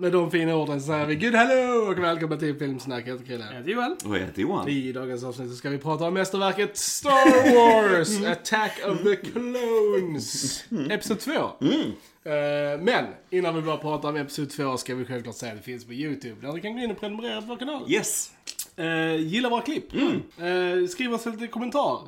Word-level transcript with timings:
Med 0.00 0.12
de 0.12 0.30
fina 0.30 0.56
orden 0.56 0.80
så 0.80 0.86
säger 0.86 1.06
vi 1.06 1.16
good 1.16 1.34
hello 1.34 1.90
och 1.90 1.98
välkommen 1.98 2.38
till 2.38 2.58
Filmsnack. 2.58 3.06
Jag 3.06 3.12
heter 3.12 3.24
Chrille. 3.26 3.44
Jag 3.50 3.56
heter 3.58 3.70
Joel. 3.70 3.96
Och 4.04 4.16
jag 4.16 4.20
heter 4.20 4.42
Johan. 4.42 4.68
I 4.68 4.92
dagens 4.92 5.24
avsnitt 5.24 5.56
ska 5.56 5.70
vi 5.70 5.78
prata 5.78 6.04
om 6.04 6.14
mästerverket 6.14 6.76
Star 6.76 7.54
Wars 7.54 8.26
Attack 8.26 8.80
of 8.86 9.02
the 9.02 9.16
Clones. 9.16 10.64
Episod 10.90 11.20
2. 11.20 11.30
Eh, 11.32 11.42
men 12.80 13.04
innan 13.30 13.54
vi 13.54 13.62
börjar 13.62 13.76
prata 13.76 14.08
om 14.08 14.16
Episod 14.16 14.50
2 14.50 14.76
ska 14.76 14.94
vi 14.94 15.04
självklart 15.04 15.36
säga 15.36 15.52
att 15.52 15.58
det 15.58 15.64
finns 15.64 15.86
på 15.86 15.92
YouTube. 15.92 16.46
Där 16.46 16.52
du 16.52 16.60
kan 16.60 16.72
gå 16.76 16.80
in 16.80 16.90
och 16.90 17.00
prenumerera 17.00 17.40
på 17.40 17.46
vår 17.46 17.56
kanal. 17.56 17.90
Yes. 17.92 18.32
Eh, 18.80 19.16
gilla 19.16 19.48
våra 19.48 19.62
klipp. 19.62 19.94
Eh, 19.94 20.88
skriv 20.88 21.14
oss 21.14 21.26
lite 21.26 21.46
kommentar. 21.46 22.00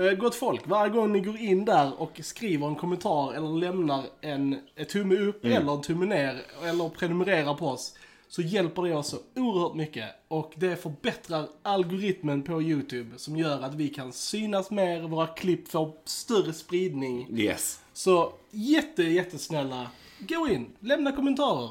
Eh, 0.00 0.12
gott 0.12 0.34
folk, 0.34 0.66
varje 0.66 0.92
gång 0.92 1.12
ni 1.12 1.20
går 1.20 1.36
in 1.36 1.64
där 1.64 2.00
och 2.00 2.20
skriver 2.22 2.66
en 2.66 2.74
kommentar 2.74 3.32
eller 3.32 3.58
lämnar 3.58 4.04
en, 4.20 4.56
ett 4.76 4.88
tumme 4.88 5.16
upp 5.16 5.44
eller 5.44 5.72
en 5.72 5.82
tumme 5.82 6.06
ner 6.06 6.40
eller 6.64 6.88
prenumererar 6.88 7.54
på 7.54 7.66
oss 7.66 7.94
så 8.28 8.42
hjälper 8.42 8.82
det 8.82 8.94
oss 8.94 9.08
så 9.08 9.16
oerhört 9.40 9.74
mycket 9.74 10.08
och 10.28 10.52
det 10.56 10.82
förbättrar 10.82 11.46
algoritmen 11.62 12.42
på 12.42 12.62
YouTube 12.62 13.10
som 13.18 13.36
gör 13.36 13.62
att 13.62 13.74
vi 13.74 13.88
kan 13.88 14.12
synas 14.12 14.70
mer, 14.70 15.02
våra 15.02 15.26
klipp 15.26 15.68
får 15.68 15.92
större 16.04 16.52
spridning. 16.52 17.38
Yes. 17.38 17.80
Så 17.92 18.32
jätte, 18.50 19.02
jättesnälla, 19.02 19.90
gå 20.18 20.48
in, 20.48 20.66
lämna 20.80 21.12
kommentarer, 21.12 21.70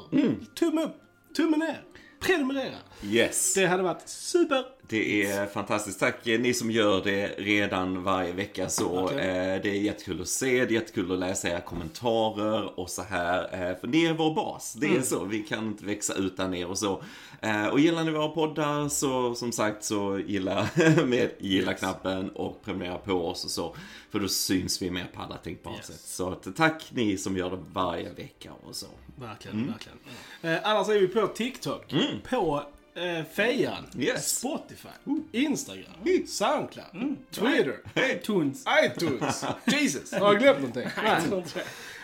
tumme 0.54 0.82
upp, 0.82 0.96
tumme 1.36 1.56
ner, 1.56 1.82
prenumerera. 2.20 2.76
Yes. 3.02 3.54
Det 3.54 3.66
hade 3.66 3.82
varit 3.82 4.08
super. 4.08 4.64
Det 4.90 5.22
är 5.26 5.46
fantastiskt. 5.46 6.00
Tack 6.00 6.26
eh, 6.26 6.40
ni 6.40 6.54
som 6.54 6.70
gör 6.70 7.04
det 7.04 7.26
redan 7.38 8.02
varje 8.04 8.32
vecka 8.32 8.68
så. 8.68 9.10
Eh, 9.10 9.62
det 9.62 9.68
är 9.68 9.80
jättekul 9.80 10.20
att 10.20 10.28
se, 10.28 10.64
det 10.64 10.72
är 10.72 10.74
jättekul 10.74 11.12
att 11.12 11.18
läsa 11.18 11.48
era 11.48 11.60
kommentarer 11.60 12.78
och 12.80 12.90
så 12.90 13.02
här. 13.02 13.42
Eh, 13.70 13.76
för 13.80 13.86
ni 13.88 14.04
är 14.04 14.12
vår 14.14 14.34
bas. 14.34 14.72
Det 14.72 14.86
är 14.86 14.90
Mm. 14.90 15.02
så. 15.02 15.24
Vi 15.24 15.38
kan 15.42 15.66
inte 15.66 15.84
växa 15.84 16.14
utan 16.14 16.54
er 16.54 16.66
och 16.66 16.78
så. 16.78 17.02
Eh, 17.40 17.66
och 17.66 17.80
gillar 17.80 18.04
ni 18.04 18.10
våra 18.10 18.28
poddar 18.28 18.88
så 18.88 19.34
som 19.34 19.52
sagt 19.52 19.84
så 19.84 20.18
gilla 20.26 20.68
med 21.04 21.30
gilla-knappen 21.38 22.30
och 22.30 22.62
prenumerera 22.64 22.98
på 22.98 23.12
oss 23.28 23.44
och 23.44 23.50
så. 23.50 23.76
För 24.10 24.20
då 24.20 24.28
syns 24.28 24.82
vi 24.82 24.90
mer 24.90 25.10
på 25.14 25.22
alla 25.22 25.36
tänkbara 25.36 25.74
Yes. 25.76 25.86
sätt. 25.86 26.00
Så 26.00 26.30
att, 26.30 26.56
tack 26.56 26.82
ni 26.90 27.18
som 27.18 27.36
gör 27.36 27.50
det 27.50 27.58
varje 27.72 28.12
vecka 28.12 28.50
och 28.68 28.76
så. 28.76 28.86
Verkligen, 29.16 29.66
verkligen. 29.66 29.98
Eh, 30.42 30.70
annars 30.70 30.88
är 30.88 31.00
vi 31.00 31.08
på 31.08 31.26
TikTok, 31.26 31.94
på 32.30 32.62
eh, 33.18 33.24
Fejan, 33.32 33.84
Yes. 33.98 34.38
Spotify, 34.38 34.88
Instagram, 35.32 36.26
Soundcloud, 36.26 37.16
Twitter, 37.30 37.80
iTunes. 38.12 38.64
iTunes. 38.84 39.44
Jesus, 39.66 40.12
har 40.12 40.32
jag 40.32 40.38
glömt 40.38 40.58
någonting? 40.58 40.88
Nej. 41.02 41.62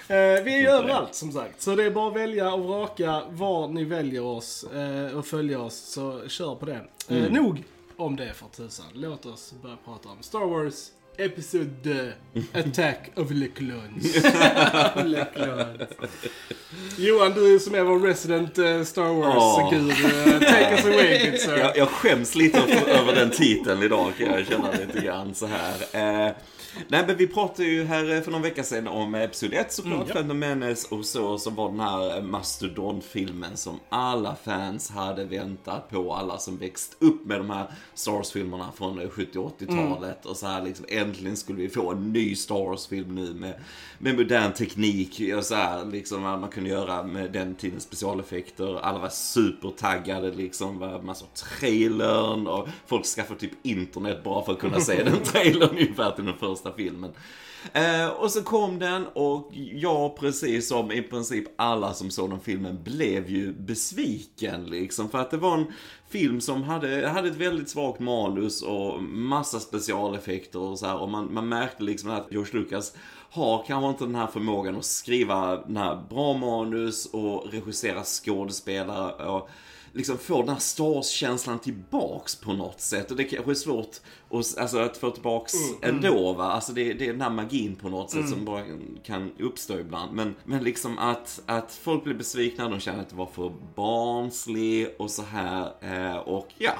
Eh, 0.08 0.42
vi 0.44 0.54
är 0.54 0.60
ju 0.60 0.68
överallt 0.68 1.14
som 1.14 1.32
sagt. 1.32 1.62
Så 1.62 1.74
det 1.74 1.84
är 1.84 1.90
bara 1.90 2.08
att 2.08 2.16
välja 2.16 2.52
och 2.52 2.64
vraka 2.64 3.22
var 3.30 3.68
ni 3.68 3.84
väljer 3.84 4.22
oss 4.24 4.64
eh, 4.64 5.16
och 5.18 5.26
följa 5.26 5.60
oss. 5.60 5.74
Så 5.76 6.28
kör 6.28 6.54
på 6.54 6.66
det. 6.66 6.80
Eh, 7.08 7.32
nog 7.32 7.64
om 7.96 8.16
det 8.16 8.32
för 8.32 8.46
tusan. 8.48 8.86
Låt 8.94 9.26
oss 9.26 9.54
börja 9.62 9.76
prata 9.84 10.08
om 10.08 10.22
Star 10.22 10.46
Wars 10.46 10.90
Episode 11.16 12.12
Attack 12.52 13.10
of 13.16 13.28
the 13.28 13.48
Clones. 13.48 14.16
Johan, 16.96 17.32
du 17.32 17.58
som 17.58 17.74
är 17.74 17.82
vår 17.82 17.98
resident 18.00 18.58
eh, 18.58 18.82
Star 18.82 19.08
Wars-guru. 19.08 19.90
eh, 19.90 20.38
take 20.40 20.72
us 20.74 20.84
away, 20.84 21.30
good 21.30 21.40
sir. 21.40 21.56
Jag, 21.58 21.76
jag 21.76 21.88
skäms 21.88 22.34
lite 22.34 22.58
över, 22.86 23.14
den 23.14 23.30
titeln 23.30 23.82
idag 23.82 24.12
kan 24.18 24.26
jag 24.26 24.46
känna 24.46 24.70
lite 24.70 25.00
grann 25.00 25.34
så 25.34 25.46
här. 25.46 25.80
Eh, 26.26 26.32
nej 26.88 27.04
men 27.06 27.16
vi 27.16 27.26
pratade 27.26 27.68
ju 27.68 27.84
här 27.84 28.20
för 28.20 28.30
någon 28.30 28.42
vecka 28.42 28.62
sedan 28.62 28.88
om 28.88 29.14
Episod 29.14 29.54
1 29.54 29.72
såklart, 29.72 29.94
Mm, 29.94 30.06
ja. 30.08 30.14
Phantom 30.14 30.38
Menace 30.38 30.86
och 30.94 31.04
så, 31.04 31.38
som 31.38 31.54
var 31.54 31.70
den 31.70 31.80
här 31.80 32.22
mastodontfilmen 32.22 33.56
som 33.56 33.80
alla 33.88 34.36
fans 34.44 34.90
hade 34.90 35.24
väntat 35.24 35.90
på. 35.90 36.14
Alla 36.14 36.38
som 36.38 36.58
växt 36.58 36.96
upp 36.98 37.26
med 37.26 37.40
de 37.40 37.50
här 37.50 37.66
Star 37.94 38.12
Wars-filmerna 38.12 38.72
från 38.76 39.10
70 39.10 39.38
och 39.38 39.60
80-talet. 39.60 40.26
Och 40.26 40.36
så 40.36 40.46
här 40.46 40.62
liksom 40.62 40.86
äntligen 41.04 41.36
skulle 41.36 41.58
vi 41.58 41.68
få 41.68 41.90
en 41.90 42.12
ny 42.12 42.34
Star 42.34 42.54
Wars-film 42.54 43.14
nu 43.14 43.34
med, 43.34 43.54
med 43.98 44.16
modern 44.16 44.52
teknik 44.52 45.20
och 45.36 45.44
så 45.44 45.54
här 45.54 45.84
liksom 45.84 46.22
vad 46.22 46.40
man 46.40 46.50
kunde 46.50 46.70
göra 46.70 47.02
med 47.02 47.32
den 47.32 47.54
tidens 47.54 47.82
specialeffekter. 47.82 48.80
Alla 48.80 48.98
var 48.98 49.08
supertaggade 49.08 50.30
liksom, 50.30 50.78
var 50.78 51.02
massor 51.02 51.26
av 51.26 51.36
trailern 51.36 52.46
och 52.46 52.68
folk 52.86 53.06
skaffade 53.06 53.40
typ 53.40 53.52
internet 53.62 54.24
bara 54.24 54.44
för 54.44 54.52
att 54.52 54.58
kunna 54.58 54.80
se 54.80 55.02
den 55.02 55.22
trailern 55.22 55.70
ungefär 55.70 56.10
till 56.10 56.24
den 56.24 56.38
första 56.38 56.72
filmen. 56.72 57.12
Eh, 57.72 58.08
och 58.08 58.30
så 58.30 58.42
kom 58.42 58.78
den 58.78 59.06
och 59.06 59.50
jag, 59.54 60.16
precis 60.16 60.68
som 60.68 60.92
i 60.92 61.02
princip 61.02 61.44
alla 61.56 61.94
som 61.94 62.10
såg 62.10 62.30
den 62.30 62.40
filmen, 62.40 62.82
blev 62.82 63.30
ju 63.30 63.52
besviken 63.52 64.64
liksom. 64.64 65.08
För 65.08 65.18
att 65.18 65.30
det 65.30 65.36
var 65.36 65.54
en 65.54 65.66
film 66.08 66.40
som 66.40 66.62
hade, 66.62 67.08
hade 67.08 67.28
ett 67.28 67.36
väldigt 67.36 67.68
svagt 67.68 68.00
manus 68.00 68.62
och 68.62 69.02
massa 69.02 69.60
specialeffekter 69.60 70.58
och 70.58 70.78
så 70.78 70.86
här. 70.86 70.96
Och 70.96 71.08
man, 71.08 71.34
man 71.34 71.48
märkte 71.48 71.82
liksom 71.82 72.10
att 72.10 72.26
George 72.30 72.60
Lucas 72.60 72.92
har 73.30 73.64
kanske 73.66 73.88
inte 73.88 74.04
den 74.04 74.14
här 74.14 74.26
förmågan 74.26 74.76
att 74.76 74.84
skriva 74.84 75.56
den 75.56 75.76
här 75.76 76.02
bra 76.10 76.34
manus 76.34 77.06
och 77.06 77.52
regissera 77.52 78.02
skådespelare 78.04 79.26
och 79.26 79.48
liksom 79.92 80.18
få 80.18 80.40
den 80.40 80.48
här 80.48 80.58
stars-känslan 80.58 81.58
tillbaks 81.58 82.36
på 82.36 82.52
något 82.52 82.80
sätt. 82.80 83.10
Och 83.10 83.16
det 83.16 83.24
kanske 83.24 83.50
är 83.50 83.54
svårt 83.54 84.00
att, 84.38 84.58
alltså, 84.58 84.78
att 84.78 84.96
få 84.96 85.10
tillbaks 85.10 85.52
ändå 85.82 86.32
va. 86.32 86.44
Alltså 86.44 86.72
det, 86.72 86.92
det 86.92 87.08
är 87.08 87.12
den 87.12 87.20
här 87.20 87.30
magin 87.30 87.76
på 87.76 87.88
något 87.88 88.10
sätt 88.10 88.28
som 88.28 88.44
bara 88.44 88.62
kan 89.04 89.32
uppstå 89.38 89.78
ibland. 89.78 90.12
Men, 90.12 90.34
men 90.44 90.64
liksom 90.64 90.98
att, 90.98 91.42
att 91.46 91.72
folk 91.82 92.04
blir 92.04 92.14
besvikna, 92.14 92.68
de 92.68 92.80
känner 92.80 93.00
att 93.00 93.08
det 93.10 93.16
var 93.16 93.26
för 93.26 93.52
barnslig 93.74 94.88
och 94.98 95.10
så 95.10 95.22
här. 95.22 95.70
Eh, 95.80 96.16
och 96.16 96.48
ja, 96.58 96.72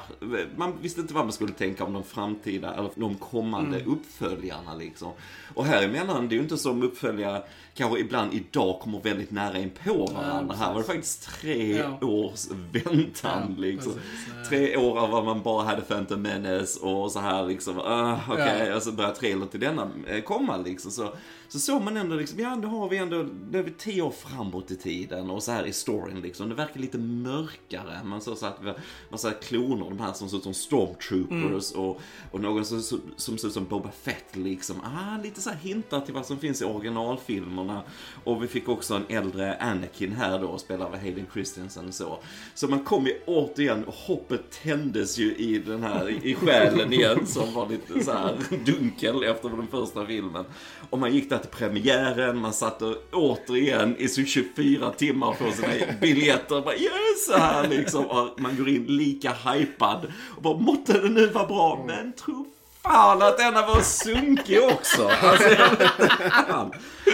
man 0.55 0.73
visste 0.81 1.01
inte 1.01 1.13
vad 1.13 1.25
man 1.25 1.33
skulle 1.33 1.53
tänka 1.53 1.83
om 1.83 1.93
de 1.93 2.03
framtida, 2.03 2.73
eller 2.73 2.89
de 2.95 3.15
kommande 3.15 3.83
uppföljarna 3.85 4.75
liksom. 4.75 5.11
Och 5.53 5.65
här 5.65 5.83
emellan, 5.83 6.27
det 6.29 6.33
är 6.35 6.37
ju 6.37 6.43
inte 6.43 6.57
som 6.57 6.83
uppföljare 6.83 7.43
kanske 7.73 7.99
ibland 7.99 8.33
idag 8.33 8.79
kommer 8.79 9.01
väldigt 9.01 9.31
nära 9.31 9.57
in 9.59 9.71
på 9.83 10.05
varandra. 10.05 10.55
här 10.55 10.73
var 10.73 10.79
det 10.81 10.87
faktiskt 10.87 11.23
tre 11.41 11.77
Ja. 11.77 12.07
års 12.07 12.47
väntan 12.71 13.55
Ja, 13.57 13.61
liksom. 13.61 13.93
precis. 13.93 14.27
Ja. 14.43 14.49
Tre 14.49 14.77
år 14.77 14.99
av 14.99 15.09
vad 15.09 15.25
man 15.25 15.41
bara 15.43 15.63
hade 15.63 15.81
Phantom 15.81 16.21
Menace 16.21 16.79
och 16.79 17.11
så 17.11 17.19
här 17.19 17.44
liksom, 17.47 17.77
uh, 17.77 18.31
okej, 18.31 18.67
Ja. 18.67 18.75
och 18.75 18.83
så 18.83 18.91
börjar 18.91 19.11
trailern 19.11 19.47
till 19.47 19.59
denna 19.59 19.89
eh, 20.07 20.21
komma 20.23 20.57
liksom. 20.57 20.91
Så, 20.91 21.13
så 21.55 21.61
såg 21.61 21.81
man 21.81 21.97
ändå 21.97 22.15
liksom, 22.15 22.39
ja 22.39 22.55
nu 22.55 22.67
har 22.67 22.89
vi 22.89 22.97
ändå, 22.97 23.25
nu 23.51 23.59
är 23.59 23.63
vi 23.63 23.71
tio 23.71 24.01
år 24.01 24.11
framåt 24.11 24.71
i 24.71 24.75
tiden 24.75 25.29
och 25.29 25.43
så 25.43 25.51
här 25.51 25.65
i 25.65 25.73
storyn 25.73 26.21
liksom. 26.21 26.49
Det 26.49 26.55
verkar 26.55 26.79
lite 26.79 26.97
mörkare. 26.97 28.03
Man 28.03 28.21
såg 28.21 28.37
så 28.37 28.45
att 28.45 28.57
vi 28.61 28.67
har 28.67 28.77
massa 29.09 29.31
kloner, 29.31 29.89
de 29.89 29.99
här 29.99 30.13
som 30.13 30.29
ser 30.29 30.37
ut 30.37 30.43
som 30.43 30.53
stormtroopers 30.53 31.71
och, 31.71 32.01
och 32.31 32.41
någon 32.41 32.65
som, 32.65 32.81
som, 32.81 33.01
som 33.15 33.37
ser 33.37 33.47
ut 33.47 33.53
som 33.53 33.65
Boba 33.65 33.91
Fett 33.91 34.35
liksom. 34.35 34.81
Ah, 34.81 35.21
lite 35.23 35.41
så 35.41 35.49
här 35.49 35.57
hintar 35.57 36.01
till 36.01 36.13
vad 36.13 36.25
som 36.25 36.37
finns 36.37 36.61
i 36.61 36.65
originalfilmerna. 36.65 37.81
Och 38.23 38.43
vi 38.43 38.47
fick 38.47 38.69
också 38.69 38.95
en 38.95 39.05
äldre 39.09 39.57
Anakin 39.57 40.11
här 40.11 40.39
då, 40.39 40.57
spelad 40.57 40.87
av 40.87 40.99
Hayden 40.99 41.25
Christensen 41.33 41.87
och 41.87 41.93
så. 41.93 42.19
Så 42.53 42.67
man 42.67 42.83
kom 42.83 43.05
ju 43.05 43.19
återigen, 43.25 43.83
och 43.83 43.93
hoppet 43.93 44.51
tändes 44.63 45.17
ju 45.17 45.35
i 45.35 45.59
den 45.59 45.83
här, 45.83 46.25
i 46.25 46.35
själen 46.35 46.93
igen 46.93 47.27
som 47.27 47.53
var 47.53 47.69
lite 47.69 48.03
så 48.03 48.11
här 48.11 48.37
dunkel 48.65 49.23
efter 49.23 49.49
den 49.49 49.67
första 49.67 50.05
filmen. 50.05 50.45
Och 50.89 50.99
man 50.99 51.13
gick 51.13 51.29
där 51.29 51.37
till 51.45 51.57
premiären, 51.57 52.37
man 52.37 52.53
satt 52.53 52.81
och 52.81 52.95
återigen 53.11 53.97
i 53.97 54.07
så 54.07 54.23
24 54.23 54.91
timmar 54.91 55.33
på 55.33 55.51
sina 55.51 55.67
biljetter. 56.01 56.61
Bara, 56.61 56.75
yes, 56.75 57.25
så 57.27 57.37
här 57.37 57.67
liksom. 57.67 58.05
Och 58.05 58.41
man 58.41 58.57
går 58.57 58.69
in 58.69 58.85
lika 58.85 59.31
hypad. 59.31 60.13
Och 60.35 60.41
bara, 60.41 60.57
måtte 60.57 61.01
det 61.01 61.09
nu 61.09 61.27
vara 61.27 61.45
bra, 61.45 61.83
men 61.87 62.13
tro 62.13 62.45
fan 62.83 63.21
att 63.21 63.37
denna 63.37 63.65
var 63.65 63.81
sunkig 63.81 64.63
också. 64.63 65.09
Alltså, 65.21 65.49
jag 65.49 65.69
vet 65.69 65.99
inte 65.99 66.31
fan. 66.47 66.71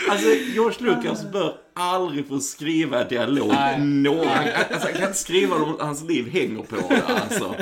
alltså 0.09 0.27
George 0.27 0.77
Lucas 0.79 1.23
bör 1.31 1.55
aldrig 1.73 2.27
få 2.27 2.39
skriva 2.39 3.03
dialog 3.03 3.53
någon. 3.79 4.27
Alltså, 4.27 4.87
han 4.87 4.93
kan 4.93 5.03
inte 5.03 5.17
skriva 5.17 5.55
om 5.55 5.77
hans 5.79 6.03
liv 6.03 6.29
hänger 6.29 6.63
på 6.63 6.75
det. 6.75 7.03
Alltså. 7.05 7.55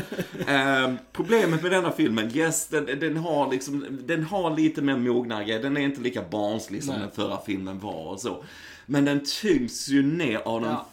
Ehm, 0.48 0.98
problemet 1.14 1.62
med 1.62 1.72
denna 1.72 1.92
filmen, 1.92 2.38
yes, 2.38 2.68
den, 2.68 2.86
den, 2.86 3.18
har 3.18 3.52
liksom, 3.52 3.86
den 4.06 4.24
har 4.24 4.56
lite 4.56 4.82
mer 4.82 4.98
mognare 4.98 5.60
Den 5.60 5.78
är 5.78 5.82
inte 5.82 6.02
lika 6.02 6.22
barnslig 6.32 6.84
som 6.84 6.94
Nej. 6.94 7.04
den 7.04 7.12
förra 7.12 7.38
filmen 7.46 7.80
var 7.80 8.06
och 8.06 8.20
så. 8.20 8.44
Men 8.86 9.06
den 9.06 9.22
tyngs 9.42 9.90
ju 9.90 10.04
ner 10.04 10.38
av 10.38 10.62
den 10.62 10.72
Ja. 10.72 10.86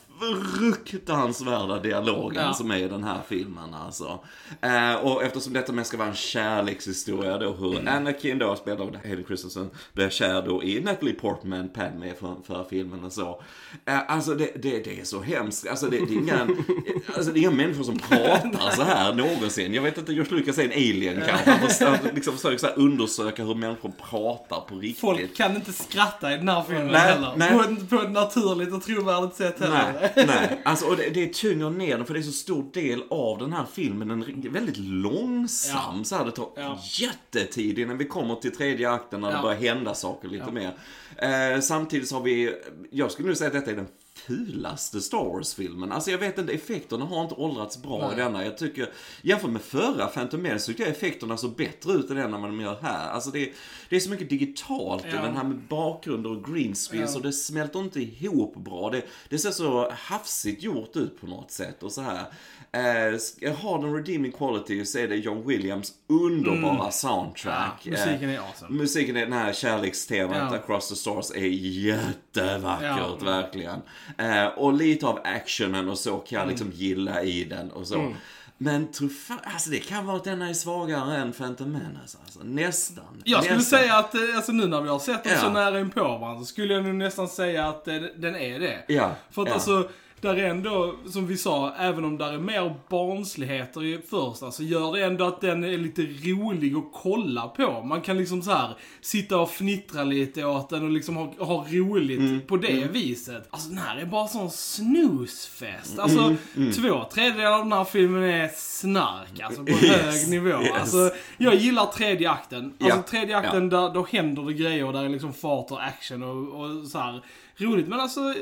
Fruktansvärda 0.56 1.78
dialogen 1.78 2.42
Ja. 2.46 2.52
som 2.54 2.70
är 2.70 2.76
i 2.76 2.88
den 2.88 3.04
här 3.04 3.18
filmen 3.28 3.74
alltså. 3.74 4.18
Eh, 4.60 4.94
och 4.94 5.22
eftersom 5.22 5.52
detta 5.52 5.72
mest 5.72 5.88
ska 5.88 5.96
vara 5.98 6.08
en 6.08 6.14
kärlekshistoria 6.14 7.38
då 7.38 7.52
hur 7.52 7.76
Mm. 7.78 7.88
Anakin 7.96 8.38
då, 8.38 8.56
spelad 8.56 8.80
av 8.80 8.96
Hayden 9.04 9.24
Christensen, 9.26 9.70
blir 9.92 10.08
kär 10.08 10.42
då 10.42 10.62
i 10.62 10.80
Natalie 10.80 11.14
Portman, 11.14 11.68
Padme 11.68 12.14
från 12.20 12.42
förra 12.42 12.64
filmen 12.64 13.04
och 13.04 13.12
så. 13.12 13.42
Eh, 13.84 14.10
alltså 14.10 14.34
det, 14.34 14.50
det, 14.62 14.84
det 14.84 15.00
är 15.00 15.04
så 15.04 15.20
hemskt. 15.22 15.66
Alltså 15.68 15.86
det, 15.86 15.96
det, 15.98 16.14
är 16.14 16.18
inga, 16.18 16.46
alltså 17.16 17.32
det 17.32 17.38
är 17.38 17.40
inga 17.40 17.50
människor 17.50 17.82
som 17.84 17.98
pratar 17.98 18.70
så 18.70 18.82
här 18.82 19.12
någonsin. 19.14 19.74
Jag 19.74 19.82
vet 19.82 19.98
inte, 19.98 20.12
George 20.12 20.36
Lucas 20.36 20.58
är 20.58 20.64
en 20.64 20.70
alien 20.72 21.22
kanske. 21.26 21.84
Han 21.86 21.98
liksom 22.14 22.34
försöker 22.36 22.58
så 22.58 22.66
här 22.66 22.78
undersöka 22.78 23.44
hur 23.44 23.54
människor 23.54 23.92
pratar 24.10 24.60
på 24.60 24.74
riktigt. 24.74 25.00
Folk 25.00 25.36
kan 25.36 25.54
inte 25.56 25.72
skratta 25.72 26.32
i 26.34 26.36
den 26.36 26.48
här 26.48 26.62
filmen 26.62 26.86
Nej, 26.86 27.00
heller. 27.00 27.32
nej. 27.36 27.50
På, 27.50 27.96
på 27.96 28.02
ett 28.02 28.10
naturligt 28.10 28.72
och 28.72 28.82
trovärdigt 28.82 29.36
sätt 29.36 29.60
heller. 29.60 29.92
Nej, 30.00 30.05
Nej. 30.16 30.60
Alltså 30.64 30.86
och 30.86 30.96
det, 30.96 31.10
det 31.10 31.32
tynger 31.32 31.70
ner 31.70 31.96
den 31.96 32.06
för 32.06 32.14
det 32.14 32.20
är 32.20 32.22
så 32.22 32.32
stor 32.32 32.72
del 32.72 33.02
av 33.10 33.38
den 33.38 33.52
här 33.52 33.64
filmen. 33.72 34.08
Den 34.08 34.22
är 34.22 34.48
väldigt 34.48 34.76
långsam. 34.78 35.94
Ja. 35.98 36.04
Så 36.04 36.16
här, 36.16 36.24
det 36.24 36.30
tar 36.32 36.48
Ja. 36.56 36.78
jättetid 37.00 37.78
innan 37.78 37.98
vi 37.98 38.04
kommer 38.04 38.34
till 38.34 38.56
tredje 38.56 38.90
akten 38.90 39.20
när 39.20 39.28
det 39.28 39.34
Ja. 39.36 39.42
börjar 39.42 39.60
hända 39.60 39.94
saker 39.94 40.28
lite 40.28 40.52
mer. 40.52 40.74
Eh, 41.16 41.60
samtidigt 41.60 42.08
så 42.08 42.14
har 42.14 42.22
vi, 42.22 42.54
jag 42.90 43.10
skulle 43.10 43.28
nu 43.28 43.34
säga 43.34 43.48
att 43.48 43.54
detta 43.54 43.70
är 43.70 43.76
den 43.76 43.86
fulaste 44.18 45.00
Star 45.00 45.24
Wars-filmen. 45.24 45.92
Alltså 45.92 46.10
jag 46.10 46.18
vet 46.18 46.38
inte, 46.38 46.52
effekterna 46.52 47.04
har 47.04 47.22
inte 47.22 47.34
åldrats 47.34 47.82
bra 47.82 48.04
i 48.04 48.06
Nej. 48.06 48.24
denna. 48.24 48.44
Jag 48.44 48.58
tycker, 48.58 48.90
jämfört 49.22 49.50
med 49.50 49.62
förra 49.62 50.06
Phantom 50.06 50.42
Menace 50.42 50.64
så 50.64 50.70
tycker 50.72 50.82
jag 50.84 50.92
effekterna 50.92 51.36
så 51.36 51.48
bättre 51.48 51.92
ut 51.92 52.10
än 52.10 52.32
vad 52.32 52.42
de 52.42 52.60
gör 52.60 52.78
här. 52.82 53.10
Alltså 53.10 53.30
det, 53.30 53.52
det 53.88 53.96
är 53.96 54.00
så 54.00 54.10
mycket 54.10 54.30
digitalt 54.30 55.04
i 55.04 55.08
Ja. 55.14 55.22
den 55.22 55.36
här 55.36 55.44
med 55.44 55.58
bakgrunder 55.58 56.30
och 56.30 56.44
green 56.54 56.74
screens 56.74 57.10
Ja. 57.12 57.16
och 57.16 57.22
det 57.22 57.32
smälter 57.32 57.78
inte 57.80 58.00
ihop 58.00 58.56
bra. 58.56 58.90
Det, 58.90 59.02
det 59.28 59.38
ser 59.38 59.50
så 59.50 59.90
hafsigt 59.90 60.62
gjort 60.62 60.96
ut 60.96 61.20
på 61.20 61.26
något 61.26 61.50
sätt 61.50 61.82
och 61.82 61.92
så 61.92 62.00
här. 62.02 62.24
Eh, 62.72 63.52
har 63.56 63.82
den 63.82 63.94
redeeming 63.94 64.32
quality 64.32 64.84
så 64.84 64.98
är 64.98 65.08
det 65.08 65.16
John 65.16 65.46
Williams 65.46 65.92
underbara 66.08 66.90
soundtrack. 66.90 67.80
Ja, 67.82 67.90
musiken 67.90 68.28
Eh, 68.30 68.34
är 68.34 68.38
awesome. 68.48 68.78
Musiken 68.78 69.16
i 69.16 69.20
den 69.20 69.32
här 69.32 69.52
kärlekstemat 69.52 70.36
Ja. 70.36 70.56
Across 70.56 70.88
the 70.88 70.94
Stars 70.96 71.30
är 71.30 71.46
jättevackert, 71.46 73.22
verkligen. 73.22 73.80
Eh, 74.18 74.46
och 74.46 74.72
lite 74.72 75.06
av 75.06 75.20
actionen 75.24 75.88
och 75.88 75.98
så 75.98 76.16
kan 76.16 76.38
jag 76.38 76.48
liksom 76.48 76.70
gilla 76.74 77.22
i 77.22 77.44
den 77.44 77.70
och 77.70 77.86
så. 77.86 78.14
Men 78.58 78.92
tror 78.92 79.08
fan, 79.08 79.38
alltså 79.44 79.70
det 79.70 79.78
kan 79.78 80.06
vara 80.06 80.16
att 80.16 80.24
denna 80.24 80.48
är 80.48 80.54
svagare 80.54 81.16
än 81.16 81.32
Phantom 81.32 81.72
Menace 81.72 82.18
alltså. 82.24 82.38
Nästan. 82.42 83.04
Jag 83.24 83.44
skulle 83.44 83.56
Nästan. 83.58 83.78
säga 83.80 83.96
att, 83.96 84.14
eh, 84.14 84.20
alltså 84.36 84.52
nu 84.52 84.66
när 84.66 84.80
vi 84.80 84.88
har 84.88 84.98
sett 84.98 85.24
dem 85.24 85.32
Ja. 85.36 85.40
så 85.40 85.50
nära 85.50 85.80
in 85.80 85.90
på 85.90 86.00
varandra, 86.02 86.38
så 86.38 86.44
skulle 86.44 86.74
jag 86.74 86.84
nog 86.84 86.94
nästan 86.94 87.28
säga 87.28 87.66
att 87.68 87.88
eh, 87.88 87.94
den 88.16 88.36
är 88.36 88.60
det. 88.60 88.84
Ja, 88.88 89.14
För 89.30 89.42
att 89.42 89.48
ja. 89.48 89.54
alltså, 89.54 89.88
där 90.26 90.36
är 90.36 90.48
ändå, 90.50 90.94
som 91.06 91.26
vi 91.26 91.36
sa, 91.36 91.72
även 91.78 92.04
om 92.04 92.18
där 92.18 92.32
är 92.32 92.38
mer 92.38 92.74
barnsligheter 92.88 93.84
i 93.84 93.98
första, 94.10 94.50
så 94.50 94.62
gör 94.62 94.92
det 94.92 95.04
ändå 95.04 95.24
att 95.26 95.40
den 95.40 95.64
är 95.64 95.78
lite 95.78 96.02
rolig 96.02 96.74
att 96.76 96.90
kolla 97.02 97.48
på. 97.48 97.82
Man 97.82 98.00
kan 98.00 98.18
liksom 98.18 98.42
så 98.42 98.50
här 98.50 98.76
sitta 99.00 99.38
och 99.38 99.50
fnittra 99.50 100.04
lite 100.04 100.44
åt 100.44 100.68
den 100.68 100.84
och 100.84 100.90
liksom 100.90 101.16
ha, 101.16 101.32
ha 101.38 101.66
roligt 101.70 102.18
Mm, 102.20 102.40
på 102.40 102.56
det 102.56 102.88
viset. 102.92 103.48
Alltså 103.50 103.68
den 103.68 103.78
här 103.78 103.96
är 103.96 104.06
bara 104.06 104.28
sån 104.28 104.50
snusfest. 104.50 105.98
Alltså, 105.98 106.34
Mm, 106.56 106.72
två 106.72 107.04
tredjedelar 107.12 107.52
av 107.52 107.62
den 107.62 107.72
här 107.72 107.84
filmen 107.84 108.22
är 108.22 108.50
snark, 108.56 109.40
alltså 109.40 109.64
på 109.64 109.72
hög 109.72 110.30
nivå. 110.30 110.48
yes. 110.62 110.72
Alltså, 110.80 111.10
jag 111.38 111.54
gillar 111.54 111.86
tredje 111.86 112.30
akten. 112.30 112.64
Alltså 112.80 112.98
Ja, 112.98 113.02
tredje 113.02 113.36
akten, 113.36 113.68
där, 113.68 113.94
då 113.94 114.06
händer 114.10 114.42
det 114.42 114.52
grejer, 114.52 114.92
där 114.92 115.04
är 115.04 115.08
liksom 115.08 115.32
fart 115.32 115.70
och 115.70 115.82
action 115.84 116.22
och, 116.22 116.60
och 116.60 116.86
så 116.88 116.98
här 116.98 117.22
roligt. 117.56 117.88
Men 117.88 118.00
alltså, 118.00 118.34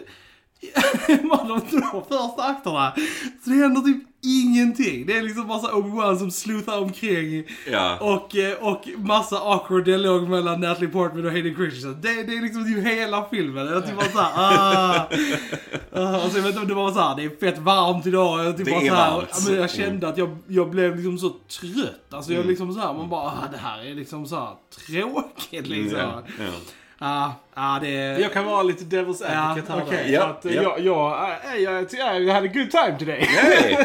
man 1.23 1.49
de 1.49 1.61
två 1.61 2.03
första 2.09 2.43
akterna, 2.43 2.93
så 3.45 3.51
det 3.51 3.57
händer 3.57 3.81
typ 3.81 4.03
ingenting. 4.27 5.07
Det 5.07 5.17
är 5.19 5.23
liksom 5.23 5.49
så 5.61 5.69
Obi-Wan 5.71 6.19
som 6.19 6.31
slutar 6.31 6.79
omkring 6.79 7.45
Ja. 7.73 7.99
och, 8.01 8.37
eh, 8.37 8.55
och 8.61 8.89
massa 8.97 9.37
awkward 9.39 9.85
dialog 9.85 10.29
mellan 10.29 10.61
Natalie 10.61 10.89
Portman 10.91 11.25
och 11.27 11.31
Hayden 11.33 11.55
Christensen. 11.55 11.99
Det, 12.03 12.09
det 12.23 12.37
är 12.37 12.43
liksom 12.43 12.65
typ 12.65 12.87
hela 12.87 13.25
filmen. 13.31 13.67
Jag 13.67 13.87
typ 13.87 13.97
bara 13.97 14.05
såhär, 14.09 14.33
ah. 14.37 15.09
ah. 15.93 16.23
Alltså, 16.23 16.39
jag 16.39 16.45
vet 16.45 16.55
inte, 16.55 16.67
det 16.69 16.75
var 16.75 16.93
såhär, 16.93 17.17
det 17.17 17.25
är 17.25 17.31
fett 17.41 17.59
varmt 17.59 18.07
idag. 18.07 18.45
Jag 18.45 18.57
typ 18.57 18.67
Det 18.67 18.73
bara 18.73 18.81
är 18.83 18.89
så 18.89 18.95
här, 18.95 19.11
varmt. 19.11 19.29
ja, 19.33 19.39
men 19.51 19.61
jag 19.61 19.71
kände 19.71 20.09
att 20.09 20.19
jag, 20.19 20.37
jag 20.49 20.71
blev 20.71 20.97
liksom 20.97 21.19
så 21.19 21.29
trött. 21.29 22.15
Alltså 22.15 22.31
Mm. 22.31 22.43
jag 22.43 22.49
liksom 22.51 22.75
såhär, 22.75 22.95
man 22.95 23.09
bara, 23.09 23.23
ah, 23.27 23.49
det 23.53 23.59
här 23.59 23.85
är 23.91 23.95
liksom 23.95 24.27
såhär 24.27 24.49
tråkigt 24.87 25.67
liksom. 25.67 25.99
Ja, 25.99 26.23
ja. 26.39 26.45
Ah, 27.07 27.31
ah, 27.55 27.79
det... 27.79 27.91
Jag 28.21 28.33
kan 28.33 28.45
vara 28.45 28.63
lite 28.63 28.85
devil's 28.85 29.25
advocate 29.25 29.33
Ja, 29.33 29.41
här. 29.41 29.63
För 29.63 29.81
att, 30.31 30.45
eh, 30.45 30.55
ja. 30.55 30.63
Jag, 30.63 30.81
jag, 30.81 31.31
eh, 31.55 31.63
jag, 31.63 31.87
jag, 31.93 32.23
jag 32.23 32.35
had 32.35 32.45
a 32.45 32.51
good 32.55 32.71
time 32.71 32.97
today. 32.99 33.21
Hey! 33.21 33.77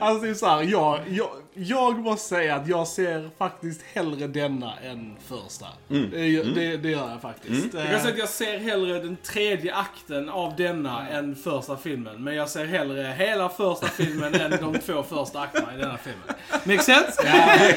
Alltså 0.00 0.24
det 0.24 0.30
är 0.30 0.34
så 0.34 0.46
här, 0.46 0.62
jag, 0.62 0.98
jag, 1.08 1.28
jag 1.56 1.98
måste 1.98 2.28
säga 2.28 2.54
att 2.56 2.68
jag 2.68 2.86
ser 2.88 3.30
faktiskt 3.38 3.80
hellre 3.94 4.26
denna 4.26 4.72
än 4.78 5.16
första. 5.28 5.66
Det, 5.88 6.26
gör- 6.26 6.44
det, 6.44 6.76
det 6.76 6.90
gör 6.90 7.10
jag 7.10 7.22
faktiskt. 7.22 7.74
Jag 7.74 7.90
kan 7.90 8.00
säga 8.00 8.12
att 8.12 8.18
jag 8.18 8.28
ser 8.28 8.58
hellre 8.58 8.98
den 8.98 9.16
tredje 9.16 9.74
akten 9.74 10.28
av 10.28 10.56
denna 10.56 11.08
än 11.08 11.36
första 11.36 11.76
filmen. 11.76 12.24
Men 12.24 12.34
jag 12.34 12.48
ser 12.50 12.64
hellre 12.66 13.14
hela 13.18 13.48
första 13.48 13.86
filmen 13.86 14.34
än 14.34 14.50
de 14.50 14.78
två 14.78 15.02
första 15.02 15.40
akterna 15.40 15.74
i 15.74 15.78
denna 15.78 15.98
filmen. 15.98 16.22
Make 16.64 16.82
sense? 16.82 17.22
Nej, 17.24 17.76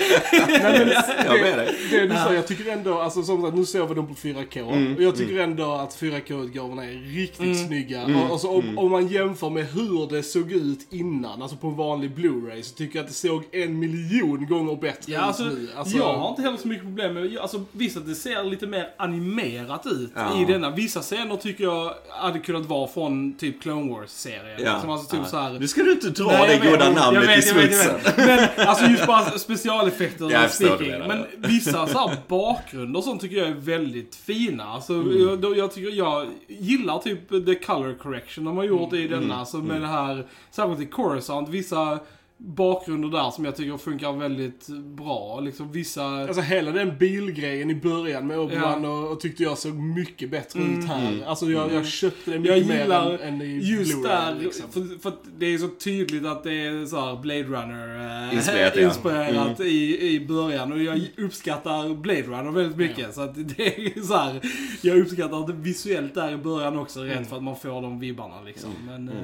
men, 0.60 0.90
Jag 1.26 1.40
är 1.40 1.42
med 1.44 1.58
dig. 1.58 1.76
det 1.92 2.08
du 2.08 2.16
sa, 2.16 2.34
jag 2.34 2.48
tycker 2.48 2.72
ändå, 2.72 3.00
alltså 3.00 3.24
som 3.24 3.42
sagt, 3.42 3.56
nu 3.56 3.66
såg 3.66 3.90
vi 3.90 3.96
dem 3.96 4.08
på 4.08 4.14
4K. 4.14 4.74
Mm, 4.74 4.96
och 4.96 5.02
jag 5.04 5.16
tycker 5.18 5.40
ändå 5.40 5.72
att 5.74 5.96
4K-utgåvorna 6.02 6.86
är 6.86 7.16
riktigt 7.16 7.40
Mm. 7.40 7.68
snygga. 7.68 8.02
Mm, 8.02 8.22
Och, 8.22 8.32
alltså, 8.32 8.48
om, 8.48 8.78
om 8.78 8.92
man 8.92 9.08
jämför 9.08 9.50
med 9.50 9.66
hur 9.66 10.10
det 10.16 10.24
såg 10.24 10.52
ut 10.52 10.88
innan, 10.90 11.42
alltså 11.42 11.58
på 11.58 11.68
en 11.68 11.76
vanlig 11.76 12.12
Blu-ray, 12.16 12.62
så 12.62 12.76
tycker 12.76 13.00
jag 13.00 13.04
att 13.04 13.10
det 13.10 13.16
såg 13.16 13.44
en 13.52 13.69
miljon 13.70 14.48
gånger 14.48 14.76
bättre 14.76 15.14
Ja, 15.14 15.20
alltså, 15.22 15.44
nu. 15.44 15.70
Alltså, 15.78 15.98
jag 15.98 16.18
har 16.18 16.30
inte 16.30 16.42
heller 16.42 16.58
så 16.58 16.68
mycket 16.68 16.84
problem 16.84 17.14
med, 17.14 17.38
alltså 17.38 17.64
visst 17.72 17.98
att 17.98 18.06
det 18.08 18.16
ser 18.16 18.44
lite 18.44 18.68
mer 18.68 18.90
animerat 18.98 19.86
ut 19.86 20.12
Ja. 20.16 20.42
i 20.42 20.46
denna. 20.46 20.70
Vissa 20.70 21.02
scener 21.02 21.36
tycker 21.36 21.64
jag 21.64 21.94
hade 22.10 22.40
kunnat 22.40 22.66
vara 22.66 22.88
från 22.88 23.34
typ 23.34 23.62
Clone 23.62 23.92
Wars-serien. 23.92 24.60
Ja. 24.64 24.74
Liksom, 24.74 24.90
alltså 24.90 25.12
typ 25.12 25.20
ja. 25.24 25.30
så 25.30 25.38
här, 25.38 25.60
Nu 25.60 25.68
ska 25.68 25.84
du 25.84 25.92
inte 25.92 26.10
dra 26.10 26.26
Nej, 26.28 26.48
det 26.48 26.64
vet, 26.66 26.72
goda 26.74 26.86
jag 26.86 26.96
namnet 26.96 27.30
vet, 27.30 27.46
i 27.46 27.48
jag 27.50 27.56
vet, 27.56 27.72
jag 27.72 27.82
smutsen. 27.82 28.16
vet. 28.28 28.50
Men 28.58 28.68
alltså 28.68 28.86
just 28.86 29.08
bara 29.08 29.26
specialeffekter 29.30 30.26
Jag 30.32 30.44
och 30.44 30.50
förstår 30.50 30.70
vad 30.70 30.80
du 30.80 30.86
speaking. 30.86 31.08
menar. 31.08 31.26
Men 31.34 31.42
vissa 31.52 31.88
så 31.88 31.98
här 32.00 32.18
bakgrunder 32.28 32.98
och 32.98 33.04
sånt 33.04 33.22
tycker 33.22 33.38
jag 33.38 33.48
är 33.48 33.54
väldigt 33.54 34.16
fina. 34.16 34.64
Alltså, 34.64 34.94
Mm. 34.94 35.40
jag, 35.44 35.58
jag, 35.58 35.74
tycker, 35.74 35.90
jag 35.98 36.28
gillar 36.48 37.00
typ 37.00 37.30
the 37.46 37.56
color 37.56 37.94
correction 38.02 38.46
de 38.46 38.58
har 38.58 38.64
gjort 38.64 38.94
i 38.94 39.06
Mm. 39.08 39.20
denna. 39.22 39.36
Alltså 39.40 39.58
med 39.58 39.82
det 39.82 39.88
här, 39.88 40.26
särskilt 40.52 40.82
i 40.82 40.86
Coruscant, 40.86 41.50
vissa 41.50 42.00
bakgrunder 42.42 43.10
där 43.10 43.32
som 43.32 43.46
jag 43.46 43.56
tycker 43.56 43.78
funkar 43.78 44.12
väldigt 44.12 44.68
bra. 44.68 45.40
Liksom 45.40 45.72
vissa... 45.72 46.04
Alltså 46.04 46.42
hela 46.42 46.72
den 46.72 46.98
bilgrejen 46.98 47.70
i 47.70 47.76
början 47.76 48.28
med 48.28 48.38
Obi-Wan 48.38 48.86
och, 48.86 49.12
och 49.12 49.20
tyckte 49.20 49.44
jag 49.44 49.58
såg 49.58 49.76
mycket 49.76 50.32
bättre 50.32 50.60
ut 50.60 50.86
här. 50.86 51.24
Alltså 51.26 51.46
jag, 51.46 51.74
jag 51.74 51.86
köpte 51.88 52.32
det 52.32 52.40
Mm. 52.40 52.46
Jag 52.46 52.56
mycket 52.56 52.68
mer 52.76 52.82
gillar 52.82 53.12
än, 53.12 53.20
än 53.20 53.42
i 53.42 53.60
Just 53.64 54.04
där, 54.04 54.36
liksom. 54.36 54.72
för, 54.72 55.00
för 55.00 55.10
att 55.10 55.20
det 55.38 55.46
är 55.46 55.58
så 55.58 55.68
tydligt 55.68 56.26
att 56.26 56.44
det 56.44 56.54
är 56.54 56.86
så 56.86 57.00
här 57.00 57.16
Blade 57.16 57.44
Runner 57.44 58.28
eh, 58.28 58.36
Inspirerat, 58.36 58.74
ja. 58.76 58.82
inspirerat 58.82 59.60
i, 59.60 60.08
i 60.08 60.28
början. 60.28 60.72
Och 60.72 60.84
jag 60.84 61.02
uppskattar 61.18 61.96
Blade 61.96 62.22
Runner 62.22 62.52
väldigt 62.52 62.78
mycket. 62.78 63.14
Så 63.16 63.22
att 63.22 63.36
det 63.58 63.78
är 63.78 64.02
så 64.02 64.16
här, 64.16 64.40
jag 64.82 64.98
uppskattar 64.98 65.48
det 65.48 65.54
visuellt 65.54 66.14
där 66.14 66.32
i 66.32 66.38
början 66.38 66.80
också, 66.80 67.02
rent 67.02 67.30
för 67.30 67.36
att 67.36 67.44
man 67.44 67.56
får 67.56 67.82
de 67.82 68.00
vibbarna 68.00 68.42
liksom. 68.46 68.70
Men, 68.88 69.10
eh, 69.10 69.16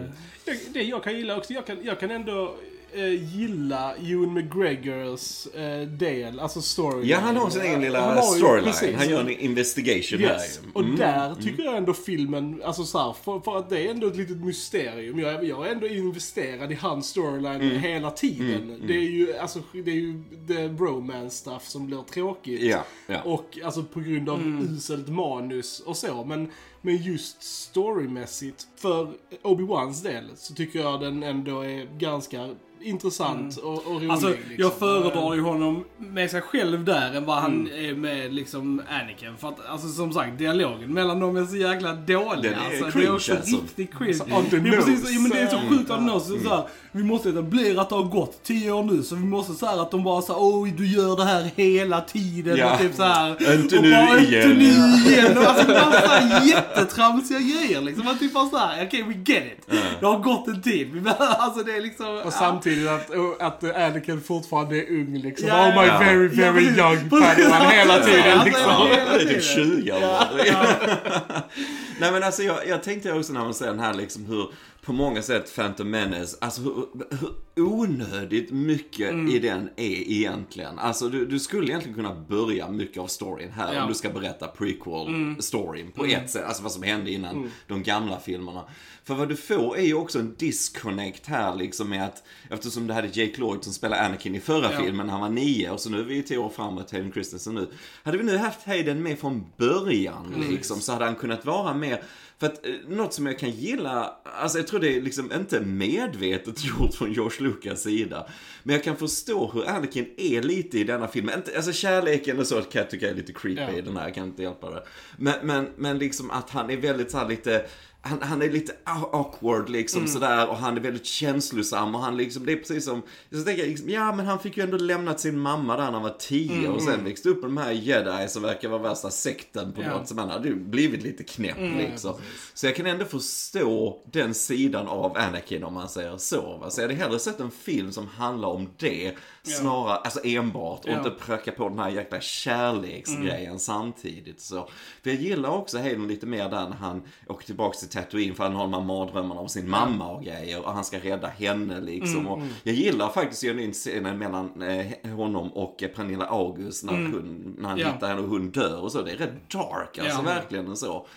Jag, 0.46 0.58
det 0.74 0.84
jag 0.84 1.04
kan 1.04 1.18
gilla 1.18 1.38
också, 1.38 1.54
jag 1.54 1.66
kan, 1.66 1.78
jag 1.84 2.00
kan 2.00 2.12
ändå 2.12 2.56
eh, 2.96 3.36
gilla 3.36 3.96
Ewan 3.96 4.34
McGregors 4.34 5.48
eh, 5.48 5.88
del, 5.88 6.40
alltså 6.40 6.62
story. 6.62 7.08
Ja, 7.08 7.18
han 7.20 7.36
har 7.38 7.50
sin 7.50 7.62
egen 7.62 7.74
Han 7.74 7.82
lilla 7.82 8.16
ju- 8.16 8.22
storyline. 8.22 8.64
precis. 8.66 8.96
Han 8.96 9.10
gör 9.10 9.20
en 9.22 9.30
investigation 9.30 10.20
Yes. 10.22 10.32
här. 10.32 10.72
Och 10.74 10.82
Mm. 10.84 10.96
där 10.96 11.36
tycker 11.36 11.64
jag 11.64 11.78
ändå 11.78 11.94
filmen, 11.94 12.62
alltså 12.66 12.84
så 12.84 12.98
här, 13.00 13.14
för, 13.24 13.40
för 13.40 13.58
att 13.58 13.70
det 13.70 13.80
är 13.88 13.92
ändå 13.92 14.08
ett 14.08 14.16
litet 14.16 14.38
mysterium. 14.38 15.20
Jag, 15.20 15.44
jag 15.46 15.68
är 15.68 15.72
ändå 15.72 15.88
investerad 15.88 16.72
i 16.72 16.76
hans 16.76 17.08
storyline 17.08 17.62
Mm. 17.62 17.80
hela 17.80 18.12
tiden. 18.12 18.84
Det 18.88 18.94
är 18.94 19.10
ju, 19.10 19.38
alltså, 19.38 19.60
det 19.74 19.92
är 19.92 19.96
ju 19.96 20.24
the 20.48 20.68
bromance 20.70 21.36
stuff 21.38 21.68
som 21.68 21.88
blir 21.88 22.02
tråkigt. 22.14 22.62
Ja, 22.64 22.86
ja. 23.08 23.22
Och 23.22 23.58
alltså 23.66 23.84
på 23.84 24.00
grund 24.00 24.30
av 24.30 24.42
uselt 24.76 25.08
manus 25.10 25.80
och 25.80 25.98
så. 25.98 26.24
Men, 26.24 26.52
men 26.82 26.98
just 26.98 27.44
storymässigt, 27.44 28.68
för 28.76 29.08
Obi-Wans 29.44 30.04
del, 30.04 30.24
så 30.36 30.54
tycker 30.54 30.80
jag 30.80 31.02
den 31.02 31.24
ändå 31.24 31.62
är 31.62 31.98
ganska 31.98 32.50
intressant 32.86 33.58
och, 33.58 33.74
och 33.74 33.96
rolig. 33.96 34.10
Alltså, 34.10 34.30
liksom. 34.30 34.56
jag 34.58 34.74
föredrar 34.74 35.36
ju 35.36 35.42
honom 35.42 35.84
med 35.98 36.32
sig 36.32 36.42
själv 36.42 36.86
där 36.86 37.14
än 37.14 37.26
vad 37.26 37.38
han 37.38 37.70
är 37.72 37.94
med 37.94 38.34
liksom 38.34 38.82
Anakin. 38.90 39.38
För 39.38 39.48
att, 39.48 39.66
alltså 39.70 39.88
som 39.88 40.14
sagt, 40.14 40.38
dialogen 40.38 40.94
mellan 40.94 41.20
dem 41.20 41.38
är 41.38 41.46
så 41.46 41.56
jäkla 41.56 41.94
dålig. 41.94 42.44
Den 42.44 42.54
är 42.54 42.66
alltså, 42.66 42.86
det 42.86 42.92
cringe, 42.92 43.08
är 43.08 43.16
också 43.16 43.36
alltså. 43.36 43.56
riktigt 43.56 43.98
cringe. 43.98 44.20
Alltså, 44.20 44.36
on 44.36 44.46
the 44.50 44.58
det 44.58 44.70
är 44.70 44.82
precis, 44.82 45.12
ja, 45.12 45.20
men 45.20 45.32
det 45.32 45.40
är 45.40 45.48
så 45.48 45.58
sjukt 45.58 45.92
on 45.92 46.20
the. 46.20 46.44
Så 46.44 46.50
här, 46.50 46.68
vi 46.92 47.04
måste 47.04 47.30
etablera 47.30 47.82
att 47.82 47.90
det 47.90 47.96
har 47.96 48.04
gått 48.04 48.44
tio 48.44 48.72
år 48.72 48.84
nu, 48.84 49.04
så 49.04 49.16
vi 49.16 49.26
måste 49.26 49.54
så 49.54 49.66
här 49.66 49.82
att 49.82 49.92
de 49.92 50.04
bara 50.04 50.22
såhär, 50.22 50.40
oj 50.42 50.74
du 50.78 50.88
gör 50.88 51.16
det 51.16 51.26
här 51.26 51.52
hela 51.56 52.02
tiden. 52.02 52.58
Ja. 52.58 52.74
Och 52.74 52.80
typ 52.80 52.96
så 52.96 53.04
här, 53.04 53.56
Inte 53.56 53.82
nu 53.82 53.92
bara, 53.92 54.20
igen. 54.20 54.52
Inte 54.52 54.58
nu 54.58 55.12
igen. 55.12 55.38
Och 55.38 55.44
alltså 55.44 55.68
massa 55.68 56.46
jättetramsiga 56.46 57.40
grejer 57.40 57.82
liksom. 57.82 58.06
Man 58.06 58.18
typ 58.18 58.34
bara 58.34 58.50
såhär, 58.50 58.86
okej 58.88 59.04
we 59.04 59.14
get 59.14 59.44
it. 59.46 59.76
Det 60.00 60.06
har 60.06 60.20
gått 60.20 60.48
en 60.48 60.62
tid. 60.62 60.92
Vi 60.94 61.10
alltså 61.20 61.64
det 61.64 61.72
är 61.72 61.82
liksom... 61.82 62.22
Och 62.26 62.34
samtidigt 62.34 62.75
att, 62.88 63.42
att 63.42 63.64
Anakin 63.64 64.22
fortfarande 64.22 64.78
är 64.78 64.90
ung 64.92 65.18
liksom. 65.18 65.48
Ja, 65.48 65.70
oh 65.70 65.82
my 65.82 65.88
ja. 65.88 66.00
very, 66.00 66.30
Ja, 66.42 66.52
very 66.52 66.66
precis. 66.66 66.78
young. 66.78 67.10
Padawan 67.10 67.72
hela 67.72 68.00
tiden 68.00 68.46
liksom. 68.46 68.64
Ja, 68.70 68.88
det 69.18 69.24
är 69.24 69.26
typ 69.26 69.44
20 69.44 69.92
år. 69.92 70.00
Nej 72.00 72.12
men 72.12 72.24
alltså 72.24 72.44
jag, 72.44 72.68
jag 72.68 72.84
tänkte 72.84 73.14
också 73.14 73.34
när 73.34 73.44
man 73.44 73.54
ser 73.54 73.66
den 73.68 73.80
här 73.80 73.94
liksom 73.94 74.26
hur 74.26 74.50
på 74.82 74.94
många 74.94 75.22
sätt 75.22 75.56
Phantom 75.56 75.90
Menace, 75.90 76.38
alltså 76.42 76.62
hur, 76.62 76.74
hur 77.20 77.30
onödigt 77.64 78.52
mycket 78.52 79.12
Mm. 79.12 79.28
i 79.36 79.40
den 79.40 79.70
är 79.76 80.12
egentligen. 80.12 80.80
Alltså 80.80 81.10
du, 81.10 81.26
du 81.26 81.40
skulle 81.40 81.68
egentligen 81.68 81.96
kunna 81.96 82.16
börja 82.30 82.70
mycket 82.72 83.02
av 83.02 83.08
storyn 83.08 83.52
här 83.52 83.66
Ja. 83.66 83.72
Mm. 83.72 83.84
om 83.84 83.90
du 83.90 83.96
ska 83.96 84.10
berätta 84.10 84.48
prequel-storyn 84.48 85.92
på 85.92 86.06
ett 86.06 86.30
sätt. 86.30 86.44
Alltså 86.46 86.64
vad 86.64 86.72
som 86.72 86.84
hände 86.84 87.12
innan 87.12 87.52
de 87.68 87.84
gamla 87.84 88.20
filmerna. 88.20 88.64
För 89.08 89.16
vad 89.16 89.30
du 89.30 89.36
får 89.36 89.78
är 89.78 89.82
ju 89.86 89.94
också 89.94 90.20
en 90.20 90.36
disconnect 90.38 91.28
här 91.28 91.56
liksom 91.56 91.90
med 91.90 92.06
att, 92.06 92.24
eftersom 92.50 92.88
det 92.88 92.94
hade 92.94 93.08
Jake 93.08 93.40
Lloyd 93.42 93.64
som 93.64 93.74
spelade 93.74 94.02
Anakin 94.02 94.36
i 94.36 94.40
förra 94.40 94.72
Ja. 94.74 94.80
filmen, 94.82 95.10
han 95.10 95.22
var 95.22 95.30
nio 95.30 95.70
och 95.72 95.80
så 95.80 95.90
nu 95.90 96.00
är 96.00 96.04
vi 96.04 96.24
tio 96.24 96.38
år 96.38 96.50
framåt, 96.50 96.92
Hayden 96.92 97.12
Christensen 97.12 97.56
nu. 97.56 97.68
Hade 98.04 98.18
vi 98.18 98.24
nu 98.24 98.38
haft 98.38 98.64
Hayden 98.66 99.04
med 99.04 99.20
från 99.20 99.46
början 99.58 100.34
Mm. 100.36 100.52
liksom, 100.52 100.80
så 100.82 100.92
hade 100.94 101.06
han 101.06 101.16
kunnat 101.16 101.46
vara 101.46 101.74
mer 101.74 102.04
för 102.38 102.48
att 102.48 102.66
eh, 102.66 102.74
något 102.88 103.14
som 103.14 103.26
jag 103.26 103.40
kan 103.40 103.50
gilla, 103.52 104.14
alltså 104.24 104.58
jag 104.58 104.68
tror 104.68 104.80
det 104.80 104.96
är 104.98 105.02
liksom 105.02 105.32
inte 105.32 105.60
medvetet 105.62 106.64
gjort 106.66 106.94
från 106.96 107.14
George 107.14 107.42
Lucas 107.48 107.82
sida. 107.84 108.28
Men 108.64 108.76
jag 108.76 108.84
kan 108.84 108.98
förstå 108.98 109.52
hur 109.54 109.70
Anakin 109.70 110.06
är 110.18 110.42
lite 110.42 110.80
i 110.80 110.84
denna 110.84 111.08
filmen. 111.08 111.36
Inte, 111.36 111.56
alltså 111.56 111.72
kärleken 111.74 112.40
och 112.40 112.48
så 112.48 112.62
kan 112.62 112.82
jag 112.82 112.90
tycka 112.90 113.10
är 113.10 113.16
lite 113.16 113.34
creepy 113.34 113.62
Ja. 113.62 113.72
i 113.78 113.82
den 113.82 113.98
här, 113.98 114.04
jag 114.04 114.16
kan 114.16 114.28
inte 114.28 114.44
hjälpa 114.44 114.70
det. 114.72 114.84
Men, 115.18 115.34
men, 115.44 115.68
men 115.78 115.98
liksom 115.98 116.32
att 116.32 116.50
han 116.50 116.70
är 116.70 116.78
väldigt 116.78 117.12
så 117.12 117.18
här 117.18 117.28
lite, 117.30 117.66
han, 118.08 118.22
han 118.22 118.42
är 118.42 118.50
lite 118.50 118.74
awkward 118.84 119.70
liksom 119.70 120.00
Mm. 120.02 120.12
sådär 120.14 120.50
och 120.50 120.58
han 120.58 120.78
är 120.78 120.82
väldigt 120.82 121.06
känslosam 121.06 121.96
och 121.96 122.02
han 122.02 122.18
liksom, 122.18 122.46
det 122.46 122.52
är 122.52 122.56
precis 122.58 122.86
som, 122.86 123.02
så 123.32 123.42
tänker 123.44 123.62
jag 123.64 123.70
liksom, 123.70 123.90
ja 123.90 124.16
men 124.16 124.26
han 124.26 124.40
fick 124.40 124.58
ju 124.58 124.64
ändå 124.64 124.78
lämnat 124.78 125.20
sin 125.20 125.40
mamma 125.40 125.78
där 125.78 125.84
när 125.86 125.92
han 125.92 126.02
var 126.02 126.16
tio 126.20 126.68
och 126.70 126.82
sen 126.82 127.04
växte 127.04 127.30
upp 127.30 127.42
med 127.42 127.50
de 127.50 127.58
här 127.58 127.72
jedi 127.72 128.28
som 128.28 128.42
verkar 128.42 128.70
vara 128.70 128.82
värsta 128.82 129.10
sekten 129.10 129.72
på 129.74 129.82
Mm. 129.82 129.92
Ja. 129.94 129.98
något, 130.00 130.08
så 130.08 130.16
man 130.16 130.30
hade 130.30 130.48
ju 130.48 130.56
blivit 130.56 131.04
lite 131.04 131.24
knäpp 131.24 131.58
liksom. 131.78 132.14
Så 132.54 132.66
jag 132.66 132.76
kan 132.76 132.86
ändå 132.86 133.06
förstå 133.06 134.00
den 134.12 134.34
sidan 134.34 134.88
av 134.88 135.18
Anakin 135.18 135.64
om 135.64 135.74
man 135.74 135.90
säger 135.90 136.18
så. 136.18 136.58
Va? 136.58 136.70
Så 136.70 136.82
jag 136.82 136.88
hade 136.88 137.00
hellre 137.00 137.20
sett 137.20 137.40
en 137.40 137.52
film 137.52 137.92
som 137.92 138.08
handlar 138.08 138.48
om 138.50 138.70
det, 138.78 139.14
snarare, 139.46 139.98
alltså 139.98 140.20
enbart, 140.24 140.86
och 140.86 140.92
inte 140.92 141.12
pröka 141.12 141.52
på 141.52 141.70
den 141.70 141.80
här 141.80 141.90
jäkla 141.90 142.22
kärleksgrejen 142.22 143.60
samtidigt. 143.60 144.42
Så. 144.42 144.70
För 145.04 145.10
jag 145.10 145.20
gillar 145.20 145.50
också 145.50 145.78
Hayden 145.78 146.08
lite 146.08 146.26
mer 146.26 146.50
där 146.50 146.70
när 146.70 146.78
han 146.78 147.02
åker 147.28 147.46
tillbaka 147.46 147.78
till 147.78 147.90
Tatooine 147.90 148.36
för 148.36 148.44
han 148.44 148.56
har 148.56 148.64
de 148.64 148.74
här 148.74 148.82
mardrömmarna 148.82 149.42
om 149.42 149.50
sin 149.50 149.70
mamma 149.70 150.12
och 150.12 150.24
grejer 150.24 150.66
och 150.66 150.74
han 150.74 150.86
ska 150.86 151.00
rädda 151.00 151.28
henne 151.28 151.82
liksom. 151.82 152.28
Och 152.28 152.42
jag 152.64 152.76
gillar 152.76 153.10
faktiskt 153.10 153.42
genuint 153.42 153.76
scenen 153.76 154.18
mellan 154.18 154.62
eh, 154.62 155.12
honom 155.16 155.54
och 155.54 155.84
Pernilla 155.96 156.26
August 156.26 156.84
när, 156.84 156.94
hon, 156.94 157.56
när 157.58 157.70
han 157.70 157.78
hittar 157.78 158.08
henne 158.08 158.22
och 158.22 158.30
hon 158.30 158.52
dör 158.52 158.82
och 158.82 158.92
så. 158.92 159.02
Det 159.02 159.12
är 159.12 159.18
rätt 159.18 159.50
dark 159.50 159.98
alltså, 159.98 160.22
verkligen 160.22 160.68
och 160.68 160.78
så. 160.78 161.08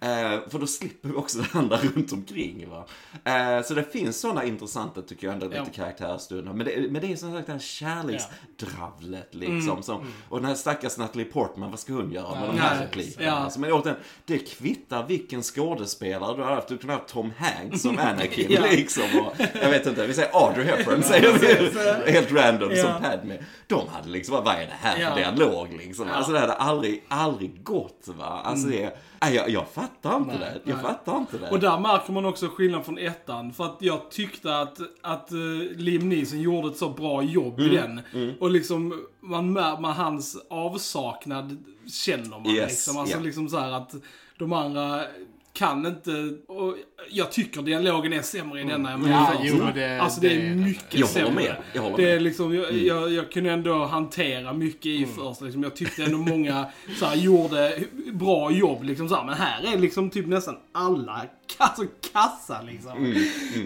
Eh, 0.00 0.48
för 0.50 0.58
då 0.58 0.66
slipper 0.66 1.08
vi 1.08 1.14
också 1.14 1.38
det 1.52 1.58
andra 1.58 1.76
runt 1.76 2.12
omkring 2.12 2.68
va. 2.70 2.86
Eh, 3.24 3.62
så 3.64 3.74
det 3.74 3.84
finns 3.92 4.20
sådana 4.20 4.44
intressanta, 4.44 5.02
tycker 5.02 5.26
jag, 5.26 5.34
ändå 5.34 5.46
lite 5.46 5.58
Ja. 5.58 5.64
karaktärsstunder. 5.74 6.52
Men 6.52 6.66
det, 6.66 6.90
men 6.90 7.00
det 7.02 7.12
är 7.12 7.16
som 7.16 7.32
sagt 7.32 7.46
det 7.46 7.52
här 7.52 7.60
kärleksdravlet 7.60 9.34
liksom. 9.34 9.82
Som, 9.82 10.06
och 10.28 10.38
den 10.40 10.48
här 10.48 10.54
stackars 10.54 10.96
Natalie 10.98 11.24
Portman, 11.26 11.70
vad 11.70 11.78
ska 11.80 11.92
hon 11.92 12.12
göra 12.12 12.40
med 12.40 12.48
de 12.48 12.58
här 12.58 12.80
replikerna? 12.82 13.26
Ja. 13.26 13.32
Alltså, 13.32 13.60
men 13.60 13.72
återigen, 13.72 13.98
det 14.24 14.38
kvittar 14.38 15.06
vilken 15.06 15.42
skådespelare 15.42 16.36
du 16.36 16.42
har 16.42 16.54
haft. 16.54 16.68
Du 16.68 16.78
kunde 16.78 16.92
ha 16.94 17.00
haft 17.00 17.12
Tom 17.12 17.32
Hanks 17.38 17.82
som 17.82 17.98
Anakin 18.08 18.46
Ja. 18.50 18.60
liksom. 18.70 19.02
Och, 19.20 19.34
jag 19.62 19.70
vet 19.70 19.86
inte, 19.86 20.06
vi 20.06 20.14
säger 20.14 20.30
Audrey 20.32 20.64
Hepburn, 20.66 21.02
säger 21.02 21.38
vi 22.04 22.12
helt 22.12 22.32
random 22.32 22.70
Ja. 22.74 22.82
som 22.82 23.02
Padme. 23.02 23.34
De 23.66 23.88
hade 23.88 24.08
liksom, 24.08 24.44
vad 24.44 24.54
är 24.54 24.66
det 24.66 24.76
här 24.80 24.94
för 24.94 25.02
Ja. 25.02 25.14
dialog 25.14 25.72
liksom? 25.78 26.08
Alltså 26.10 26.32
det 26.32 26.38
hade 26.38 26.52
aldrig, 26.52 27.04
aldrig 27.08 27.62
gått 27.64 28.04
va. 28.18 28.40
Alltså 28.44 28.68
det, 28.68 28.98
nej, 29.20 29.34
jag, 29.34 29.50
jag 29.50 29.68
fattar 29.68 30.16
inte 30.16 30.30
Mm. 30.30 30.40
Nej, 30.40 30.60
det. 30.64 30.70
Jag 30.70 30.76
nej. 30.76 30.84
fattar 30.86 31.16
inte 31.16 31.38
det. 31.38 31.50
Och 31.50 31.60
där 31.60 31.78
märker 31.78 32.12
man 32.12 32.24
också 32.24 32.48
skillnad 32.48 32.84
från 32.84 32.98
ettan. 32.98 33.52
För 33.52 33.64
att 33.64 33.76
jag 33.80 34.10
tyckte 34.10 34.58
att, 34.58 34.78
att 35.02 35.32
uh, 35.32 35.76
Liam 35.76 36.08
Neeson 36.08 36.40
gjorde 36.40 36.68
ett 36.68 36.76
så 36.76 36.88
bra 36.88 37.22
jobb 37.22 37.58
Mm, 37.60 37.72
i 37.72 37.76
den. 37.76 38.00
Och 38.40 38.50
liksom, 38.50 39.06
man 39.20 39.52
man, 39.52 39.84
hans 39.84 40.36
avsaknad 40.50 41.64
känner 41.90 42.28
man 42.28 42.46
Yes, 42.46 42.70
liksom. 42.70 42.96
Alltså 42.96 43.16
ja. 43.16 43.22
liksom 43.22 43.48
så 43.48 43.56
att 43.56 43.94
de 44.38 44.52
andra 44.52 45.04
kan 45.58 45.86
inte, 45.86 46.10
och 46.52 46.74
jag 47.10 47.32
tycker 47.32 47.62
dialogen 47.62 48.12
är 48.12 48.22
sämre 48.22 48.60
i 48.60 48.64
denna 48.64 48.92
än 48.92 49.04
Ja, 49.10 49.32
den 49.38 49.46
jo, 49.46 49.64
det- 49.74 49.98
Alltså 50.02 50.20
det 50.20 50.28
det 50.28 50.34
är 50.34 50.48
det. 50.48 50.54
mycket 50.54 50.94
Jag 50.98 51.06
håller 51.06 51.20
sämre. 51.26 51.34
med. 51.34 51.56
Jag 51.72 51.82
håller 51.82 51.96
det 51.96 52.02
med. 52.02 52.14
är 52.14 52.20
liksom, 52.20 52.54
jag, 52.54 52.72
jag, 52.72 53.12
jag 53.12 53.32
kunde 53.32 53.50
ändå 53.50 53.84
hantera 53.84 54.52
mycket 54.52 54.86
i 54.86 55.06
första. 55.06 55.44
Liksom. 55.44 55.62
Jag 55.62 55.76
tyckte 55.76 56.04
ändå 56.04 56.18
många 56.18 56.66
så 56.98 57.06
här, 57.06 57.16
gjorde 57.16 57.78
bra 58.12 58.50
jobb. 58.50 58.82
Liksom, 58.84 59.08
så 59.08 59.14
här. 59.14 59.24
Men 59.24 59.34
här 59.34 59.74
är 59.74 59.78
liksom 59.78 60.10
typ 60.10 60.26
nästan 60.26 60.56
alla 60.74 61.22
alltså, 61.58 61.82
kassa 62.12 62.62
liksom. 62.62 63.14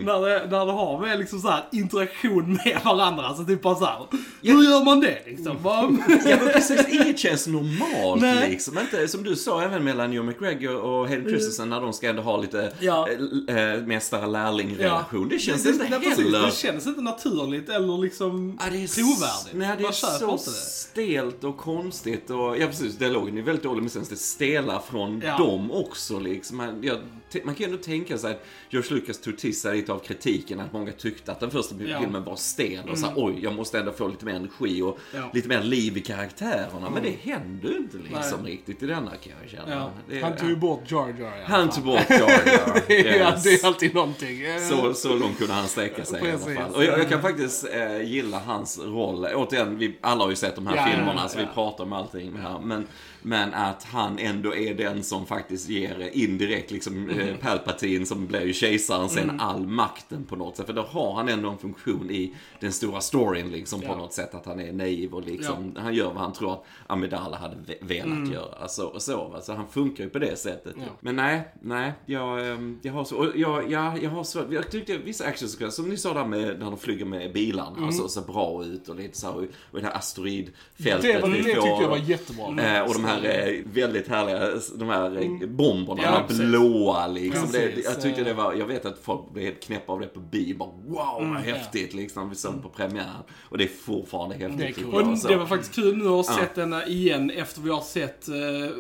När, 0.05 0.21
det, 0.29 0.47
när 0.51 0.67
det 0.67 0.73
har 0.73 1.01
med 1.01 1.19
liksom, 1.19 1.41
så 1.41 1.49
här, 1.49 1.65
interaktion 1.73 2.53
med 2.65 2.81
varandra. 2.85 3.27
Alltså 3.27 3.45
typ 3.45 3.63
bara 3.63 3.75
så 3.75 3.85
här, 3.85 4.07
hur 4.43 4.63
gör 4.63 4.85
man 4.85 5.01
det 5.01 5.19
liksom? 5.27 5.63
Bara, 5.63 5.83
Ja 6.27 6.37
men 6.45 6.53
precis, 6.53 6.89
inget 6.93 7.19
känns 7.19 7.47
normalt 7.47 8.21
Nej. 8.23 8.51
liksom. 8.51 8.79
Inte, 8.79 9.09
som 9.09 9.23
du 9.23 9.37
sa 9.37 9.63
även 9.63 9.85
mellan 9.85 10.11
New 10.11 10.25
McGregor 10.25 10.77
och 10.77 11.09
Hayden 11.09 11.29
Christensen 11.29 11.69
när 11.71 11.81
de 11.81 11.93
ska 11.93 12.09
ändå 12.09 12.23
ha 12.23 12.37
lite 12.41 12.73
Ja. 12.81 13.09
äh, 13.49 13.57
äh, 13.57 13.81
mästare-lärling-relation. 13.87 15.29
Det 15.29 15.39
känns 15.39 15.63
det, 15.63 15.71
inte 15.71 15.85
det, 15.87 16.09
heller... 16.09 16.47
det 16.47 16.53
känns 16.55 16.87
inte 16.87 17.01
naturligt 17.01 17.69
eller 17.69 17.99
liksom 17.99 18.59
Ja, 18.65 18.71
det 18.71 18.83
är 18.83 18.87
trovärdigt. 18.87 19.55
Nej, 19.55 19.77
det 19.79 19.85
är 19.85 19.93
så 20.19 20.39
stelt 20.39 21.45
och 21.45 21.57
konstigt. 21.57 22.31
Och, 22.31 22.59
ja, 22.59 22.67
precis. 22.67 22.97
Dialogen 22.97 23.39
är 23.39 23.43
väldigt 23.43 23.65
dålig, 23.65 23.81
men 23.81 23.91
sen 23.91 24.05
det 24.13 24.17
stela 24.17 24.81
från 24.81 25.23
Ja. 25.27 25.39
dem 25.39 25.73
också. 25.73 26.19
Liksom. 26.19 26.81
Jag, 26.83 26.99
man 27.45 27.55
kan 27.55 27.67
ju 27.67 27.73
ändå 27.73 27.83
tänka 27.83 28.19
sig 28.19 28.31
att 28.31 28.45
George 28.71 28.95
Lucas 28.95 29.19
tog 29.21 29.39
till 29.39 29.61
sig 29.61 29.77
lite 29.77 29.93
av 29.93 29.99
kritiken, 29.99 30.61
att 30.61 30.73
många 30.73 30.93
tyckte 30.93 31.33
att 31.33 31.41
den 31.41 31.51
första 31.51 31.75
Ja. 31.79 31.87
Mm. 31.89 32.03
filmen 32.03 32.25
var 32.25 32.37
stel. 32.37 32.89
Och 32.91 32.99
så 32.99 33.07
här, 33.07 33.15
oj, 33.17 33.39
jag 33.43 33.55
måste 33.55 33.79
ändå 33.79 33.93
få 33.93 34.09
lite 34.09 34.25
mer 34.25 34.35
energi 34.35 34.83
och 34.83 34.99
Ja. 35.15 35.31
lite 35.35 35.49
mer 35.49 35.63
liv 35.63 35.97
i 35.97 36.01
karaktärerna. 36.01 36.91
Men 36.91 37.03
det 37.03 37.11
händer 37.23 37.69
ju 37.69 37.77
inte 37.77 37.97
liksom 37.97 38.41
Nej. 38.43 38.53
riktigt 38.53 38.83
i 38.83 38.87
denna 38.87 39.11
kan 39.11 39.33
jag 39.43 39.51
känna. 39.51 39.75
Ja. 39.75 39.91
Det, 40.09 40.21
Han 40.23 40.37
tog 40.37 40.49
ju 40.49 40.57
bort 40.57 40.91
Jar 40.91 41.09
Jar 41.09 41.15
i 41.19 41.25
alla 41.25 41.45
han 41.47 41.67
fall. 41.67 41.75
tog 41.77 41.85
bort 41.85 42.11
Jar 42.11 42.19
Jar. 42.47 42.83
Det 42.87 43.09
är 43.09 43.33
Yes. 43.53 43.65
alltid, 43.65 43.95
någonting. 43.95 44.39
Så, 44.71 44.95
så 44.95 45.17
långt 45.17 45.39
kunde 45.39 45.53
han 45.53 45.69
sträcka 45.69 46.05
sig 46.05 46.25
i 46.25 46.31
alla 46.31 46.39
fall. 46.39 46.75
Och 46.75 46.85
jag, 46.85 46.99
jag 46.99 47.09
kan 47.09 47.23
faktiskt 47.23 47.67
eh, 47.73 48.03
gilla 48.03 48.39
hans 48.39 48.79
roll. 48.79 49.27
Återigen, 49.35 49.79
vi 49.79 49.99
alla 50.01 50.23
har 50.25 50.31
ju 50.31 50.37
sett 50.37 50.55
de 50.55 50.67
här 50.67 50.91
filmerna 50.91 51.29
så 51.29 51.39
vi 51.39 51.47
pratar 51.55 51.85
om 51.85 51.93
allting 51.93 52.37
här. 52.37 52.59
Men, 52.61 52.87
men 53.23 53.55
att 53.55 53.85
han 53.85 54.19
ändå 54.19 54.55
är 54.55 54.75
den 54.75 55.03
som 55.03 55.27
faktiskt 55.27 55.69
ger 55.69 56.11
indirekt 56.13 56.71
liksom 56.71 56.93
Mm. 57.11 57.19
eh, 57.29 57.37
Palpatine 57.37 58.07
som 58.07 58.29
ju 58.45 58.53
kejsaren 58.53 59.09
sen 59.09 59.41
all 59.41 59.67
makten 59.67 60.25
på 60.25 60.37
något 60.37 60.57
sätt. 60.57 60.67
För 60.67 60.73
då 60.73 60.83
har 60.83 61.15
han 61.15 61.29
ändå 61.29 61.51
en 61.51 61.59
funktion 61.59 62.11
i 62.11 62.35
den 62.61 62.73
stora 62.73 63.01
storyn 63.01 63.51
liksom 63.53 63.81
på 63.81 63.87
Ja. 63.87 63.97
något 63.97 64.13
sätt. 64.13 64.35
Att 64.35 64.47
han 64.47 64.61
är 64.61 64.73
naiv 64.73 65.15
och 65.15 65.25
liksom, 65.25 65.77
han 65.79 65.95
gör 65.95 66.07
vad 66.07 66.17
han 66.23 66.33
tror 66.33 66.53
att 66.53 66.65
Amidala 66.87 67.37
hade 67.37 67.57
ve- 67.67 67.75
velat 67.81 68.33
göra. 68.33 68.69
Så, 68.69 68.87
och 68.87 69.03
så, 69.03 69.29
va? 69.29 69.41
så 69.41 69.53
han 69.55 69.69
funkar 69.69 70.05
ju 70.05 70.11
på 70.11 70.19
det 70.19 70.39
sättet. 70.39 70.75
Ja. 70.79 70.85
Men 71.01 71.17
nej, 71.17 71.49
nej, 71.61 71.93
jag, 72.07 72.51
ehm, 72.53 72.79
jag 72.83 72.93
har 72.93 73.05
så, 73.05 73.33
jag, 73.35 73.71
ja, 73.73 73.97
jag 74.03 74.11
har 74.11 74.25
så, 74.25 74.45
jag 74.51 74.71
tyckte 74.71 74.97
vissa 74.99 75.25
actionsekvenser, 75.25 75.83
som 75.83 75.91
ni 75.91 75.97
sa 75.97 76.15
där 76.15 76.25
med 76.25 76.59
när 76.59 76.65
de 76.67 76.79
flyger 76.79 77.05
med 77.05 77.33
bilarna, 77.33 77.71
Mm. 77.77 77.85
alltså 77.85 78.09
ser 78.09 78.21
bra 78.21 78.65
ut 78.65 78.89
och 78.89 78.97
lite 78.97 79.19
så 79.19 79.27
här, 79.27 79.37
och 79.71 79.81
det 79.81 79.87
här 79.87 79.97
asteroidfältet 79.97 81.03
Det, 81.03 81.21
var, 81.21 81.29
det 81.29 81.35
tyckte 81.35 81.51
jag 81.51 81.89
var 81.89 81.97
jättebra. 81.97 82.77
Eh, 82.77 82.83
och 82.83 82.93
de 82.95 83.05
här 83.05 83.12
eh, 83.19 83.61
väldigt 83.65 84.09
härliga, 84.09 84.49
de 84.79 84.89
här 84.89 85.23
eh, 85.23 85.49
bomberna, 85.49 86.03
Ja, 86.03 86.25
de 86.29 86.35
här 86.35 86.47
blåa 86.47 87.07
liksom. 87.07 87.49
Det, 87.53 87.59
Precis, 87.69 87.85
jag 87.85 88.01
tyckte 88.03 88.21
eh. 88.21 88.27
det 88.27 88.35
var, 88.35 88.53
jag 88.55 88.67
vet 88.67 88.85
att 88.87 88.99
folk 89.03 89.31
blev 89.33 89.45
helt 89.45 89.61
knäppa 89.63 89.93
av 89.93 90.01
det 90.01 90.07
på 90.07 90.21
bio. 90.21 90.57
Bara 90.57 90.69
wow, 90.87 91.17
Mm, 91.23 91.35
vad 91.35 91.43
häftigt 91.43 91.95
liksom. 91.95 92.31
Vi 92.31 92.37
såg 92.37 92.63
på 92.63 92.69
premiären. 92.69 93.07
Och 93.49 93.59
det 93.59 93.65
är 93.65 93.69
fortfarande 93.85 94.35
häftigt. 94.37 94.59
Det 94.77 94.83
coolt. 94.83 94.95
jag, 94.95 95.09
Och 95.13 95.19
så. 95.19 95.29
det 95.29 95.37
var 95.37 95.47
faktiskt 95.47 95.75
kul 95.75 95.97
nu 95.97 96.05
att 96.05 96.11
ha 96.11 96.17
Ja. 96.17 96.41
sett 96.41 96.55
denna 96.55 96.87
igen 96.87 97.31
efter 97.31 97.61
vi 97.61 97.71
har 97.71 97.81
sett 97.81 98.29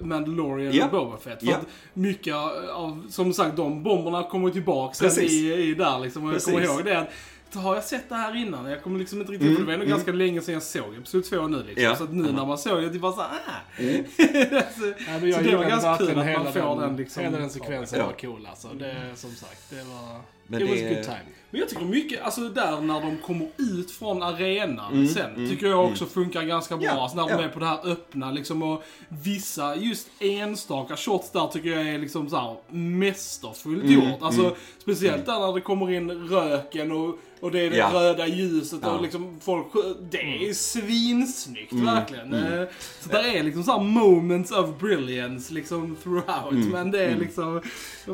Mandalorian 0.03 0.73
Ja. 0.75 0.85
och 0.85 0.91
Boba 0.91 1.17
Fett. 1.17 1.41
För 1.41 1.47
Ja. 1.47 1.57
att 1.57 1.67
mycket 1.95 2.35
av, 2.75 3.07
som 3.11 3.33
sagt, 3.33 3.57
de 3.57 3.83
bomberna 3.83 4.23
kommer 4.23 4.51
tillbaka 4.51 5.11
sen 5.11 5.25
i, 5.25 5.53
i 5.53 5.75
där 5.75 5.99
liksom. 6.01 6.25
Och 6.27 6.35
jag 6.35 6.43
kommer 6.43 6.61
ihåg 6.65 6.85
det 6.85 7.07
har 7.54 7.75
jag 7.75 7.85
sett 7.85 8.09
det 8.09 8.14
här 8.14 8.37
innan? 8.37 8.71
Jag 8.71 8.82
kommer 8.82 8.99
liksom 8.99 9.21
inte 9.21 9.32
riktigt, 9.32 9.52
för 9.54 9.61
det 9.61 9.66
var 9.66 9.73
ändå 9.73 9.87
ganska 9.87 10.12
länge 10.12 10.40
sedan 10.40 10.54
jag 10.54 10.62
såg 10.62 10.94
Episod 10.97 11.25
2 11.25 11.47
nu 11.49 11.62
liksom. 11.62 11.85
Ja. 11.85 11.97
Så 11.97 12.04
att 12.04 12.12
nu 12.12 12.32
när 12.32 12.47
man 12.47 12.59
såg 12.59 12.82
det, 12.82 12.88
det 12.88 12.99
var 12.99 13.12
såhär, 13.12 13.28
ah! 13.28 13.61
så, 14.78 14.92
Ja, 15.26 15.35
så 15.37 15.42
det 15.42 15.56
var 15.56 15.64
ganska 15.64 15.97
kul 15.97 16.18
att 16.18 16.26
hela 16.26 16.42
man 16.44 16.52
får 16.52 16.61
den, 16.61 16.78
den 16.78 16.97
liksom. 16.97 17.23
Hela 17.23 17.38
den 17.38 17.50
sekvensen 17.50 17.99
Ja. 17.99 18.06
var 18.06 18.12
cool 18.12 18.47
alltså. 18.50 18.68
Det, 18.68 18.97
som 19.14 19.30
sagt, 19.30 19.71
det 19.71 19.76
var... 19.85 20.21
Men 20.47 20.63
it 20.63 20.71
was 20.71 20.79
det- 20.79 20.87
a 20.91 20.95
good 20.95 21.05
time. 21.05 21.19
Men 21.51 21.61
jag 21.61 21.69
tycker 21.71 21.85
mycket, 21.85 22.23
alltså 22.23 22.49
där 22.49 22.81
när 22.81 23.01
de 23.01 23.17
kommer 23.19 23.49
ut 23.59 23.91
från 23.91 24.23
arenan 24.23 24.93
Mm, 24.93 25.09
sen, 25.09 25.49
tycker 25.51 25.67
jag 25.67 25.85
också 25.85 26.07
funkar 26.07 26.43
ganska 26.43 26.77
bra. 26.77 26.87
Ja, 26.87 26.93
alltså 27.03 27.17
när 27.27 27.37
de 27.39 27.45
är 27.45 27.49
på 27.49 27.59
det 27.59 27.67
här 27.67 27.87
öppna 27.91 28.31
liksom 28.31 28.63
och 28.63 28.83
vissa, 29.09 29.77
just 29.77 30.09
enstaka 30.19 30.97
shots 30.97 31.31
där 31.31 31.47
tycker 31.47 31.69
jag 31.71 31.89
är 31.89 31.99
liksom 31.99 32.29
så 32.31 32.37
här 32.37 32.57
mästerfullt 32.77 33.85
Mm, 33.85 33.95
gjort. 33.95 34.23
Alltså 34.23 34.57
speciellt 34.79 35.27
där 35.27 35.39
när 35.47 35.53
det 35.55 35.61
kommer 35.61 35.91
in 35.93 36.11
röken 36.11 36.93
och 36.93 37.19
Och 37.43 37.51
det 37.51 37.61
är 37.61 37.71
det 37.71 37.77
Ja. 37.77 37.91
röda 37.93 38.27
ljuset 38.27 38.79
Ja. 38.83 38.91
och 38.91 39.03
liksom 39.03 39.41
folk 39.41 39.67
Det 40.11 40.19
är 40.49 40.53
svinsnyggt 40.53 41.73
Mm. 41.73 41.85
verkligen. 41.85 42.35
Eh, 42.35 42.65
Så 43.01 43.09
där 43.09 43.25
är 43.37 43.43
liksom 43.43 43.63
såhär 43.65 43.81
moments 43.81 44.53
of 44.53 44.79
brilliance 44.81 45.55
liksom 45.55 45.97
throughout. 46.03 46.53
Men 46.73 46.91
det 46.91 47.05
är 47.05 47.17
liksom... 47.17 47.49
Mm. 47.49 47.63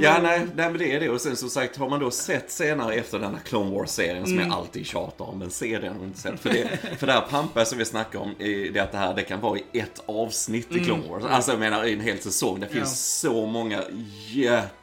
Ja, 0.05 0.19
nej, 0.23 0.39
nej, 0.57 0.71
men 0.71 0.79
det 0.79 0.93
är 0.95 1.01
det. 1.01 1.09
Och 1.11 1.21
sen 1.21 1.37
som 1.37 1.51
sagt, 1.51 1.77
har 1.77 1.89
man 1.89 2.01
då 2.01 2.11
sett 2.19 2.51
senare 2.51 2.95
efter 2.95 3.19
denna 3.19 3.39
Clone 3.39 3.71
Wars-serien 3.71 4.25
som 4.25 4.33
Mm. 4.35 4.49
jag 4.49 4.57
alltid 4.59 4.87
tjatar 4.87 5.25
om, 5.25 5.39
men 5.39 5.51
se 5.51 5.79
den 5.79 5.97
om 5.97 6.05
inte 6.05 6.19
sett. 6.19 6.41
För 6.41 6.51
det, 6.51 6.69
för 6.99 7.07
det 7.07 7.13
här 7.13 7.21
pampa 7.21 7.65
som 7.65 7.79
vi 7.79 7.85
snackar 7.85 8.19
om, 8.19 8.35
det 8.39 8.79
att 8.81 8.93
det 8.93 8.99
här 8.99 9.15
det 9.15 9.23
kan 9.23 9.41
vara 9.41 9.59
i 9.73 9.79
ett 9.79 10.03
avsnitt 10.07 10.77
i 10.77 10.85
Clone 10.85 11.09
Wars. 11.09 11.25
Alltså 11.29 11.51
jag 11.51 11.61
menar 11.61 11.85
i 11.85 11.93
en 11.93 12.01
hel 12.01 12.19
säsong. 12.19 12.61
Det 12.61 12.67
finns 12.67 13.25
Mm. 13.25 13.37
Ja. 13.37 13.43
så 13.43 13.47
många 13.47 13.83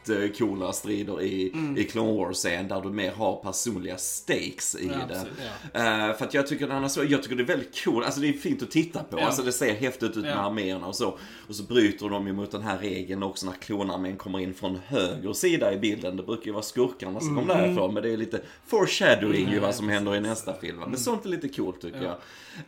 jättecoola 0.10 0.74
strider 0.74 1.22
i, 1.22 1.52
Mm. 1.54 1.78
i 1.78 1.84
Clone 1.84 2.14
Wars-serien 2.14 2.68
där 2.68 2.82
du 2.82 2.90
mer 2.90 3.12
har 3.12 3.36
personliga 3.44 3.98
stakes 3.98 4.76
i 4.76 4.88
Ja, 4.88 4.94
det. 5.08 5.14
absolut, 5.20 5.34
Eh, 5.74 6.18
för 6.18 6.26
att 6.26 6.34
jag 6.34 6.48
tycker, 6.48 6.68
den 6.68 6.90
så, 6.90 7.04
jag 7.04 7.24
tycker 7.24 7.36
det 7.36 7.44
är 7.44 7.48
väldigt 7.48 7.84
cool, 7.84 8.04
alltså 8.04 8.22
det 8.22 8.30
är 8.30 8.34
fint 8.34 8.64
att 8.64 8.72
titta 8.72 9.04
på. 9.04 9.20
Ja. 9.20 9.26
Alltså 9.26 9.44
det 9.44 9.52
ser 9.52 9.74
häftigt 9.74 10.10
ut 10.10 10.16
med 10.24 10.32
Ja. 10.32 10.36
arméerna 10.36 10.88
och 10.88 10.96
så. 10.96 11.18
Och 11.48 11.56
så 11.56 11.64
bryter 11.64 12.10
de 12.10 12.28
ju 12.28 12.34
mot 12.34 12.52
den 12.52 12.62
här 12.62 12.78
regeln 12.78 13.24
också 13.24 13.46
när 13.46 13.54
klonarmén 13.54 14.18
kommer 14.18 14.40
in 14.40 14.54
från 14.54 14.80
höger 14.88 15.34
sida 15.34 15.74
i 15.74 15.78
bilden. 15.78 16.18
Det 16.18 16.24
brukar 16.24 16.46
ju 16.46 16.52
vara 16.52 16.64
skurkarna 16.64 17.20
som 17.20 17.36
kommer 17.36 17.56
därifrån, 17.56 17.94
men 17.94 18.04
det 18.04 18.10
är 18.14 18.18
lite 18.18 18.42
foreshadowing 18.68 19.50
ju 19.52 19.60
vad 19.60 19.76
som 19.76 19.90
händer 19.90 20.16
i 20.16 20.22
nästa 20.22 20.54
film. 20.54 20.80
va. 20.80 20.88
Men 20.88 21.00
sånt 21.00 21.26
är 21.26 21.30
lite 21.30 21.50
coolt 21.50 21.82
tycker 21.82 22.02
jag. 22.04 22.16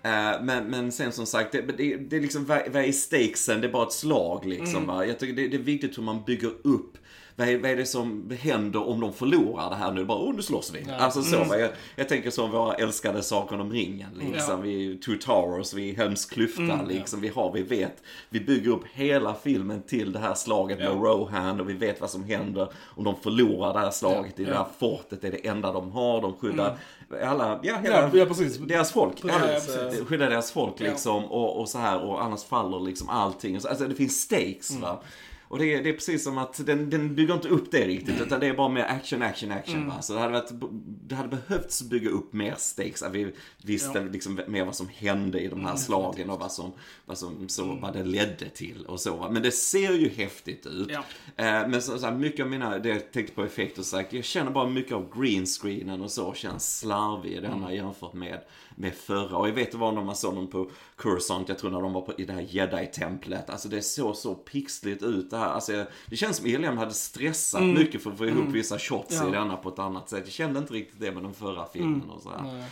Eh, 0.04 0.42
men, 0.44 0.66
men 0.66 0.92
sen 0.92 1.12
som 1.12 1.26
sagt, 1.26 1.52
det, 1.52 1.62
det, 1.62 1.96
det 1.96 2.16
är 2.18 2.22
liksom, 2.22 2.46
vad, 2.46 2.58
är 2.76 2.92
stakesen? 2.92 3.62
Det 3.62 3.68
är 3.68 3.72
bara 3.72 3.84
ett 3.88 3.94
slag 3.94 4.46
liksom. 4.46 4.86
Va? 4.88 5.06
Jag 5.06 5.20
tycker 5.20 5.34
det, 5.34 5.48
det 5.48 5.58
är 5.58 5.62
viktigt 5.62 5.98
hur 5.98 6.04
man 6.04 6.24
bygger 6.28 6.52
upp 6.64 6.98
vad 7.40 7.48
är, 7.50 7.58
vad 7.58 7.72
är 7.72 7.76
det 7.76 7.86
som 7.86 8.32
händer 8.42 8.88
om 8.88 9.00
de 9.00 9.14
förlorar 9.14 9.70
det 9.70 9.76
här 9.76 9.92
nu? 9.92 10.06
Bara, 10.06 10.18
oh, 10.18 10.36
nu 10.36 10.42
slåss 10.42 10.74
vi. 10.74 10.92
Alltså 11.00 11.22
så, 11.22 11.44
va? 11.44 11.58
jag, 11.60 11.70
jag 11.96 12.10
tänker 12.10 12.30
som 12.30 12.52
våra 12.52 12.74
älskade 12.74 13.24
Sagan 13.24 13.62
om 13.62 13.72
ringen, 13.72 14.10
liksom. 14.20 14.54
Ja. 14.56 14.62
Vi 14.62 14.98
Two 14.98 15.18
Towers, 15.26 15.74
vi 15.74 15.94
Helms 15.94 16.26
klyfta, 16.26 16.80
liksom. 16.88 17.22
Vi 17.22 17.28
har, 17.28 17.52
vi 17.54 17.62
vet. 17.64 18.04
Vi 18.30 18.40
bygger 18.40 18.72
upp 18.72 18.84
hela 18.94 19.34
filmen 19.34 19.82
till 19.82 20.12
det 20.12 20.20
här 20.20 20.34
slaget 20.34 20.78
med 20.78 20.88
Ja. 20.88 20.92
Rohan 20.92 21.62
och 21.62 21.70
vi 21.70 21.74
vet 21.74 22.02
vad 22.02 22.10
som 22.10 22.24
händer 22.24 22.68
om 22.96 23.04
de 23.04 23.16
förlorar 23.16 23.74
det 23.74 23.80
här 23.80 23.92
slaget 23.92 24.40
i 24.40 24.44
det 24.46 24.52
Ja. 24.52 24.58
här 24.58 24.68
fortet. 24.80 25.22
Det 25.22 25.28
är 25.28 25.32
det 25.32 25.48
enda 25.48 25.72
de 25.74 25.92
har. 25.92 26.22
De 26.22 26.34
skyddar 26.34 26.78
alla, 27.24 27.60
ja, 27.64 27.76
hela, 27.84 27.96
Ja, 28.02 28.10
ja, 28.14 28.26
precis. 28.26 28.58
deras 28.58 28.92
folk. 28.92 29.22
Precis, 29.22 29.76
ja, 29.76 29.84
precis. 29.84 30.08
Skydda 30.08 30.30
deras 30.30 30.52
folk 30.52 30.74
Ja. 30.78 30.86
liksom 30.86 31.26
och, 31.26 31.60
och 31.60 31.70
så 31.70 31.78
här 31.78 32.02
och 32.04 32.24
annars 32.24 32.44
faller 32.44 32.80
liksom 32.80 33.10
allting. 33.10 33.56
Alltså 33.56 33.88
det 33.88 33.96
finns 33.96 34.22
stakes 34.22 34.70
Mm. 34.70 34.82
va. 34.82 35.00
Och 35.50 35.60
det 35.60 35.74
är, 35.74 35.84
det 35.84 35.90
är 35.90 35.94
precis 35.94 36.24
som 36.24 36.38
att 36.38 36.66
den, 36.66 36.90
den 36.90 37.16
bygger 37.16 37.34
inte 37.34 37.48
upp 37.50 37.72
det 37.72 37.88
riktigt 37.88 38.22
utan 38.22 38.40
det 38.40 38.48
är 38.48 38.54
bara 38.54 38.70
mer 38.70 38.84
action, 38.84 39.22
action, 39.22 39.52
action 39.52 39.76
Mm. 39.76 39.88
va. 39.88 40.02
Så 40.02 40.14
det 40.14 40.20
hade, 40.20 40.34
varit, 40.34 40.52
det 41.08 41.16
hade 41.16 41.30
behövts 41.30 41.82
bygga 41.82 42.10
upp 42.10 42.34
mer 42.34 42.56
stakes. 42.58 43.04
Att 43.04 43.14
vi 43.14 43.34
visste 43.64 44.04
liksom 44.04 44.40
mer 44.48 44.66
vad 44.66 44.76
som 44.76 44.88
hände 44.88 45.40
i 45.40 45.48
de 45.48 45.54
Mm, 45.54 45.66
här 45.66 45.76
slagen 45.76 46.30
och 46.30 46.40
vad 46.40 46.52
som, 46.52 46.72
vad 47.06 47.18
som 47.18 47.50
så, 47.50 47.66
vad 47.82 47.94
det 47.94 48.04
ledde 48.04 48.50
till 48.50 48.86
och 48.86 49.00
så 49.00 49.16
va. 49.16 49.30
Men 49.32 49.42
det 49.42 49.52
ser 49.52 49.94
ju 49.94 50.10
häftigt 50.10 50.66
ut. 50.66 50.90
Ja. 50.92 51.04
Eh, 51.46 51.68
men 51.70 51.82
så, 51.82 51.98
så 52.00 52.06
här, 52.06 52.14
mycket 52.16 52.44
av 52.44 52.50
mina, 52.50 52.78
det 52.80 52.90
jag 52.90 53.12
tänkte 53.12 53.34
på 53.36 53.44
effekter 53.44 53.84
så 53.84 53.98
här, 53.98 54.06
jag 54.10 54.24
känner 54.24 54.52
bara 54.52 54.70
mycket 54.70 54.94
av 54.94 55.22
greenscreenen 55.22 56.02
och 56.02 56.12
så 56.12 56.34
känns 56.34 56.80
slarvig 56.80 57.32
i 57.32 57.40
denna 57.40 57.74
jämfört 57.74 58.14
med, 58.14 58.40
med 58.80 58.94
förra. 58.94 59.38
Och 59.38 59.48
jag 59.48 59.54
vet 59.54 59.72
det 59.72 59.78
var 59.78 59.92
när 59.92 60.04
man 60.04 60.16
såg 60.16 60.36
dem 60.36 60.48
på 60.48 60.70
Cursant, 60.98 61.50
jag 61.50 61.58
tror 61.58 61.72
när 61.72 61.82
de 61.82 61.94
var 61.94 62.02
på, 62.02 62.14
i 62.18 62.26
det 62.26 62.34
här 62.34 62.42
jedi-templet. 62.50 63.50
Alltså 63.50 63.70
det 63.70 63.82
såg 63.82 64.16
så 64.16 64.36
pixligt 64.36 65.04
ut 65.04 65.30
det 65.30 65.38
här. 65.38 65.46
Alltså, 65.50 65.86
det 66.06 66.16
känns 66.16 66.38
som 66.38 66.46
Eliam 66.46 66.78
hade 66.78 66.94
stressat 66.94 67.64
mycket 67.64 68.04
för 68.04 68.12
att 68.12 68.18
få 68.18 68.26
ihop 68.26 68.46
vissa 68.52 68.80
shots 68.80 69.16
Ja. 69.16 69.28
i 69.28 69.32
denna 69.32 69.56
på 69.58 69.70
ett 69.70 69.80
annat 69.80 70.10
sätt. 70.10 70.22
Jag 70.24 70.34
kände 70.34 70.60
inte 70.60 70.74
riktigt 70.74 71.00
det 71.00 71.12
med 71.12 71.24
den 71.24 71.34
förra 71.34 71.66
filmen 71.66 72.10
och 72.10 72.22
så 72.22 72.30
här. 72.30 72.44
Nej. 72.44 72.64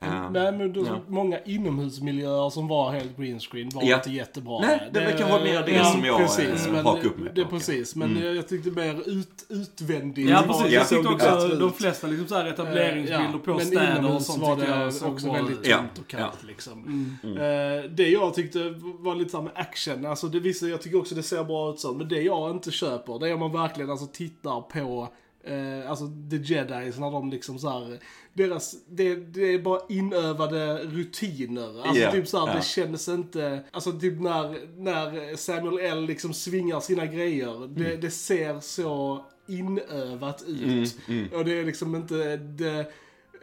Eh, 0.00 0.30
Nej 0.30 0.52
men 0.52 0.72
då, 0.72 0.86
ja. 0.86 1.00
många 1.06 1.38
inomhusmiljöer 1.44 2.50
som 2.50 2.68
var 2.68 2.90
helt 2.92 3.16
green 3.16 3.40
screen 3.40 3.70
var 3.74 3.82
Ja. 3.82 3.96
inte 3.96 4.10
jättebra. 4.10 4.60
Nej, 4.60 4.90
det 4.92 5.00
verkar 5.00 5.28
vara 5.28 5.44
mer 5.44 5.62
det 5.66 5.84
som 5.84 6.04
jag, 6.04 6.20
eh, 6.20 6.84
hakar 6.84 7.06
upp 7.06 7.18
mig 7.18 7.32
det, 7.34 7.44
på, 7.44 7.50
Precis, 7.50 7.96
men 7.96 8.18
jag, 8.22 8.36
jag 8.36 8.48
tyckte 8.48 8.70
mer 8.70 9.08
ut, 9.08 9.46
utvändigt. 9.48 10.30
Ja, 10.30 10.44
precis. 10.46 10.66
Ja. 10.66 10.78
Jag 10.78 10.88
tyckte 10.88 11.08
också 11.08 11.48
de 11.48 11.72
flesta 11.72 12.06
liksom 12.06 12.28
så 12.28 12.34
här 12.34 12.46
etableringsbilder 12.46 13.30
Ja, 13.32 13.38
på 13.44 13.54
men 13.54 13.66
städer 13.66 14.14
och 14.14 14.22
sånt 14.22 14.42
var 14.42 14.56
det 14.56 14.86
också 14.86 15.26
bra 15.26 15.38
väldigt. 15.54 15.70
Ja. 15.70 15.76
tomt 15.76 15.98
och 15.98 16.06
kallt 16.06 16.38
Ja. 16.42 16.46
liksom. 16.48 17.08
Eh, 17.24 17.90
det 17.90 18.08
jag 18.08 18.34
tyckte 18.34 18.74
var 18.80 19.14
lite 19.14 19.30
såhär 19.30 19.44
med 19.44 19.52
action, 19.56 20.06
alltså 20.06 20.26
det 20.28 20.40
visar, 20.40 20.66
jag 20.68 20.82
tycker 20.82 20.98
också 20.98 21.14
det 21.14 21.22
ser 21.22 21.44
bra 21.44 21.72
ut 21.72 21.80
så, 21.80 21.92
men 21.94 22.08
det 22.08 22.22
jag 22.22 22.50
inte 22.50 22.70
köper, 22.70 23.18
det 23.18 23.28
är 23.28 23.34
om 23.34 23.40
man 23.40 23.52
verkligen 23.52 23.90
alltså 23.90 24.06
tittar 24.06 24.60
på 24.60 25.08
Eh, 25.44 25.90
alltså 25.90 26.04
the 26.30 26.36
jedis 26.36 26.98
när 26.98 27.10
de 27.10 27.30
liksom 27.30 27.58
så 27.58 27.68
här, 27.68 27.98
deras, 28.32 28.74
det, 28.88 29.14
det 29.16 29.54
är 29.54 29.58
bara 29.58 29.80
inövade 29.88 30.78
rutiner. 30.84 31.82
Alltså 31.86 32.02
Ja, 32.02 32.12
typ 32.12 32.28
så 32.28 32.38
här, 32.38 32.46
ja. 32.46 32.54
det 32.54 32.64
känns 32.64 33.08
inte, 33.08 33.62
alltså 33.70 33.92
typ 33.92 34.20
när, 34.20 34.76
när 34.82 35.36
Samuel 35.36 35.78
L 35.98 36.06
liksom 36.06 36.32
svingar 36.34 36.80
sina 36.80 37.06
grejer, 37.06 37.56
Mm. 37.56 37.74
det, 37.74 37.96
det 37.96 38.10
ser 38.10 38.60
så 38.60 39.24
inövat 39.48 40.42
ut. 40.46 40.96
Och 41.34 41.44
det 41.44 41.58
är 41.60 41.64
liksom 41.64 41.94
inte 41.96 42.36
det, 42.36 42.92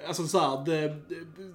Alltså 0.07 0.27
såhär, 0.27 0.65
det, 0.65 0.87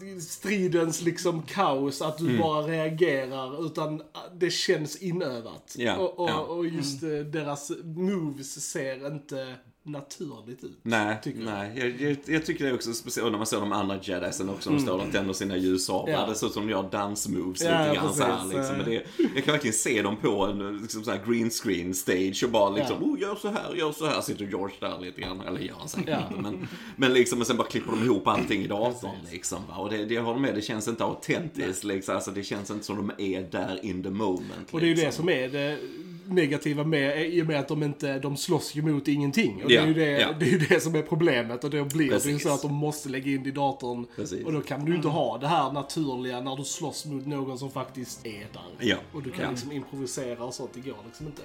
det- 0.01 0.21
stridens 0.21 1.03
liksom 1.03 1.43
kaos, 1.43 2.03
att 2.03 2.21
Mm. 2.21 2.33
du 2.33 2.39
bara 2.39 2.67
reagerar, 2.67 3.67
utan 3.67 4.03
det 4.35 4.51
känns 4.51 4.97
inövat. 4.97 5.75
Ja, 5.79 5.97
och, 5.97 6.19
och, 6.21 6.31
ja. 6.31 6.39
och 6.41 6.67
just 6.67 7.03
eh, 7.03 7.09
deras 7.09 7.73
moves 7.85 8.71
ser 8.71 9.07
inte 9.07 9.55
naturligt 9.87 10.65
ut. 10.65 10.79
Nej, 10.83 11.17
nej. 11.37 11.73
Jag, 11.77 12.01
jag, 12.11 12.17
jag 12.27 12.47
tycker 12.47 12.65
det 12.65 12.71
är 12.71 12.75
också 12.75 12.93
speciellt 12.93 13.31
när 13.31 13.39
man 13.39 13.47
ser 13.47 13.61
de 13.61 13.73
andra 13.73 13.99
jedisen 14.03 14.49
också. 14.49 14.71
De 14.71 14.81
står 14.81 14.99
och 15.07 15.13
tänder 15.13 15.33
sina 15.33 15.57
ljussablar. 15.57 16.09
Mm. 16.15 16.21
Ja. 16.21 16.27
Det 16.29 16.35
ser 16.35 16.47
ut 16.47 16.53
som 16.53 16.67
de 16.67 16.73
gör 16.73 16.89
dansmoves 16.91 17.63
Ja, 17.63 17.83
lite 17.85 17.95
grann 17.95 18.15
så 18.15 18.23
här, 18.23 18.37
precis. 18.37 18.55
liksom. 18.57 18.77
Men 18.77 18.87
det, 18.87 19.03
Jag 19.35 19.45
kan 19.45 19.53
verkligen 19.53 19.75
se 19.75 20.03
dem 20.03 20.17
på 20.17 20.45
en 20.47 20.79
liksom, 20.79 21.05
så 21.05 21.11
här 21.11 21.21
green 21.27 21.51
screen 21.51 21.95
stage 21.95 22.43
och 22.45 22.51
bara 22.51 22.71
liksom, 22.71 22.97
Ja. 23.01 23.07
oh 23.07 23.21
gör 23.21 23.35
så 23.35 23.49
här, 23.49 23.75
gör 23.75 23.93
så 23.93 24.07
här. 24.07 24.21
Sitter 24.21 24.45
George 24.47 24.77
där 24.81 24.99
lite 25.01 25.21
grann. 25.21 25.41
Eller 25.41 25.61
gör 25.61 25.75
han 25.79 25.89
säkert 25.89 26.09
Ja. 26.09 26.29
inte. 26.29 26.41
Men, 26.43 26.69
men 26.97 27.13
liksom, 27.13 27.41
och 27.41 27.47
sen 27.47 27.57
bara 27.57 27.69
klipper 27.69 27.91
de 27.93 28.05
ihop 28.05 28.27
allting 28.27 28.63
i 28.63 28.67
datorn 28.67 29.17
liksom. 29.33 29.59
Va? 29.69 29.77
Och 29.77 29.91
det, 29.91 30.05
det 30.05 30.15
jag 30.15 30.23
håller 30.23 30.41
med, 30.41 30.55
det 30.55 30.63
känns 30.63 30.89
inte 30.89 31.05
autentiskt 31.05 31.85
liksom. 31.85 32.15
Alltså, 32.15 32.31
det 32.31 32.43
känns 32.43 32.71
inte 32.71 32.85
som 32.85 32.97
de 32.97 33.11
är 33.35 33.43
där 33.43 33.85
in 33.85 34.03
the 34.03 34.11
moment. 34.11 34.69
Och 34.71 34.81
det 34.81 34.87
är 34.87 34.89
ju 34.89 34.95
liksom. 34.95 35.07
det 35.07 35.13
som 35.17 35.29
är 35.29 35.49
det 35.49 35.79
negativa 36.27 36.85
med, 36.85 37.27
i 37.33 37.43
och 37.43 37.47
med 37.47 37.61
att 37.61 37.69
de 37.69 37.83
inte, 37.83 38.19
de 38.19 38.37
slåss 38.37 38.75
ju 38.75 38.83
mot 38.83 39.09
ingenting. 39.09 39.63
Och 39.63 39.69
det, 39.69 39.75
Ja, 39.75 39.83
är 39.83 39.87
ju 39.87 39.95
det, 39.95 40.11
ja. 40.21 40.29
det 40.41 40.47
är 40.47 40.51
ju 40.51 40.59
det 40.59 40.81
som 40.83 40.95
är 40.95 41.03
problemet. 41.03 41.65
Och 41.65 41.71
då 41.71 41.85
blir 41.85 41.99
det 41.99 42.05
ju 42.05 42.11
Precis. 42.11 42.43
så 42.43 42.55
att 42.55 42.63
de 42.63 42.75
måste 42.75 43.09
lägga 43.09 43.31
in 43.31 43.43
det 43.43 43.49
i 43.49 43.53
datorn. 43.53 44.07
Precis. 44.17 44.45
Och 44.47 44.53
då 44.53 44.61
kan 44.61 44.85
du 44.85 44.95
inte 44.97 45.09
ha 45.09 45.39
det 45.39 45.47
här 45.49 45.73
naturliga 45.73 46.41
när 46.41 46.57
du 46.57 46.65
slåss 46.65 47.07
mot 47.07 47.27
någon 47.27 47.59
som 47.59 47.71
faktiskt 47.71 48.27
är 48.27 48.47
där. 48.53 48.63
Ja. 48.89 48.97
Och 49.13 49.23
du 49.23 49.31
kan 49.31 49.45
Ja. 49.45 49.51
liksom 49.51 49.73
improvisera 49.73 50.45
och 50.45 50.55
sånt, 50.55 50.71
det 50.75 50.81
går 50.81 50.97
liksom 51.07 51.27
inte. 51.27 51.43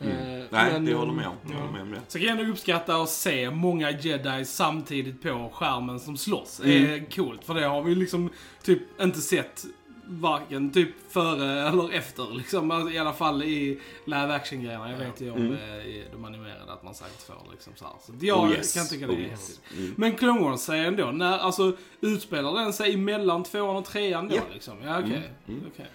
Eh, 0.00 0.08
Nej, 0.50 0.72
men, 0.72 0.84
det 0.84 0.92
eh, 0.92 0.98
håller 0.98 1.10
jag 1.12 1.16
med 1.16 1.26
om. 1.26 1.34
Jag 1.50 1.56
håller 1.58 1.72
med 1.72 1.82
om 1.82 1.90
det. 1.90 2.00
Så 2.08 2.18
kan 2.18 2.28
jag 2.28 2.38
ändå 2.40 2.52
uppskatta 2.52 2.96
att 2.96 3.08
se 3.10 3.50
många 3.50 3.90
jedi 3.90 4.44
samtidigt 4.44 5.22
på 5.22 5.50
skärmen 5.54 6.00
som 6.00 6.16
slåss. 6.16 6.60
Det 6.64 6.76
Mm. 6.78 6.90
är 6.94 7.10
coolt, 7.10 7.44
för 7.44 7.54
det 7.54 7.66
har 7.66 7.82
vi 7.82 7.94
liksom 7.94 8.30
typ 8.62 9.00
inte 9.00 9.20
sett 9.20 9.64
varken 10.08 10.70
typ 10.72 10.88
före 11.12 11.68
eller 11.68 11.92
efter. 11.92 12.34
Liksom, 12.34 12.70
Alltså, 12.70 12.90
I 12.94 12.98
alla 12.98 13.12
fall 13.12 13.42
i 13.42 13.80
live 14.04 14.34
action-grejerna. 14.34 14.90
Jag 14.90 14.98
vet 14.98 15.20
ju 15.20 15.30
om 15.30 15.52
eh, 15.52 15.86
i 15.86 16.04
de 16.12 16.24
animerade 16.24 16.72
att 16.72 16.82
man 16.82 16.94
säkert 16.94 17.22
får 17.22 17.50
liksom 17.52 17.72
så 17.76 17.84
här. 17.84 17.94
Så 18.06 18.12
jag 18.20 18.38
Mm. 18.38 18.50
Oh, 18.50 18.56
yes. 18.56 18.74
kan 18.74 18.86
tycka 18.88 19.06
det 19.06 19.12
är 19.12 19.16
Oh, 19.16 19.20
yes. 19.20 19.30
häftigt. 19.30 19.98
Men 19.98 20.16
Clone 20.16 20.40
Wars-serien 20.40 20.96
då, 20.96 21.06
när, 21.06 21.38
alltså 21.38 21.76
utspelar 22.00 22.54
den 22.54 22.72
sig 22.72 22.96
mellan 22.96 23.44
tvåan 23.44 23.76
och 23.76 23.84
trean 23.84 24.28
då 24.28 24.36
Ja. 24.36 24.42
liksom? 24.54 24.82
Ja, 24.84 24.98
okej. 24.98 25.30
Mm. 25.48 25.60
Okej. 25.74 25.86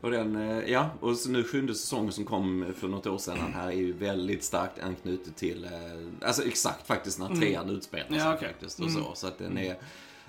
Och 0.00 0.10
den, 0.10 0.36
eh, 0.36 0.70
ja, 0.72 0.90
och 1.00 1.16
så 1.16 1.30
nu 1.30 1.44
sjunde 1.44 1.74
säsongen 1.74 2.12
som 2.12 2.24
kom 2.24 2.74
för 2.78 2.88
något 2.88 3.06
år 3.06 3.18
sedan 3.18 3.38
här 3.54 3.66
är 3.68 3.72
ju 3.72 3.92
väldigt 3.92 4.44
starkt 4.44 4.78
anknutet 4.82 5.36
till, 5.36 5.64
eh, 5.64 6.26
alltså 6.28 6.42
exakt 6.44 6.86
faktiskt 6.86 7.18
när 7.18 7.28
trean 7.28 7.70
utspelar 7.70 8.08
sig 8.08 8.18
Ja, 8.18 8.34
okej. 8.34 8.48
faktiskt 8.48 8.80
och 8.80 8.90
så. 8.90 9.10
Så 9.14 9.26
att 9.26 9.38
den 9.38 9.58
är, 9.58 9.76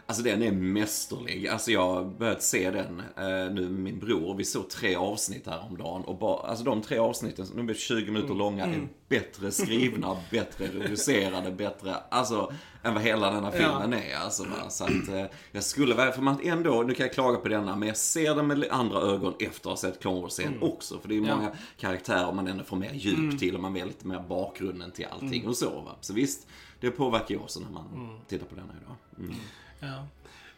alltså 0.08 0.24
den 0.24 0.44
är 0.44 0.52
mästerlig. 0.52 1.48
Alltså 1.48 1.72
jag 1.72 1.94
har 1.94 2.04
börjat 2.04 2.44
se 2.44 2.72
den 2.72 3.00
eh, 3.00 3.54
nu 3.54 3.62
med 3.70 3.72
min 3.80 4.00
bror. 4.00 4.36
Vi 4.36 4.44
såg 4.46 4.70
tre 4.70 4.96
avsnitt 4.96 5.48
häromdagen 5.48 6.02
och 6.04 6.18
bara, 6.18 6.48
alltså 6.50 6.64
de 6.66 6.82
tre 6.82 6.98
avsnitten, 6.98 7.46
de 7.56 7.70
är 7.70 7.74
20 7.74 8.12
minuter 8.12 8.34
långa, 8.34 8.66
är 8.66 8.88
bättre 9.10 9.52
skrivna, 9.52 10.18
bättre 10.32 10.68
regisserade, 10.68 11.52
bättre, 11.52 11.96
alltså 12.10 12.52
än 12.84 12.94
vad 12.94 13.04
hela 13.04 13.32
denna 13.32 13.52
filmen 13.52 13.94
är. 13.94 14.16
Alltså, 14.16 14.44
va? 14.44 14.70
Så 14.70 14.84
att 14.84 15.08
eh, 15.10 15.26
jag 15.52 15.64
skulle 15.64 15.96
väl, 15.96 16.12
för 16.12 16.22
man 16.22 16.40
ändå, 16.44 16.84
nu 16.88 16.94
kan 16.94 17.04
jag 17.06 17.14
klaga 17.14 17.38
på 17.38 17.48
denna, 17.48 17.76
men 17.76 17.88
jag 17.88 17.98
ser 17.98 18.36
den 18.36 18.48
med 18.48 18.66
andra 18.72 19.00
ögon 19.02 19.34
efter 19.40 19.70
att 19.70 19.82
ha 19.82 19.90
sett 19.90 20.00
Clone 20.02 20.22
Wars-serien 20.22 20.58
också. 20.62 21.00
För 21.00 21.10
det 21.10 21.18
är 21.18 21.22
Ja. 21.22 21.36
många 21.36 21.52
karaktärer 21.78 22.34
man 22.34 22.48
ändå 22.48 22.64
får 22.64 22.78
mer 22.78 22.94
djup 22.94 23.40
till 23.40 23.56
och 23.56 23.62
man 23.62 23.74
vet 23.74 23.86
lite 23.88 24.08
mer 24.08 24.20
bakgrunden 24.30 24.92
till 24.92 25.06
allting 25.12 25.48
och 25.48 25.58
så. 25.58 25.82
Va? 25.82 25.96
Så 26.02 26.14
visst, 26.14 26.48
det 26.80 26.92
påverkar 26.92 27.36
ju 27.36 27.38
också 27.42 27.60
när 27.60 27.70
man 27.70 28.20
tittar 28.28 28.46
på 28.46 28.56
denna 28.56 28.74
idag. 28.82 29.36
Ja. 29.80 30.08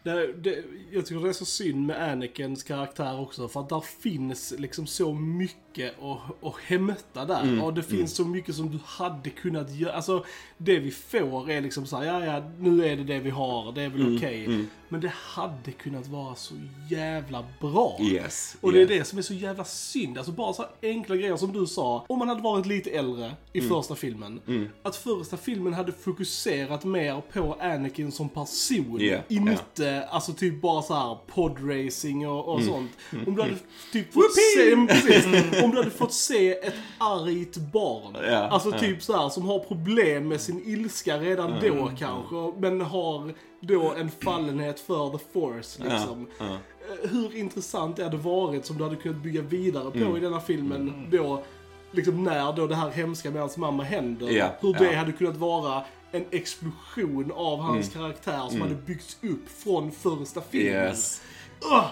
Det, 0.04 0.34
det, 0.34 0.64
jag 0.92 1.06
tycker 1.06 1.24
det 1.24 1.30
är 1.30 1.34
så 1.34 1.46
synd 1.46 1.86
med 1.86 2.12
Anakins 2.12 2.64
karaktär 2.64 3.20
också, 3.20 3.48
för 3.48 3.60
att 3.60 3.70
där 3.70 3.82
finns 3.82 4.54
liksom 4.58 4.88
så 4.88 5.14
mycket 5.14 5.69
mycket 5.80 6.04
att, 6.04 6.48
att 6.48 6.56
hämta 6.64 7.26
där. 7.26 7.64
och 7.64 7.74
det 7.74 7.84
finns 7.84 8.16
så 8.16 8.26
mycket 8.26 8.56
som 8.56 8.72
du 8.72 8.80
hade 8.86 9.30
kunnat 9.30 9.76
göra. 9.76 9.94
Alltså, 9.94 10.26
det 10.58 10.80
vi 10.80 10.92
får 10.92 11.52
är 11.52 11.62
liksom 11.62 11.86
så 11.86 11.98
här, 11.98 12.04
ja 12.06 12.26
ja, 12.26 12.44
nu 12.60 12.86
är 12.86 12.96
det 12.98 13.04
det 13.04 13.20
vi 13.20 13.30
har, 13.30 13.72
det 13.72 13.82
är 13.82 13.90
väl 13.90 14.16
okej. 14.18 14.66
Men 14.92 15.02
det 15.02 15.12
hade 15.16 15.72
kunnat 15.72 16.08
vara 16.08 16.36
så 16.36 16.54
jävla 16.90 17.46
bra. 17.62 17.98
Yes. 18.02 18.58
Och 18.62 18.72
det 18.72 18.78
är 18.78 18.82
yes. 18.82 18.90
det 18.90 19.06
som 19.06 19.18
är 19.18 19.22
så 19.22 19.34
jävla 19.34 19.64
synd. 19.64 20.18
Alltså 20.18 20.32
bara 20.32 20.54
så 20.54 20.66
enkla 20.82 21.16
grejer 21.16 21.38
som 21.38 21.54
du 21.54 21.68
sa. 21.68 22.06
Om 22.10 22.20
man 22.20 22.30
hade 22.30 22.42
varit 22.42 22.66
lite 22.66 22.90
äldre 22.90 23.32
i 23.54 23.60
Mm. 23.60 23.70
första 23.70 23.96
filmen. 23.96 24.40
Att 24.84 24.96
första 24.96 25.38
filmen 25.38 25.74
hade 25.74 25.92
fokuserat 25.92 26.84
mer 26.86 27.22
på 27.34 27.58
Anakin 27.62 28.12
som 28.12 28.30
person. 28.30 29.02
Yeah, 29.02 29.22
I 29.28 29.36
yeah. 29.36 29.52
inte, 29.52 30.04
alltså 30.12 30.34
typ 30.34 30.62
bara 30.62 30.82
så 30.82 30.94
här 30.94 31.18
podracing 31.28 32.28
och, 32.28 32.48
och 32.48 32.60
Mm. 32.62 32.74
sånt. 32.74 32.92
Om 33.28 33.36
du 33.36 33.42
hade 33.42 33.56
typ 33.92 34.14
fått 34.14 34.24
se, 34.58 34.72
mm, 34.72 34.88
precis, 34.88 35.26
om 35.70 35.76
du 35.76 35.78
hade 35.82 35.92
fått 35.92 36.14
se 36.14 36.52
ett 36.68 36.74
argt 36.98 37.58
barn. 37.58 38.18
Ja, 38.24 38.38
alltså 38.38 38.70
ja. 38.72 38.80
typ 38.80 39.04
så 39.04 39.18
här 39.18 39.30
som 39.30 39.46
har 39.46 39.60
problem 39.60 40.28
med 40.28 40.42
sin 40.42 40.62
ilska 40.66 41.18
redan 41.18 41.54
Mm, 41.54 41.78
då 41.78 41.92
kanske. 42.00 42.60
Men 42.60 42.82
har 42.82 43.34
då 43.62 43.94
en 43.94 44.12
fallenhet 44.12 44.80
för 44.80 45.10
the 45.18 45.24
force 45.34 45.84
liksom. 45.84 46.28
ja. 46.40 46.46
Eh, 46.46 47.10
Hur 47.12 47.36
intressant 47.36 47.96
det 47.96 48.04
hade 48.04 48.18
varit 48.18 48.66
som 48.66 48.78
du 48.78 48.84
hade 48.84 48.96
kunnat 48.96 49.24
bygga 49.24 49.42
vidare 49.42 49.92
på 49.92 49.98
Mm. 49.98 50.18
i 50.18 50.20
denna 50.20 50.40
filmen 50.42 51.08
då, 51.12 51.44
liksom 51.92 52.24
när 52.24 52.54
då 52.54 52.68
det 52.68 52.76
här 52.76 52.90
hemska 52.90 53.32
med 53.32 53.40
hans 53.42 53.58
mamma 53.58 53.84
händer. 53.84 54.30
Ja, 54.30 54.50
hur 54.62 54.74
det 54.74 54.92
ja. 54.92 54.98
hade 54.98 55.12
kunnat 55.12 55.38
vara 55.38 55.84
en 56.12 56.26
explosion 56.32 57.32
av 57.36 57.60
hans 57.60 57.96
Mm. 57.96 58.02
karaktär 58.04 58.48
som 58.50 58.62
hade 58.62 58.76
byggts 58.76 59.18
upp 59.22 59.50
från 59.64 59.92
första 59.92 60.42
filmen. 60.42 60.74
Yes. 60.88 61.22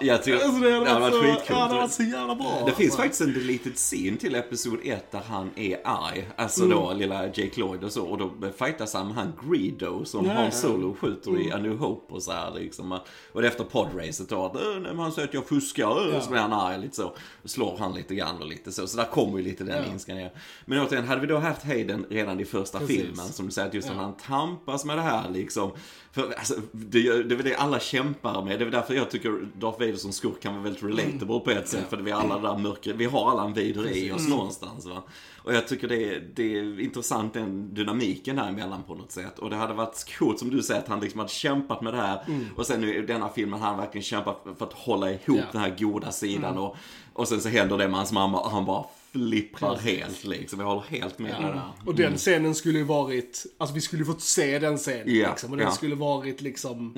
Jag 0.01 0.23
tycker- 0.23 0.39
alltså, 0.45 0.61
det 0.61 0.71
hade 0.71 0.99
varit, 0.99 1.13
varit 1.13 1.43
ja, 1.49 1.67
det 1.67 1.75
varit 1.75 1.91
så 1.91 2.03
jävla 2.03 2.35
bra. 2.35 2.63
Det 2.65 2.71
finns 2.71 2.89
alltså. 2.89 3.01
faktiskt 3.01 3.21
en 3.21 3.33
deleted 3.33 3.75
scene 3.75 4.17
till 4.17 4.35
Episod 4.35 4.79
1 4.83 5.11
där 5.11 5.21
han 5.29 5.49
är 5.55 5.77
arg. 5.83 6.27
Alltså 6.35 6.63
Mm. 6.65 6.77
då 6.77 6.93
lilla 6.93 7.25
Jake 7.25 7.51
Lloyd 7.59 7.83
och 7.83 7.91
så. 7.91 8.05
Och 8.05 8.17
då 8.17 8.31
fightas 8.57 8.93
han 8.93 9.07
med 9.07 9.15
han 9.15 9.33
Greedo 9.51 10.05
som 10.05 10.25
Ja, 10.25 10.33
Han. 10.33 10.51
Solo 10.51 10.95
skjuter 11.01 11.29
Mm. 11.29 11.41
i 11.41 11.51
A 11.51 11.57
New 11.57 11.77
Hope 11.77 12.13
och 12.13 12.23
så 12.23 12.31
här 12.31 12.51
liksom. 12.55 12.99
Och 13.33 13.41
det 13.41 13.47
efter 13.47 13.63
podracet 13.63 14.29
då 14.29 14.45
att 14.45 14.55
"Äh, 14.55 14.61
nej, 14.71 14.79
men 14.81 14.99
han 14.99 15.11
säger 15.11 15.27
att 15.27 15.33
jag 15.33 15.47
fuskar. 15.47 16.09
Ja. 16.13 16.21
Så 16.21 16.29
blir 16.29 16.39
han 16.39 16.53
arg 16.53 16.81
lite 16.81 16.95
så. 16.95 17.07
Och 17.43 17.49
slår 17.49 17.77
han 17.79 17.93
lite 17.95 18.15
grann 18.15 18.37
och 18.41 18.47
lite 18.47 18.71
så. 18.71 18.87
Så 18.87 18.97
där 18.97 19.05
kommer 19.05 19.37
ju 19.37 19.43
lite 19.43 19.63
den 19.63 19.83
Ja. 19.87 19.93
ilskan 19.93 20.15
ner. 20.17 20.31
Men 20.65 20.79
återigen, 20.87 21.07
hade 21.07 21.21
vi 21.21 21.27
då 21.27 21.37
haft 21.37 21.63
Hayden 21.63 22.05
redan 22.09 22.39
i 22.39 22.45
första 22.45 22.79
Precis. 22.79 22.97
filmen. 23.01 23.25
Som 23.27 23.45
du 23.45 23.51
säger 23.51 23.67
att 23.67 23.73
just 23.73 23.87
när 23.87 23.95
Ja. 23.95 24.01
han 24.01 24.13
tampas 24.13 24.85
med 24.85 24.97
det 24.97 25.01
här 25.01 25.29
liksom. 25.29 25.71
För 26.11 26.33
alltså, 26.37 26.53
det, 26.71 26.99
det 27.23 27.33
är 27.33 27.37
väl 27.37 27.43
det 27.45 27.55
alla 27.55 27.79
kämpar 27.79 28.41
med. 28.41 28.59
Det 28.59 28.63
är 28.63 28.65
väl 28.65 28.71
därför 28.73 28.93
jag 28.93 29.11
tycker 29.11 29.47
Darth 29.59 29.79
Vader 29.79 29.95
som 29.95 30.11
skurk 30.11 30.41
kan 30.41 30.53
vara 30.53 30.63
väldigt 30.63 30.83
relatable 30.83 31.39
på 31.39 31.51
ett 31.51 31.67
sätt. 31.67 31.85
För 31.89 31.97
vi, 31.97 32.11
alla 32.11 32.39
där 32.39 32.57
mörker, 32.57 32.93
vi 32.93 33.05
har 33.05 33.31
alla 33.31 33.41
en 33.43 33.53
Vader 33.53 33.97
i 33.97 34.11
oss 34.11 34.27
någonstans. 34.29 34.85
Va? 34.85 35.03
Och 35.43 35.53
jag 35.53 35.67
tycker 35.67 35.87
det 35.87 36.13
är, 36.15 36.19
det 36.35 36.57
är 36.57 36.79
intressant 36.79 37.33
den 37.33 37.73
dynamiken 37.73 38.35
däremellan 38.35 38.83
på 38.83 38.95
något 38.95 39.11
sätt. 39.11 39.39
Och 39.39 39.49
det 39.49 39.55
hade 39.55 39.73
varit 39.73 40.05
coolt 40.19 40.39
som 40.39 40.49
du 40.49 40.63
säger 40.63 40.81
att 40.81 40.87
han 40.87 40.99
liksom 40.99 41.19
hade 41.19 41.31
kämpat 41.31 41.81
med 41.81 41.93
det 41.93 42.01
här. 42.01 42.25
Och 42.55 42.65
sen 42.65 42.81
nu 42.81 42.95
i 42.95 43.01
denna 43.01 43.29
filmen 43.29 43.59
har 43.61 43.67
han 43.67 43.77
verkligen 43.77 44.03
kämpat 44.03 44.43
för 44.57 44.65
att 44.65 44.73
hålla 44.73 45.11
ihop 45.11 45.21
Ja. 45.37 45.43
den 45.51 45.61
här 45.61 45.75
goda 45.79 46.11
sidan. 46.11 46.57
Och, 46.57 46.75
och 47.17 47.27
sen 47.27 47.41
så 47.41 47.49
händer 47.49 47.77
det 47.77 47.87
med 47.87 47.97
hans 47.97 48.11
mamma 48.11 48.39
och 48.39 48.51
han 48.51 48.65
bara 48.65 48.85
flipprar 49.11 49.75
helt 49.77 50.23
liksom. 50.23 50.59
Jag 50.59 50.67
håller 50.67 50.81
helt 50.81 51.19
med 51.19 51.31
dig 51.31 51.41
där. 51.41 51.61
Och 51.85 51.95
den 51.95 52.17
scenen 52.17 52.55
skulle 52.55 52.77
ju 52.77 52.83
varit, 52.83 53.45
alltså 53.57 53.75
vi 53.75 53.81
skulle 53.81 54.01
ju 54.01 54.05
fått 54.05 54.21
se 54.21 54.59
den 54.59 54.77
scenen 54.77 55.15
Ja, 55.15 55.29
liksom. 55.29 55.51
Och 55.51 55.57
den 55.57 55.65
ja. 55.65 55.71
skulle 55.71 55.95
varit 55.95 56.41
liksom, 56.41 56.93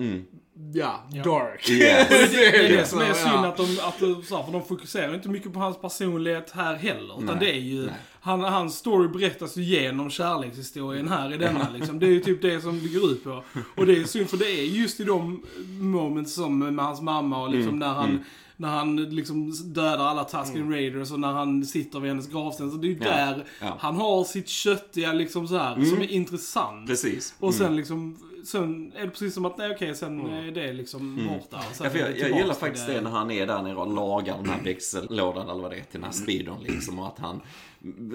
ja, 0.73 1.03
dark. 1.23 1.69
Yes. 1.69 2.09
Det 2.31 2.45
är 2.45 2.77
det 2.77 2.85
som 2.85 2.99
är 2.99 3.13
synd 3.13 3.33
ja. 3.33 3.47
att 3.47 3.57
de, 3.57 3.63
att 3.63 3.99
de, 3.99 4.23
så 4.23 4.37
här, 4.37 4.43
för 4.43 4.51
de 4.51 4.65
fokuserar 4.65 5.15
inte 5.15 5.29
mycket 5.29 5.53
på 5.53 5.59
hans 5.59 5.81
personlighet 5.81 6.51
här 6.51 6.75
heller. 6.75 7.23
Utan 7.23 7.37
Nej, 7.37 7.37
det 7.39 7.51
är 7.51 7.61
ju, 7.61 7.85
nej. 7.85 7.95
han, 8.21 8.41
hans 8.41 8.77
story 8.77 9.07
berättas 9.07 9.57
ju 9.57 9.63
genom 9.63 10.09
kärlekshistorien 10.09 11.07
här 11.07 11.33
i 11.33 11.37
denna 11.37 11.67
liksom. 11.73 11.99
Det 11.99 12.05
är 12.05 12.11
ju 12.11 12.19
typ 12.19 12.41
det 12.41 12.61
som 12.61 12.79
det 12.83 12.99
går 12.99 13.11
ut 13.11 13.23
på. 13.23 13.43
Och 13.75 13.85
det 13.85 13.97
är 13.97 14.03
synd 14.03 14.29
för 14.29 14.37
det 14.37 14.51
är 14.51 14.63
just 14.63 14.99
i 14.99 15.03
de 15.03 15.45
moments 15.79 16.33
som 16.33 16.75
med 16.75 16.85
hans 16.85 17.01
mamma 17.01 17.43
och 17.43 17.49
liksom 17.49 17.79
när 17.79 17.93
han 17.93 18.23
När 18.61 18.69
han 18.69 18.95
liksom 18.95 19.51
dödar 19.73 20.05
alla 20.05 20.23
Tusken 20.23 20.71
Raiders 20.71 21.11
och 21.11 21.19
när 21.19 21.31
han 21.33 21.65
sitter 21.65 21.99
vid 21.99 22.09
hennes 22.11 22.27
gravsten. 22.27 22.71
Så 22.71 22.77
det 22.77 22.87
är 22.87 22.89
ju 22.89 22.97
Ja, 23.01 23.05
där 23.05 23.45
ja. 23.61 23.77
han 23.79 23.95
har 23.95 24.23
sitt 24.23 24.47
köttiga 24.47 25.13
liksom 25.13 25.47
så 25.47 25.57
här 25.57 25.83
som 25.85 26.01
är 26.01 26.11
intressant. 26.11 26.87
Precis. 26.87 27.35
Och 27.39 27.53
sen 27.53 27.75
liksom, 27.75 28.17
sen 28.45 28.91
är 28.95 29.01
det 29.05 29.09
precis 29.09 29.33
som 29.33 29.45
att 29.45 29.57
nej 29.57 29.71
okej, 29.75 29.95
sen 29.95 30.29
är 30.29 30.51
det 30.51 30.73
liksom 30.73 31.27
borta. 31.27 31.57
Och 31.69 31.75
sen 31.75 31.91
Ja, 31.93 31.99
jag, 31.99 32.09
det 32.13 32.19
jag 32.19 32.37
gillar 32.39 32.53
faktiskt 32.53 32.87
det 32.87 33.01
när 33.01 33.11
han 33.11 33.31
är 33.31 33.47
där 33.47 33.61
nere 33.61 33.75
och 33.75 33.93
lagar 33.93 34.37
den 34.37 34.49
här 34.49 34.63
växellådan 34.63 35.49
eller 35.49 35.61
vad 35.61 35.71
det 35.71 35.77
är 35.77 35.83
till 35.83 35.99
den 35.99 36.03
här 36.03 36.11
speedon 36.11 36.63
liksom. 36.63 36.99
Och 36.99 37.07
att 37.07 37.19
han 37.19 37.41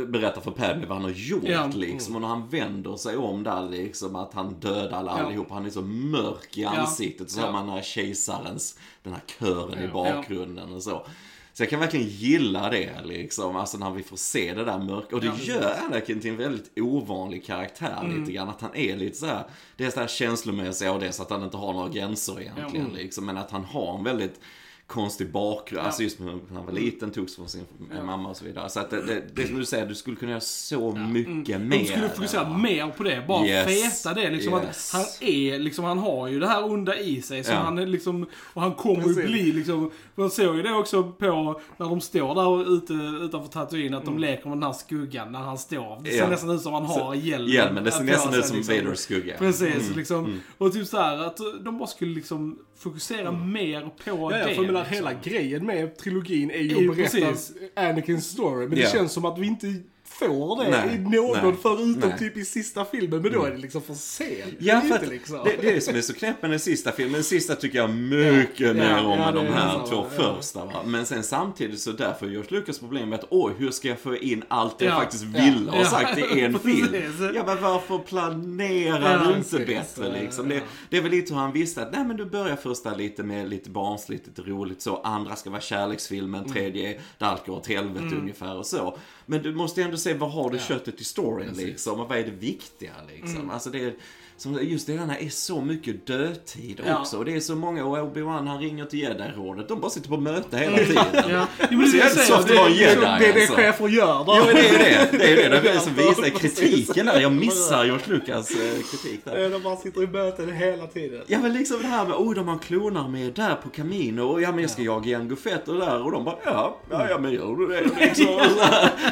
berättar 0.08 0.40
för 0.40 0.50
Padme 0.50 0.86
vad 0.86 0.96
han 0.96 1.04
har 1.04 1.10
gjort 1.10 1.42
Ja. 1.44 1.70
liksom. 1.74 2.14
Och 2.14 2.20
när 2.20 2.28
han 2.28 2.48
vänder 2.48 2.96
sig 2.96 3.16
om 3.16 3.42
där 3.42 3.68
liksom 3.70 4.16
att 4.16 4.34
han 4.34 4.54
dödar 4.54 4.98
alla 4.98 5.10
allihop. 5.10 5.50
Han 5.50 5.66
är 5.66 5.70
så 5.70 5.82
mörk 5.82 6.58
i 6.58 6.64
ansiktet. 6.64 7.30
Så 7.30 7.40
Ja. 7.40 7.44
har 7.46 7.52
man 7.52 7.66
den 7.66 7.74
här 7.74 7.82
kejsarens, 7.82 8.78
den 9.02 9.12
här 9.12 9.22
kören 9.38 9.78
i 9.78 9.84
Ja. 9.86 9.92
bakgrunden 9.92 10.72
och 10.72 10.82
så. 10.82 11.06
Så 11.52 11.62
jag 11.62 11.70
kan 11.70 11.80
verkligen 11.80 12.06
gilla 12.08 12.70
det 12.70 12.90
liksom, 13.04 13.56
alltså 13.56 13.78
när 13.78 13.90
vi 13.90 14.02
får 14.02 14.16
se 14.16 14.54
det 14.54 14.64
där 14.64 14.78
mörka. 14.78 15.16
Och 15.16 15.20
det 15.22 15.26
Ja. 15.26 15.34
gör 15.54 15.74
Anakin 15.86 16.20
till 16.20 16.30
en 16.30 16.36
väldigt 16.36 16.78
ovanlig 16.78 17.44
karaktär 17.44 17.98
Mm. 18.04 18.20
lite 18.20 18.32
grann. 18.32 18.48
Att 18.48 18.60
han 18.60 18.74
är 18.76 18.96
lite 18.96 19.16
så 19.16 19.26
här, 19.26 19.44
det 19.76 19.96
här 19.96 20.06
känslomässiga 20.06 20.92
och 20.92 21.14
så 21.14 21.22
att 21.22 21.30
han 21.30 21.42
inte 21.42 21.56
har 21.56 21.72
några 21.72 21.88
gränser 21.88 22.40
egentligen 22.40 22.86
Mm. 22.86 22.96
liksom. 22.96 23.24
Men 23.26 23.36
att 23.36 23.50
han 23.50 23.64
har 23.64 23.98
en 23.98 24.04
väldigt 24.04 24.40
konstig 24.86 25.32
bakgrund. 25.32 25.86
Alltså 25.86 26.02
just 26.02 26.18
när 26.20 26.38
han 26.54 26.66
var 26.66 26.72
liten, 26.72 27.10
togs 27.10 27.36
från 27.36 27.48
sin 27.48 27.64
mamma 28.04 28.28
och 28.28 28.36
så 28.36 28.44
vidare. 28.44 28.68
Så 28.68 28.80
att 28.80 28.90
det, 28.90 29.02
det, 29.02 29.22
det 29.34 29.46
som 29.46 29.58
du 29.58 29.64
säger, 29.64 29.86
du 29.86 29.94
skulle 29.94 30.16
kunna 30.16 30.30
göra 30.30 30.40
så 30.40 30.92
mycket 30.92 31.60
mer. 31.60 31.78
De 31.78 31.84
skulle 31.86 32.08
fokusera 32.08 32.48
mer 32.58 32.86
på 32.90 33.02
det. 33.02 33.24
Bara 33.28 33.46
Yes. 33.46 33.66
feta 34.02 34.14
det. 34.14 34.30
Liksom 34.30 34.52
Yes. 34.62 34.94
att 34.94 35.00
han 35.00 35.28
är, 35.28 35.58
liksom, 35.58 35.84
han 35.84 35.98
har 35.98 36.28
ju 36.28 36.40
det 36.40 36.46
här 36.48 36.64
onda 36.64 36.98
i 36.98 37.22
sig. 37.22 37.44
Som 37.44 37.54
Ja. 37.54 37.60
han 37.60 37.78
är 37.78 37.86
liksom, 37.86 38.26
och 38.54 38.62
han 38.62 38.74
kommer 38.74 39.08
ju 39.08 39.14
bli 39.26 39.52
liksom, 39.52 39.90
man 40.14 40.30
såg 40.30 40.56
ju 40.56 40.62
det 40.62 40.72
också 40.72 41.02
på 41.12 41.60
när 41.76 41.88
de 41.88 42.00
står 42.00 42.34
där 42.34 42.74
ute 42.76 42.92
utanför 43.24 43.48
Tatooine. 43.52 43.94
Att 43.94 44.04
de 44.04 44.18
leker 44.18 44.48
med 44.48 44.56
den 44.58 44.62
här 44.62 44.72
skuggan 44.72 45.32
när 45.32 45.38
han 45.40 45.58
står. 45.58 46.00
Det 46.04 46.10
ser 46.10 46.18
Ja. 46.18 46.28
nästan 46.28 46.50
ut 46.50 46.60
som 46.60 46.72
han 46.72 46.84
har 46.84 47.14
hjälmen. 47.14 47.50
Hjälmen, 47.52 47.84
det 47.84 47.90
ser 47.90 48.04
nästan 48.04 48.34
ut 48.34 48.44
som 48.46 48.56
liksom. 48.56 48.74
Vaders 48.76 48.98
skugga. 48.98 49.36
Precis, 49.38 49.96
liksom. 49.96 50.40
Och 50.58 50.72
typ 50.72 50.86
så 50.86 50.96
här 50.96 51.18
att 51.18 51.38
de 51.64 51.78
bara 51.78 51.86
skulle 51.88 52.14
liksom 52.14 52.58
fokusera 52.78 53.32
mer 53.32 53.80
på 54.04 54.32
Ja, 54.32 54.38
det. 54.38 54.54
Menar, 54.74 54.90
liksom. 54.90 55.06
hela 55.08 55.20
grejen 55.22 55.66
med 55.66 55.96
trilogin 55.96 56.50
är 56.50 56.58
ju 56.58 56.90
att 56.90 56.96
berätta 56.96 57.18
precis. 57.32 57.52
Anakins 57.76 58.26
story. 58.26 58.66
Men 58.68 58.78
Ja. 58.78 58.84
det 58.84 58.90
känns 58.92 59.12
som 59.12 59.24
att 59.24 59.38
vi 59.38 59.46
inte 59.46 59.66
får 60.14 60.64
det 60.64 60.70
Nej, 60.70 60.94
i 60.94 60.98
någon 60.98 61.38
nej, 61.42 61.54
förutom 61.62 61.92
nej. 61.92 62.18
typ 62.18 62.36
i 62.36 62.44
sista 62.44 62.84
filmen. 62.84 63.22
Men 63.22 63.32
då 63.32 63.44
är 63.44 63.50
det 63.50 63.56
liksom 63.58 63.82
för 63.82 63.94
sent. 63.94 64.54
Ja, 64.58 64.80
för 64.80 64.94
att 64.94 65.08
liksom. 65.08 65.38
det, 65.44 65.56
det 65.60 65.70
är 65.70 65.74
det 65.74 65.80
som 65.80 65.96
är 65.96 66.00
så 66.00 66.14
knäppt 66.14 66.42
med 66.42 66.50
den 66.50 66.60
sista 66.60 66.92
filmen. 66.92 67.12
Den 67.12 67.24
sista 67.24 67.54
tycker 67.54 67.78
jag 67.78 67.90
mycket 67.90 68.60
Ja, 68.60 68.72
mer 68.72 68.90
ja, 68.90 69.00
om 69.00 69.18
ja, 69.18 69.28
än 69.28 69.34
de 69.34 69.46
är 69.46 69.50
här 69.52 69.78
så, 69.78 69.86
två 69.86 70.06
första. 70.16 70.64
Va? 70.64 70.72
Men 70.86 71.06
sen 71.06 71.22
samtidigt 71.22 71.80
så 71.80 71.92
därför 71.92 72.26
görs 72.26 72.50
Lucas 72.50 72.78
problem 72.78 73.08
med 73.08 73.18
att 73.18 73.26
oj, 73.30 73.52
hur 73.58 73.70
ska 73.70 73.88
jag 73.88 73.98
få 74.00 74.16
in 74.16 74.44
allt 74.48 74.78
det 74.78 74.84
jag 74.84 74.94
Ja. 74.94 74.98
faktiskt 75.00 75.24
ha 75.24 75.78
Ja. 75.78 75.84
sagt 75.84 76.18
i 76.18 76.40
en 76.40 76.58
film? 76.64 76.94
Ja, 77.34 77.42
men 77.46 77.62
varför 77.62 77.98
planerar 77.98 79.26
du 79.28 79.36
inte 79.38 79.58
bättre 79.58 80.20
liksom? 80.22 80.48
Det, 80.48 80.62
det 80.90 80.96
är 80.96 81.02
väl 81.02 81.10
lite 81.10 81.34
hur 81.34 81.40
han 81.40 81.52
visste 81.52 81.82
att 81.82 81.92
nej 81.92 82.04
men 82.04 82.16
du 82.16 82.24
börjar 82.24 82.56
första 82.56 82.94
lite 82.94 83.22
med 83.22 83.48
lite 83.48 83.70
barnsligt, 83.70 84.26
lite 84.26 84.42
roligt 84.42 84.82
så. 84.82 84.96
Andra 84.96 85.36
ska 85.36 85.50
vara 85.50 85.60
kärleksfilmen, 85.60 86.48
tredje 86.52 86.88
är 86.90 87.00
där 87.18 87.26
allt 87.26 87.46
går 87.46 87.56
åt 87.56 87.66
helvete 87.66 88.16
ungefär 88.16 88.56
och 88.56 88.66
så. 88.66 88.98
Men 89.26 89.42
du 89.42 89.54
måste 89.54 89.82
ändå 89.82 89.96
se 89.96 90.14
vad 90.14 90.32
har 90.32 90.50
du 90.50 90.58
köttet 90.58 91.00
i 91.00 91.04
storyn 91.04 91.52
liksom 91.56 92.00
och 92.00 92.08
vad 92.08 92.18
är 92.18 92.22
det 92.24 92.30
viktiga 92.30 92.92
liksom. 93.16 93.50
Alltså 93.50 93.70
det 93.70 93.84
är, 93.84 93.94
som, 94.36 94.58
just 94.62 94.86
det, 94.86 94.96
här 94.96 95.16
är 95.20 95.28
så 95.28 95.60
mycket 95.60 96.06
dödtid 96.06 96.80
Ja. 96.86 97.00
också. 97.00 97.18
Och 97.18 97.24
det 97.24 97.36
är 97.36 97.40
så 97.40 97.54
många, 97.56 97.84
och 97.84 97.96
Obi-Wan 97.96 98.46
han 98.46 98.58
ringer 98.60 98.84
till 98.84 98.98
jedi-rådet. 98.98 99.68
De 99.68 99.80
bara 99.80 99.90
sitter 99.90 100.08
på 100.08 100.16
möte 100.16 100.56
hela 100.58 100.76
tiden. 100.78 101.06
Ja. 101.30 101.46
Jo, 101.70 101.78
men 101.78 101.86
Så 101.88 101.92
det 101.96 102.02
det 102.02 102.08
jag 102.28 102.44
säger. 102.44 102.64
en 102.66 102.72
Det- 102.72 102.76
jedi 102.80 103.00
det 103.00 103.26
är 103.28 103.32
det 103.34 103.46
chefer 103.46 103.88
gör. 103.88 104.24
Då. 104.24 104.34
Jo 104.38 104.44
men 104.46 104.54
det 104.54 104.68
är 104.68 104.72
ju 104.72 104.78
det. 104.78 105.08
Det 105.18 105.24
är 105.24 105.30
ju 105.30 105.36
det. 105.36 105.48
Det 105.48 105.68
är 105.68 105.74
det 105.74 105.80
som 105.80 105.92
Ja, 105.98 106.08
visar 106.08 106.22
precis. 106.22 106.58
kritiken 106.58 107.06
där. 107.06 107.20
Jag 107.20 107.32
missar 107.32 107.84
George 107.84 108.04
Lucas 108.06 108.50
eh, 108.50 108.56
kritik 108.90 109.24
där. 109.24 109.50
De 109.50 109.62
bara 109.62 109.76
sitter 109.76 110.02
i 110.02 110.06
möten 110.06 110.52
hela 110.52 110.86
tiden. 110.86 111.22
Ja 111.26 111.38
men 111.38 111.52
liksom 111.52 111.82
det 111.82 111.88
här 111.88 112.04
med, 112.04 112.16
oh 112.16 112.34
de 112.34 112.48
har 112.48 112.58
klonar 112.58 113.08
med 113.08 113.32
där 113.34 113.54
på 113.54 113.68
Camino 113.68 114.20
och 114.22 114.42
ja 114.42 114.50
men 114.52 114.60
jag 114.60 114.70
ska 114.70 114.82
jaga 114.82 115.10
Jango 115.10 115.36
Fett 115.36 115.68
och 115.68 115.78
där 115.78 116.02
och 116.02 116.12
de 116.12 116.24
bara, 116.24 116.36
ja, 116.44 116.78
ja, 116.90 117.08
ja 117.10 117.18
men 117.18 117.32
gör 117.32 117.56
du 117.56 117.66
det 117.66 117.80
liksom. 118.06 118.26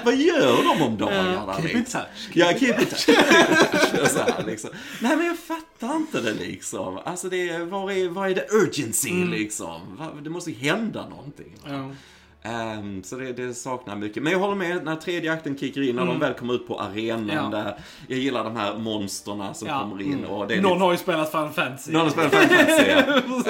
Vad 0.05 0.17
gör 0.17 0.63
de 0.77 0.83
om 0.83 0.97
dagarna 0.99 1.55
Keep 1.57 1.75
liksom? 1.75 2.01
touch. 2.01 2.31
Ja, 2.37 2.47
keep 2.59 2.81
in 2.81 2.87
touch. 2.87 3.05
Så 4.11 4.19
här, 4.19 4.45
liksom. 4.47 4.71
Nej 5.01 5.17
men 5.17 5.27
jag 5.27 5.39
fattar 5.39 5.97
inte 5.97 6.21
det 6.21 6.33
liksom. 6.35 6.99
Alltså 7.05 7.29
det 7.29 7.49
är, 7.49 7.61
var 7.65 7.91
är, 7.91 8.09
var 8.09 8.29
är 8.29 8.35
det 8.35 8.47
urgency 8.51 9.25
liksom? 9.25 9.81
Va- 9.99 10.13
Det 10.23 10.31
måste 10.31 10.51
ju 10.51 10.57
hända 10.71 11.09
någonting. 11.09 11.53
Ja. 11.67 11.91
Ehm, 12.45 13.03
så 13.03 13.17
det, 13.17 13.33
det 13.33 13.55
saknar 13.55 13.97
mycket. 13.97 14.23
Men 14.23 14.33
jag 14.33 14.39
håller 14.41 14.55
med 14.55 14.85
när 14.85 14.97
tredje 14.97 15.33
akten 15.33 15.59
kickar 15.59 15.83
in, 15.83 15.97
när 15.97 16.07
de 16.07 16.19
väl 16.19 16.35
kommer 16.35 16.55
ut 16.55 16.67
på 16.69 16.81
arenan. 16.81 17.31
Mm. 17.31 17.37
Ja. 17.37 17.51
Där, 17.59 17.79
jag 18.09 18.19
gillar 18.19 18.45
de 18.45 18.57
här 18.57 18.79
monsterna 18.79 19.55
som 19.55 19.69
Ja. 19.69 19.81
kommer 19.81 20.03
in. 20.03 20.25
Och 20.25 20.47
det 20.49 20.55
är 20.55 20.61
Någon 20.63 20.73
lite- 20.73 20.85
har 20.85 20.93
ju 20.93 20.99
spelat 20.99 21.31
Final 21.31 21.51
Fantasy. 21.51 21.93
någon 21.93 22.03
har 22.03 22.11
spelat 22.11 22.31
Final 22.31 22.49
Fantasy, 22.67 22.91
ja. 22.91 22.99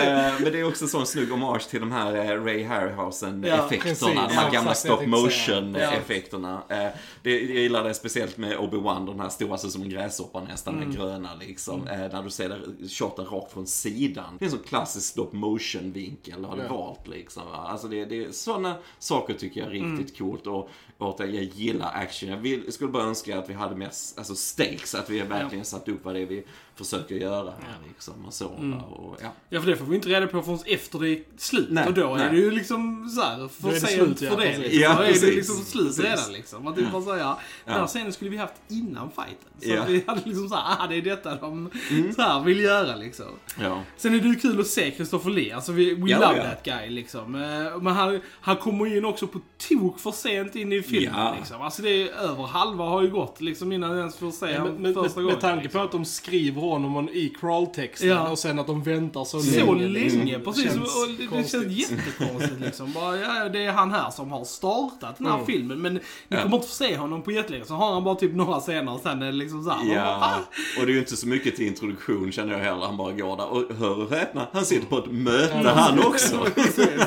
Eh, 0.03 0.35
Men 0.43 0.53
det 0.53 0.61
är 0.61 0.69
också 0.69 0.85
en 0.85 0.89
sån 0.89 1.07
snygg 1.07 1.31
hommage 1.31 1.69
till 1.69 1.81
de 1.81 1.93
här 1.93 2.15
eh, 2.15 2.45
Ray 2.45 2.65
Harryhausen-effekterna. 2.65 3.83
precis. 3.83 4.01
de 4.01 4.17
här 4.17 4.45
Ja, 4.45 4.51
gamla 4.53 4.75
stop 4.75 5.07
motion-effekterna. 5.07 6.63
Eh, 6.69 6.77
det, 7.23 7.31
jag 7.31 7.41
gillar 7.63 7.85
det 7.85 7.95
speciellt 7.95 8.37
med 8.39 8.57
Obi-Wan, 8.57 9.07
den 9.07 9.21
här 9.21 9.29
stora, 9.29 9.59
ser 9.59 9.69
som 9.69 9.83
en 9.83 9.91
gräshoppa 9.91 10.41
nästan, 10.41 10.77
Mm. 10.77 10.91
gröna 10.95 11.31
liksom. 11.41 11.87
Eh, 11.89 11.99
När 11.99 12.23
du 12.23 12.31
ser 12.31 12.49
det 12.49 12.89
shoten 12.89 13.25
rakt 13.25 13.53
från 13.53 13.67
sidan. 13.67 14.37
Det 14.39 14.45
är 14.45 14.47
en 14.47 14.51
sån 14.53 14.63
klassisk 14.69 15.07
stop 15.09 15.29
motion-vinkel, 15.33 16.45
har 16.45 16.57
Ja. 16.59 16.75
valt 16.77 17.09
liksom. 17.09 17.43
va. 17.47 17.57
Alltså 17.57 17.89
det, 17.89 18.05
det 18.05 18.25
är 18.25 18.33
såna 18.33 18.75
saker 18.99 19.35
tycker 19.35 19.61
jag 19.61 19.71
är 19.71 19.81
Mm. 19.81 19.99
riktigt 19.99 20.19
coolt. 20.19 20.47
Och 20.47 20.69
återigen, 20.99 21.35
jag 21.35 21.45
gillar 21.45 21.93
action. 21.95 22.29
Jag 22.29 22.37
vill, 22.37 22.73
skulle 22.73 22.91
bara 22.91 23.03
önska 23.03 23.39
att 23.39 23.51
vi 23.51 23.55
hade 23.55 23.77
mer 23.77 23.91
alltså 24.17 24.35
stakes, 24.35 24.95
att 24.95 25.11
vi 25.11 25.21
verkligen 25.21 25.65
satt 25.65 25.89
upp 25.89 26.05
vad 26.05 26.15
det 26.15 26.21
är 26.21 26.27
vi 26.27 26.45
försöker 26.77 27.15
göra 27.15 27.51
här 27.51 27.77
liksom. 27.89 28.15
Och 28.27 28.35
så, 28.35 28.49
Mm. 28.59 28.79
och, 28.79 29.17
ja. 29.23 29.29
Ja, 29.49 29.61
för 29.61 29.71
det 29.71 29.77
får 29.77 29.85
vi 29.85 29.97
inte 29.97 30.09
reda 30.09 30.27
på 30.27 30.43
förrän 30.43 30.59
efter 30.67 30.99
det 30.99 31.09
är 31.11 31.19
slut. 31.37 31.67
Nej, 31.71 31.87
och 31.87 31.95
då 31.95 32.15
nej. 32.17 32.27
är 32.27 32.31
det 32.31 32.37
ju 32.37 32.51
liksom 32.51 33.09
så 33.09 33.21
här 33.21 33.49
för 33.49 33.71
sent 33.71 33.89
slut, 33.89 34.21
ja, 34.23 34.31
för 34.31 34.41
det. 34.41 34.59
Liksom. 34.59 34.81
Ja, 34.81 34.95
då 34.95 35.03
är 35.03 35.07
det 35.07 35.13
precis. 35.13 35.35
liksom 35.37 35.57
slut 35.57 35.87
Precis. 35.87 36.05
redan 36.05 36.33
liksom. 36.33 36.67
Att 36.67 36.77
det 36.77 36.83
bara 36.93 37.03
säga, 37.03 37.37
den 37.65 37.75
här 37.75 37.81
Ja. 37.81 37.87
scenen 37.87 38.13
skulle 38.13 38.31
vi 38.31 38.37
haft 38.37 38.55
innan 38.69 39.11
fighten. 39.11 39.49
Så 39.63 39.69
Ja. 39.69 39.83
att 39.83 39.89
vi 39.89 40.05
hade 40.07 40.21
liksom 40.25 40.49
så 40.49 40.55
här, 40.55 40.77
ah, 40.85 40.87
det 40.87 40.97
är 40.97 41.03
detta 41.03 41.35
de 41.35 41.71
Mm. 41.91 42.13
så 42.15 42.23
här 42.23 42.41
vill 42.41 42.61
göra 42.61 42.97
liksom. 42.97 43.27
Ja. 43.61 43.83
Sen 43.97 44.15
är 44.15 44.19
det 44.21 44.29
ju 44.29 44.35
kul 44.35 44.61
att 44.61 44.67
se 44.67 44.93
Christopher 44.97 45.31
Lee. 45.31 45.55
Alltså 45.55 45.73
vi, 45.73 45.95
we 45.95 46.11
Ja, 46.11 46.19
love 46.21 46.37
ja. 46.37 46.43
that 46.45 46.65
guy 46.65 46.91
liksom. 46.91 47.35
Eh, 47.35 47.81
Men 47.81 47.87
han, 47.95 48.21
han 48.41 48.57
kommer 48.57 48.97
in 48.97 49.05
också 49.05 49.27
på 49.27 49.41
tok 49.69 49.99
för 49.99 50.11
sent 50.13 50.57
in 50.57 50.73
i 50.73 50.83
filmen 50.83 51.15
Ja. 51.21 51.35
liksom. 51.39 51.63
Alltså 51.63 51.83
det 51.83 52.03
är 52.03 52.09
över 52.13 52.43
halva 52.47 52.85
har 52.85 53.03
ju 53.03 53.11
gått 53.11 53.41
liksom 53.41 53.73
innan 53.73 53.91
jag 53.91 53.99
ens 53.99 54.17
får 54.17 54.31
se 54.31 54.51
Ja, 54.51 54.61
honom 54.61 54.77
första 54.95 55.01
med, 55.03 55.15
gången. 55.15 55.27
med 55.27 55.41
tanke 55.41 55.63
liksom. 55.63 55.79
på 55.81 55.85
att 55.85 55.93
de 55.93 56.05
skriver 56.05 56.62
honom 56.71 57.09
i 57.09 57.29
crawltexten 57.41 58.09
Ja. 58.09 58.29
och 58.29 58.39
sen 58.39 58.59
att 58.59 58.67
de 58.67 58.83
väntar 58.83 59.25
så, 59.25 59.41
Så 59.41 59.51
länge. 59.75 59.89
länge, 59.89 59.89
liksom, 59.89 60.43
precis. 60.45 60.65
känns 60.65 60.77
och 60.79 61.09
det, 61.19 61.27
konstigt. 61.27 61.63
känns 61.63 61.91
jättekonstigt 61.91 62.61
liksom. 62.61 62.93
Bara, 62.93 63.17
ja, 63.17 63.49
det 63.49 63.65
är 63.65 63.73
han 63.73 63.91
här 63.91 64.11
som 64.11 64.33
har 64.33 64.45
startat 64.45 65.19
den 65.19 65.27
här 65.27 65.35
Mm. 65.35 65.47
filmen. 65.47 65.81
Men 65.83 65.95
ni 65.95 66.01
Ja. 66.29 66.43
kommer 66.43 66.57
inte 66.57 66.69
få 66.69 66.75
se 66.75 66.97
honom 66.97 67.23
på 67.23 67.31
jättelänge. 67.33 67.65
Så 67.65 67.75
har 67.75 67.93
han 67.95 68.05
bara 68.05 68.15
typ 68.15 68.35
några 68.35 68.61
scener 68.61 68.95
och 68.95 69.01
sen 69.01 69.23
är 69.23 69.27
det 69.27 69.33
liksom 69.33 69.65
såhär. 69.65 69.85
bara, 69.85 69.95
Ja, 69.95 70.19
"Ah." 70.21 70.81
och 70.81 70.87
det 70.87 70.93
är 70.93 70.95
ju 70.95 70.99
inte 70.99 71.17
så 71.17 71.29
mycket 71.29 71.57
till 71.57 71.67
introduktion 71.67 72.33
känner 72.33 72.53
jag 72.53 72.61
heller. 72.61 72.87
Han 72.87 72.97
bara 72.97 73.13
går 73.13 73.37
där 73.37 73.47
och 73.47 73.75
hör 73.79 73.99
och 74.05 74.11
häpna, 74.11 74.47
han 74.53 74.65
sitter 74.65 74.87
på 74.87 74.99
ett 74.99 75.11
möte 75.13 75.69
han 75.69 75.99
också. 75.99 76.37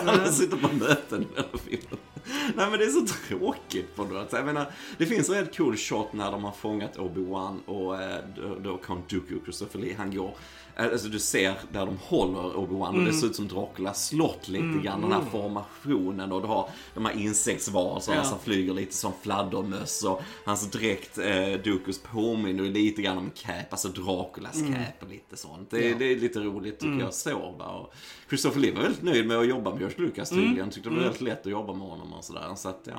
han 0.06 0.34
sitter 0.34 0.58
på 0.58 0.76
möten 0.76 1.22
i 1.22 1.36
hela 1.36 1.48
filmen. 1.66 2.00
Nej 2.56 2.70
men 2.70 2.80
det 2.80 2.86
är 2.86 2.90
så 2.90 3.06
tråkigt 3.28 3.96
på 3.96 4.04
något. 4.04 4.32
Jag 4.34 4.46
menar, 4.46 4.72
det 4.98 5.06
finns 5.06 5.30
en 5.30 5.36
rätt 5.36 5.58
cool 5.58 5.78
shot 5.78 6.14
när 6.14 6.32
de 6.32 6.44
har 6.44 6.52
fångat 6.52 6.98
Obi-Wan 6.98 7.60
och 7.66 8.02
eh, 8.02 8.20
då, 8.64 8.78
Count 8.78 9.10
Dooku, 9.10 9.36
Christopher 9.44 9.80
Lee, 9.80 9.96
han 9.98 10.16
går 10.16 10.36
eh, 10.76 10.86
Alltså 10.86 11.08
du 11.08 11.20
ser 11.20 11.54
där 11.72 11.86
de 11.86 11.98
håller 12.02 12.58
Obi-Wan 12.58 12.96
och 13.00 13.06
det 13.06 13.14
ser 13.14 13.28
ut 13.28 13.36
som 13.36 13.48
Draculas 13.48 14.08
slott 14.08 14.48
lite 14.48 14.80
grann. 14.84 15.02
Den 15.02 15.12
här 15.12 15.22
formationen 15.32 16.32
och 16.32 16.42
du 16.42 16.48
har 16.48 16.70
de 16.94 17.06
här 17.06 17.14
insektsvarelserna 17.20 18.18
Ja. 18.18 18.24
som 18.24 18.40
flyger 18.40 18.74
lite 18.74 18.94
som 18.96 19.12
fladdermöss 19.22 20.04
och 20.04 20.22
hans 20.46 20.72
dräkt, 20.72 21.18
eh, 21.18 21.54
Dukus 21.64 22.00
påminner 22.02 22.64
lite 22.64 23.02
grann 23.02 23.18
om 23.18 23.32
Cap, 23.36 23.56
alltså 23.70 23.88
Draculas 23.88 24.62
cap 24.62 25.02
och 25.04 25.10
lite 25.10 25.38
sånt. 25.38 25.72
Det, 25.72 25.90
Ja. 25.90 25.96
det 26.00 26.06
är 26.06 26.16
lite 26.16 26.40
roligt 26.40 26.80
tycker 26.80 27.00
jag 27.00 27.14
så. 27.14 27.38
Och 27.38 27.94
Christopher 28.30 28.60
Lee 28.60 28.72
var 28.74 28.82
väldigt 28.82 29.04
nöjd 29.04 29.28
med 29.28 29.38
att 29.38 29.48
jobba 29.48 29.72
med 29.72 29.80
George 29.80 29.98
Lucas 30.06 30.30
tydligen. 30.30 30.70
Tyckte 30.70 30.90
det 30.90 30.96
var 30.96 31.04
väldigt 31.04 31.22
lätt 31.22 31.46
att 31.46 31.52
jobba 31.52 31.74
med 31.74 31.88
honom 31.88 32.14
och 32.14 32.24
sådär. 32.24 32.56
Så 32.56 32.70
att, 32.70 32.82
ja. 32.84 32.94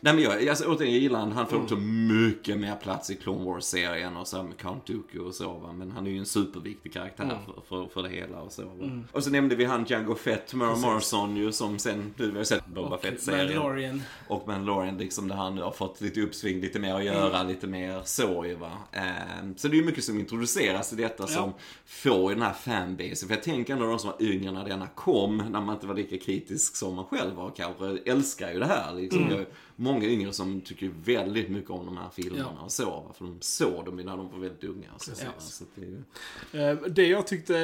Nej 0.00 0.14
men 0.14 0.22
jag, 0.22 0.48
alltså, 0.48 0.64
återigen, 0.64 0.92
jag 0.92 1.02
gillar 1.02 1.18
han. 1.18 1.32
Han 1.32 1.46
får 1.46 1.56
också 1.56 1.76
mycket 1.76 2.58
mer 2.58 2.76
plats 2.76 3.10
i 3.10 3.14
Clone 3.14 3.44
Wars-serien 3.44 4.16
och 4.16 4.26
så 4.28 4.42
med 4.42 4.56
Count 4.56 4.86
Dooku 4.86 5.18
och 5.18 5.34
så 5.34 5.52
va. 5.52 5.72
Men 5.72 5.90
han 5.90 6.06
är 6.06 6.10
ju 6.10 6.18
en 6.18 6.26
superviktig 6.26 6.92
karaktär 6.92 7.38
för, 7.46 7.62
för, 7.68 7.88
för 7.88 8.02
det 8.02 8.08
hela 8.08 8.40
och 8.40 8.52
så 8.52 8.62
va. 8.62 9.02
Och 9.12 9.24
så 9.24 9.30
nämnde 9.30 9.56
vi 9.56 9.64
han 9.64 9.84
Django 9.84 10.14
Fett, 10.14 10.54
Mara 10.54 10.76
Morrison 10.76 11.36
ju 11.36 11.52
som 11.52 11.78
sen, 11.78 12.14
nu 12.16 12.30
har 12.30 12.38
vi 12.38 12.44
sett 12.44 12.66
Boba 12.66 12.96
Och 12.96 13.02
Fett-serien. 13.02 13.46
Mandalorian. 13.46 14.02
Och 14.28 14.48
Mandalorian 14.48 14.98
liksom 14.98 15.28
där 15.28 15.36
han 15.36 15.54
nu 15.54 15.62
har 15.62 15.72
fått 15.72 16.00
lite 16.00 16.20
uppsving, 16.20 16.60
lite 16.60 16.78
mer 16.78 16.94
att 16.94 17.04
göra, 17.04 17.42
lite 17.42 17.66
mer 17.66 18.00
så 18.04 18.44
ju 18.46 18.54
va. 18.54 18.72
Ehm, 18.92 19.56
så 19.56 19.68
det 19.68 19.76
är 19.76 19.78
ju 19.78 19.84
mycket 19.84 20.04
som 20.04 20.18
introduceras 20.18 20.92
i 20.92 20.96
detta 20.96 21.26
som 21.26 21.52
får 21.86 22.30
den 22.30 22.42
här 22.42 22.52
fanbasen. 22.52 23.28
För 23.28 23.34
jag 23.34 23.42
tänker 23.44 23.72
ändå 23.72 23.86
de 23.86 23.98
som 23.98 24.10
var 24.10 24.22
yngre 24.22 24.52
när 24.52 24.64
denna 24.76 24.86
kom, 24.88 25.36
när 25.36 25.60
man 25.60 25.74
inte 25.74 25.86
var 25.86 25.94
lika 25.94 26.18
kritisk 26.18 26.76
som 26.76 26.94
man 26.94 27.04
själv 27.04 27.34
var 27.34 27.50
kanske, 27.50 27.98
älskar 28.06 28.52
ju 28.52 28.58
det 28.58 28.66
här 28.66 28.94
liksom. 28.94 29.20
Jag 29.22 29.30
har 29.30 29.38
ju 29.38 29.46
många 29.76 30.04
yngre 30.06 30.32
som 30.32 30.60
tycker 30.60 30.90
väldigt 31.04 31.48
mycket 31.50 31.70
om 31.70 31.86
de 31.86 31.96
här 31.96 32.08
filmerna 32.12 32.52
Ja. 32.58 32.64
och 32.64 32.72
så. 32.72 33.12
För 33.18 33.24
de 33.24 33.36
såg 33.40 33.84
dem 33.84 33.96
när 33.96 34.16
de 34.16 34.30
var 34.30 34.38
väldigt 34.38 34.64
unga 34.64 34.88
så. 34.98 35.10
va. 35.10 35.32
så 35.38 35.64
det. 35.74 36.60
Eh, 36.62 36.76
Det 36.88 37.06
jag 37.06 37.26
tyckte, 37.26 37.54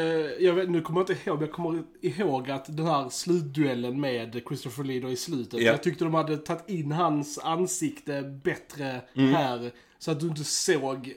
jag 0.40 0.54
vet, 0.54 0.70
nu 0.70 0.80
kommer 0.80 1.00
jag 1.00 1.10
inte 1.10 1.28
ihåg, 1.30 1.42
jag 1.42 1.52
kommer 1.52 1.82
ihåg 2.00 2.50
att 2.50 2.76
den 2.76 2.86
här 2.86 3.08
slutduellen 3.08 4.00
med 4.00 4.40
Christopher 4.48 4.84
Lee 4.84 5.08
i 5.10 5.16
slutet. 5.16 5.60
Ja. 5.60 5.66
Jag 5.70 5.82
tyckte 5.82 6.04
de 6.04 6.14
hade 6.14 6.36
tagit 6.36 6.68
in 6.68 6.92
hans 6.92 7.38
ansikte 7.38 8.22
bättre 8.44 9.00
Mm. 9.14 9.34
här. 9.34 9.72
Så 9.98 10.10
att 10.10 10.20
du 10.20 10.26
inte 10.28 10.44
såg, 10.44 11.12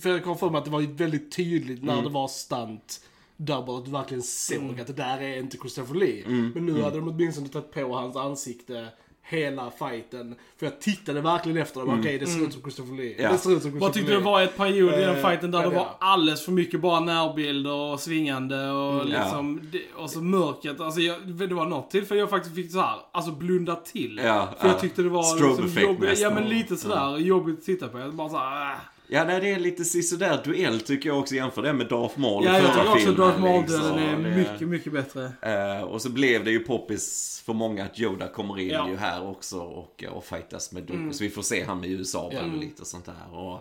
för 0.00 0.10
jag 0.10 0.24
kom 0.24 0.38
för 0.38 0.50
mig 0.50 0.58
att 0.58 0.64
det 0.64 0.70
var 0.70 0.80
väldigt 0.82 1.32
tydligt 1.32 1.82
Mm. 1.82 1.94
när 1.96 2.02
det 2.02 2.08
var 2.08 2.28
stunt. 2.28 3.00
Double, 3.42 3.74
att 3.78 3.84
du 3.84 3.90
verkligen 3.90 4.22
såg 4.22 4.80
att 4.80 4.86
det 4.86 4.92
där 4.92 5.20
är 5.20 5.38
inte 5.38 5.56
Christopher 5.56 5.94
Lee. 5.94 6.24
Mm. 6.26 6.50
Men 6.54 6.66
nu 6.66 6.82
hade 6.82 6.96
de 6.96 7.08
åtminstone 7.08 7.48
tagit 7.48 7.72
på 7.72 7.94
hans 7.94 8.16
ansikte 8.16 8.88
hela 9.22 9.70
fighten. 9.70 10.34
För 10.58 10.66
jag 10.66 10.80
tittade 10.80 11.20
verkligen 11.20 11.58
efter 11.58 11.80
dem, 11.80 12.00
okej 12.00 12.18
det 12.18 12.26
ser 12.26 12.46
ut 12.46 12.52
som 12.52 12.62
Christopher 12.62 12.92
Lee. 12.96 13.12
Mm. 13.12 13.24
Ja. 13.24 13.32
Det 13.32 13.38
ser 13.38 13.56
ut 13.56 13.62
som 13.62 13.78
Vad 13.78 13.80
Christopher 13.80 13.92
tyckte 13.92 14.12
du 14.12 14.16
Lee. 14.18 14.24
var 14.24 14.42
ett 14.42 14.56
period 14.56 14.94
i 14.94 14.96
den 14.96 15.16
Eh, 15.16 15.28
fighten 15.28 15.50
där 15.50 15.62
ja, 15.62 15.68
det 15.68 15.76
var 15.76 15.82
är. 15.82 15.90
alldeles 15.98 16.44
för 16.44 16.52
mycket 16.52 16.80
bara 16.80 17.00
närbilder 17.00 17.72
och 17.72 18.00
svingande 18.00 18.70
och 18.70 18.94
ja. 18.94 19.04
liksom, 19.04 19.60
det, 19.72 19.82
och 19.96 20.10
så 20.10 20.20
mörkret. 20.20 20.80
Alltså 20.80 21.00
jag, 21.00 21.28
det 21.28 21.54
var 21.54 21.66
något 21.66 21.90
till 21.90 22.06
för 22.06 22.14
jag 22.14 22.30
faktiskt 22.30 22.54
fick 22.54 22.72
så 22.72 22.80
här, 22.80 22.96
alltså 23.12 23.32
blunda 23.32 23.76
till. 23.76 24.20
Ja, 24.24 24.48
för 24.58 24.68
jag 24.68 24.76
ja. 24.76 24.80
tyckte 24.80 25.02
det 25.02 25.08
var 25.08 25.58
liksom 25.58 25.82
jobbigt. 25.82 26.18
Ja 26.18 26.30
men 26.30 26.48
lite 26.48 26.76
sådär 26.76 27.18
jobbigt 27.18 27.58
att 27.58 27.64
titta 27.64 27.88
på. 27.88 27.98
Jag 27.98 28.14
bara 28.14 28.28
såhär, 28.28 28.72
äh. 28.72 28.78
Ja, 29.12 29.24
nej, 29.24 29.40
det 29.40 29.52
är 29.52 29.58
lite 29.58 29.84
sisådär 29.84 30.40
duell 30.44 30.80
tycker 30.80 31.08
jag 31.08 31.18
också 31.18 31.34
jämför 31.34 31.62
det 31.62 31.72
med 31.72 31.86
Darth 31.88 32.18
Maul 32.18 32.44
Ja, 32.44 32.58
jag 32.58 32.66
tycker 32.66 32.80
också 32.88 32.98
filmen, 32.98 33.16
Darth 33.16 33.40
Maul 33.40 33.60
liksom. 33.60 33.98
är 33.98 34.16
mycket, 34.36 34.68
mycket 34.68 34.92
bättre. 34.92 35.32
Eh, 35.42 35.82
och 35.82 36.02
så 36.02 36.10
blev 36.10 36.44
det 36.44 36.50
ju 36.50 36.58
poppis 36.58 37.26
för 37.46 37.52
många 37.52 37.84
att 37.84 38.00
Yoda 38.00 38.28
kommer 38.28 38.58
in 38.60 38.68
Ja. 38.68 38.88
ju 38.88 38.96
här 38.96 39.26
också 39.28 39.58
och, 39.58 40.04
och 40.12 40.24
fightas 40.24 40.72
med 40.72 40.82
Dooku. 40.82 41.12
Så 41.12 41.24
vi 41.24 41.30
får 41.30 41.42
se 41.42 41.64
han 41.64 41.80
med 41.80 41.90
USA 41.90 42.30
ja. 42.32 42.40
lite 42.60 42.82
och 42.82 42.88
sånt 42.88 43.04
där. 43.04 43.38
Och, 43.38 43.60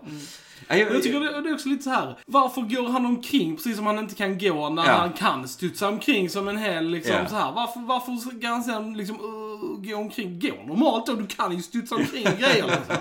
Ja, 0.68 0.76
jag, 0.76 0.94
Jag 0.96 1.04
tycker 1.04 1.20
det, 1.20 1.42
det 1.42 1.50
är 1.50 1.54
också 1.54 1.70
lite 1.70 1.84
så 1.84 1.90
här. 1.90 2.18
varför 2.26 2.62
går 2.62 2.90
han 2.90 3.06
omkring 3.06 3.56
precis 3.56 3.78
som 3.78 3.86
han 3.86 4.00
inte 4.00 4.16
kan 4.16 4.38
gå 4.38 4.70
när 4.70 4.86
Ja. 4.86 4.92
han 4.92 5.14
kan 5.14 5.48
studsa 5.48 5.88
omkring 5.90 6.30
som 6.30 6.48
en 6.48 6.58
hel 6.58 6.90
liksom 6.90 7.16
så 7.30 7.36
här. 7.36 7.52
Varför, 7.52 7.80
varför 7.80 8.16
ska 8.38 8.48
han 8.48 8.64
sen 8.64 8.98
liksom 8.98 9.16
gå 9.62 9.96
omkring? 9.96 10.40
Gå 10.40 10.64
normalt 10.68 11.06
då, 11.06 11.14
du 11.14 11.28
kan 11.28 11.56
ju 11.56 11.62
studsa 11.62 11.96
omkring 11.96 12.24
grejer 12.24 12.66
liksom. 12.66 12.96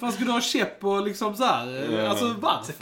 Varför 0.00 0.16
ska 0.16 0.24
du 0.24 0.30
ha 0.30 0.40
käpp 0.40 0.84
och 0.84 1.02
liksom 1.04 1.36
så 1.36 1.44
här. 1.44 1.92
Ja. 1.92 2.08
Alltså 2.08 2.34
varför? 2.40 2.74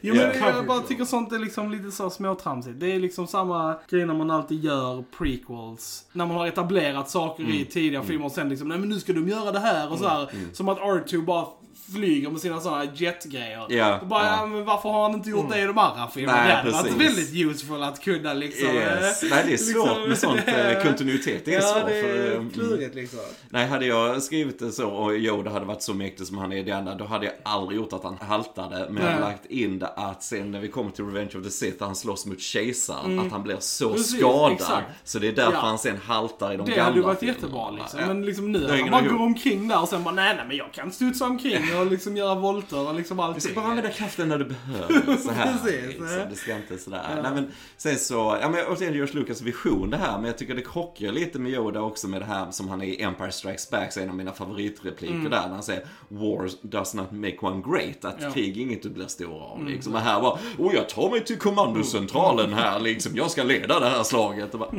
Jo 0.00 0.14
men 0.14 0.22
Ja. 0.40 0.50
jag 0.56 0.66
bara 0.66 0.80
tycker 0.80 1.04
sånt 1.04 1.32
är 1.32 1.38
liksom 1.38 1.70
lite 1.70 1.90
så 1.90 2.10
småtramsigt. 2.10 2.80
Det 2.80 2.92
är 2.92 3.00
liksom 3.00 3.26
samma 3.26 3.74
grej 3.90 4.06
när 4.06 4.14
man 4.14 4.30
alltid 4.30 4.64
gör 4.64 5.04
prequels. 5.18 6.04
När 6.12 6.26
man 6.26 6.36
har 6.36 6.46
etablerat 6.46 7.10
saker 7.10 7.42
Mm. 7.44 7.56
i 7.56 7.64
tidigare 7.64 8.04
filmer 8.04 8.24
och 8.26 8.32
sen 8.32 8.48
liksom, 8.48 8.68
nej 8.68 8.78
men 8.78 8.88
nu 8.88 9.00
ska 9.00 9.12
de 9.12 9.28
göra 9.28 9.52
det 9.52 9.60
här 9.60 9.92
och 9.92 9.98
så 9.98 10.08
här. 10.08 10.28
Som 10.52 10.68
att 10.68 10.78
R2 10.78 11.24
bara 11.24 11.46
flyger 11.94 12.30
med 12.30 12.40
sina 12.40 12.60
sådana 12.60 12.84
jetgrejer. 12.94 13.66
Ja, 13.68 13.98
och 14.00 14.06
bara, 14.06 14.24
ja. 14.26 14.46
men 14.46 14.64
varför 14.64 14.88
har 14.88 15.02
han 15.02 15.12
inte 15.14 15.30
gjort 15.30 15.50
det 15.50 15.60
i 15.60 15.64
de 15.66 15.78
andra 15.78 16.08
filmerna? 16.08 16.46
Det 16.46 16.52
hade 16.54 16.70
varit 16.70 16.92
väldigt 16.92 17.34
useful 17.34 17.82
att 17.82 18.00
kunna 18.00 18.34
liksom. 18.34 18.68
Yes. 18.68 19.22
eh, 19.22 19.30
Nej, 19.30 19.44
det 19.46 19.52
är 19.52 19.56
svårt 19.56 19.86
liksom, 20.08 20.08
med 20.08 20.18
sånt. 20.18 20.40
eh, 20.76 20.82
Kontinuitet 20.82 21.44
det 21.44 21.54
är 21.54 21.60
ja, 21.60 21.66
svårt. 21.66 21.86
det 21.86 22.02
för, 22.02 22.08
är 22.08 22.36
mm. 22.36 22.50
klurigt 22.50 22.94
liksom. 22.94 23.18
Nej, 23.48 23.66
hade 23.66 23.86
jag 23.86 24.22
skrivit 24.22 24.58
det 24.58 24.72
så 24.72 24.88
och 24.90 25.12
Yoda 25.12 25.50
hade 25.50 25.64
varit 25.66 25.82
så 25.82 25.94
mäktig 25.94 26.26
som 26.26 26.38
han 26.38 26.52
är 26.52 26.56
i 26.56 26.62
det 26.62 26.72
andra, 26.72 26.94
då 26.94 27.04
hade 27.04 27.24
jag 27.26 27.34
aldrig 27.42 27.76
gjort 27.80 27.92
att 27.92 28.04
han 28.04 28.16
haltade. 28.20 28.86
Men 28.90 29.02
jag 29.04 29.10
hade 29.12 29.24
lagt 29.24 29.46
in 29.46 29.78
det 29.78 29.86
att 29.86 30.22
sen 30.22 30.50
när 30.50 30.60
vi 30.60 30.68
kommer 30.68 30.90
till 30.90 31.04
Revenge 31.04 31.30
of 31.38 31.44
the 31.44 31.50
Sith, 31.50 31.78
där 31.78 31.86
han 31.86 31.96
slåss 31.96 32.26
mot 32.26 32.40
kejsaren, 32.40 33.18
att 33.18 33.32
han 33.32 33.42
blir 33.42 33.56
så 33.60 33.92
Precis, 33.92 34.18
skadad. 34.18 34.52
exakt. 34.52 34.86
Så 35.04 35.18
det 35.18 35.28
är 35.28 35.32
därför 35.32 35.52
Ja. 35.52 35.58
han 35.60 35.78
sen 35.78 35.96
haltar 36.06 36.52
i 36.52 36.56
de 36.56 36.66
Det 36.66 36.70
gamla 36.72 36.84
hade 36.84 36.96
ju 36.96 37.02
varit 37.02 37.18
filmerna. 37.18 37.38
jättebra 37.40 37.70
liksom. 37.70 38.00
Men 38.06 38.24
liksom 38.26 38.52
nu, 38.52 38.58
Det 38.58 38.76
han 38.80 38.90
bara 38.90 39.02
går 39.02 39.20
omkring 39.24 39.68
där 39.68 39.82
och 39.82 39.88
sen 39.88 40.04
bara, 40.04 40.14
nej 40.14 40.34
nej 40.36 40.44
men 40.48 40.56
jag 40.56 40.72
kan 40.72 40.92
studsa 40.92 41.24
omkring 41.24 41.62
och 41.80 41.86
liksom 41.86 42.16
göra 42.16 42.34
volter 42.34 42.88
och 42.88 42.94
liksom 42.94 43.16
Du 43.16 43.22
allting. 43.22 43.40
ska 43.40 43.52
bara 43.54 43.64
använda 43.66 43.90
kraften 43.90 44.28
när 44.28 44.38
du 44.38 44.44
behöver. 44.44 45.16
Så 45.24 45.30
här, 45.30 45.52
Precis, 45.52 45.86
liksom. 45.88 46.06
ja. 46.18 46.24
Det 46.30 46.36
ska 46.36 46.56
inte 46.56 46.78
sådär. 46.78 47.20
Nej, 47.22 47.32
men, 47.34 47.50
sen 47.76 47.98
så, 47.98 48.38
ja 48.40 48.48
men 48.48 48.64
återigen 48.68 48.94
George 48.94 49.14
Lucas 49.14 49.42
vision 49.42 49.90
det 49.90 49.96
här. 49.96 50.16
Men 50.18 50.24
jag 50.26 50.38
tycker 50.38 50.54
det 50.54 50.62
krockar 50.62 51.12
lite 51.12 51.38
med 51.38 51.52
Yoda 51.52 51.80
också 51.80 52.08
med 52.08 52.20
det 52.20 52.26
här 52.26 52.50
som 52.50 52.68
han 52.68 52.82
är 52.82 52.86
i 52.86 53.02
Empire 53.02 53.32
Strikes 53.32 53.70
Back. 53.70 53.92
Så 53.92 54.00
en 54.00 54.08
av 54.08 54.14
mina 54.14 54.32
favoritrepliker 54.32 55.14
där. 55.30 55.42
När 55.46 55.48
han 55.54 55.62
säger 55.62 55.86
War 56.08 56.50
does 56.62 56.94
not 56.94 57.12
make 57.12 57.36
one 57.40 57.62
great. 57.66 58.04
Att 58.04 58.20
Mm. 58.20 58.24
Ja. 58.28 58.34
krig 58.34 58.56
är 58.58 58.60
inget 58.62 58.82
du 58.82 58.90
blir 58.90 59.06
stor 59.06 59.42
av. 59.42 59.64
Liksom. 59.66 59.94
Och 59.94 60.00
här 60.00 60.20
var, 60.20 60.38
oh 60.58 60.74
jag 60.74 60.88
tar 60.88 61.10
mig 61.10 61.24
till 61.24 61.38
kommandocentralen 61.38 62.52
här 62.54 62.80
liksom. 62.80 63.12
Jag 63.16 63.30
ska 63.30 63.42
leda 63.42 63.80
det 63.80 63.88
här 63.88 64.02
slaget. 64.02 64.54
Och 64.54 64.60
bara, 64.60 64.70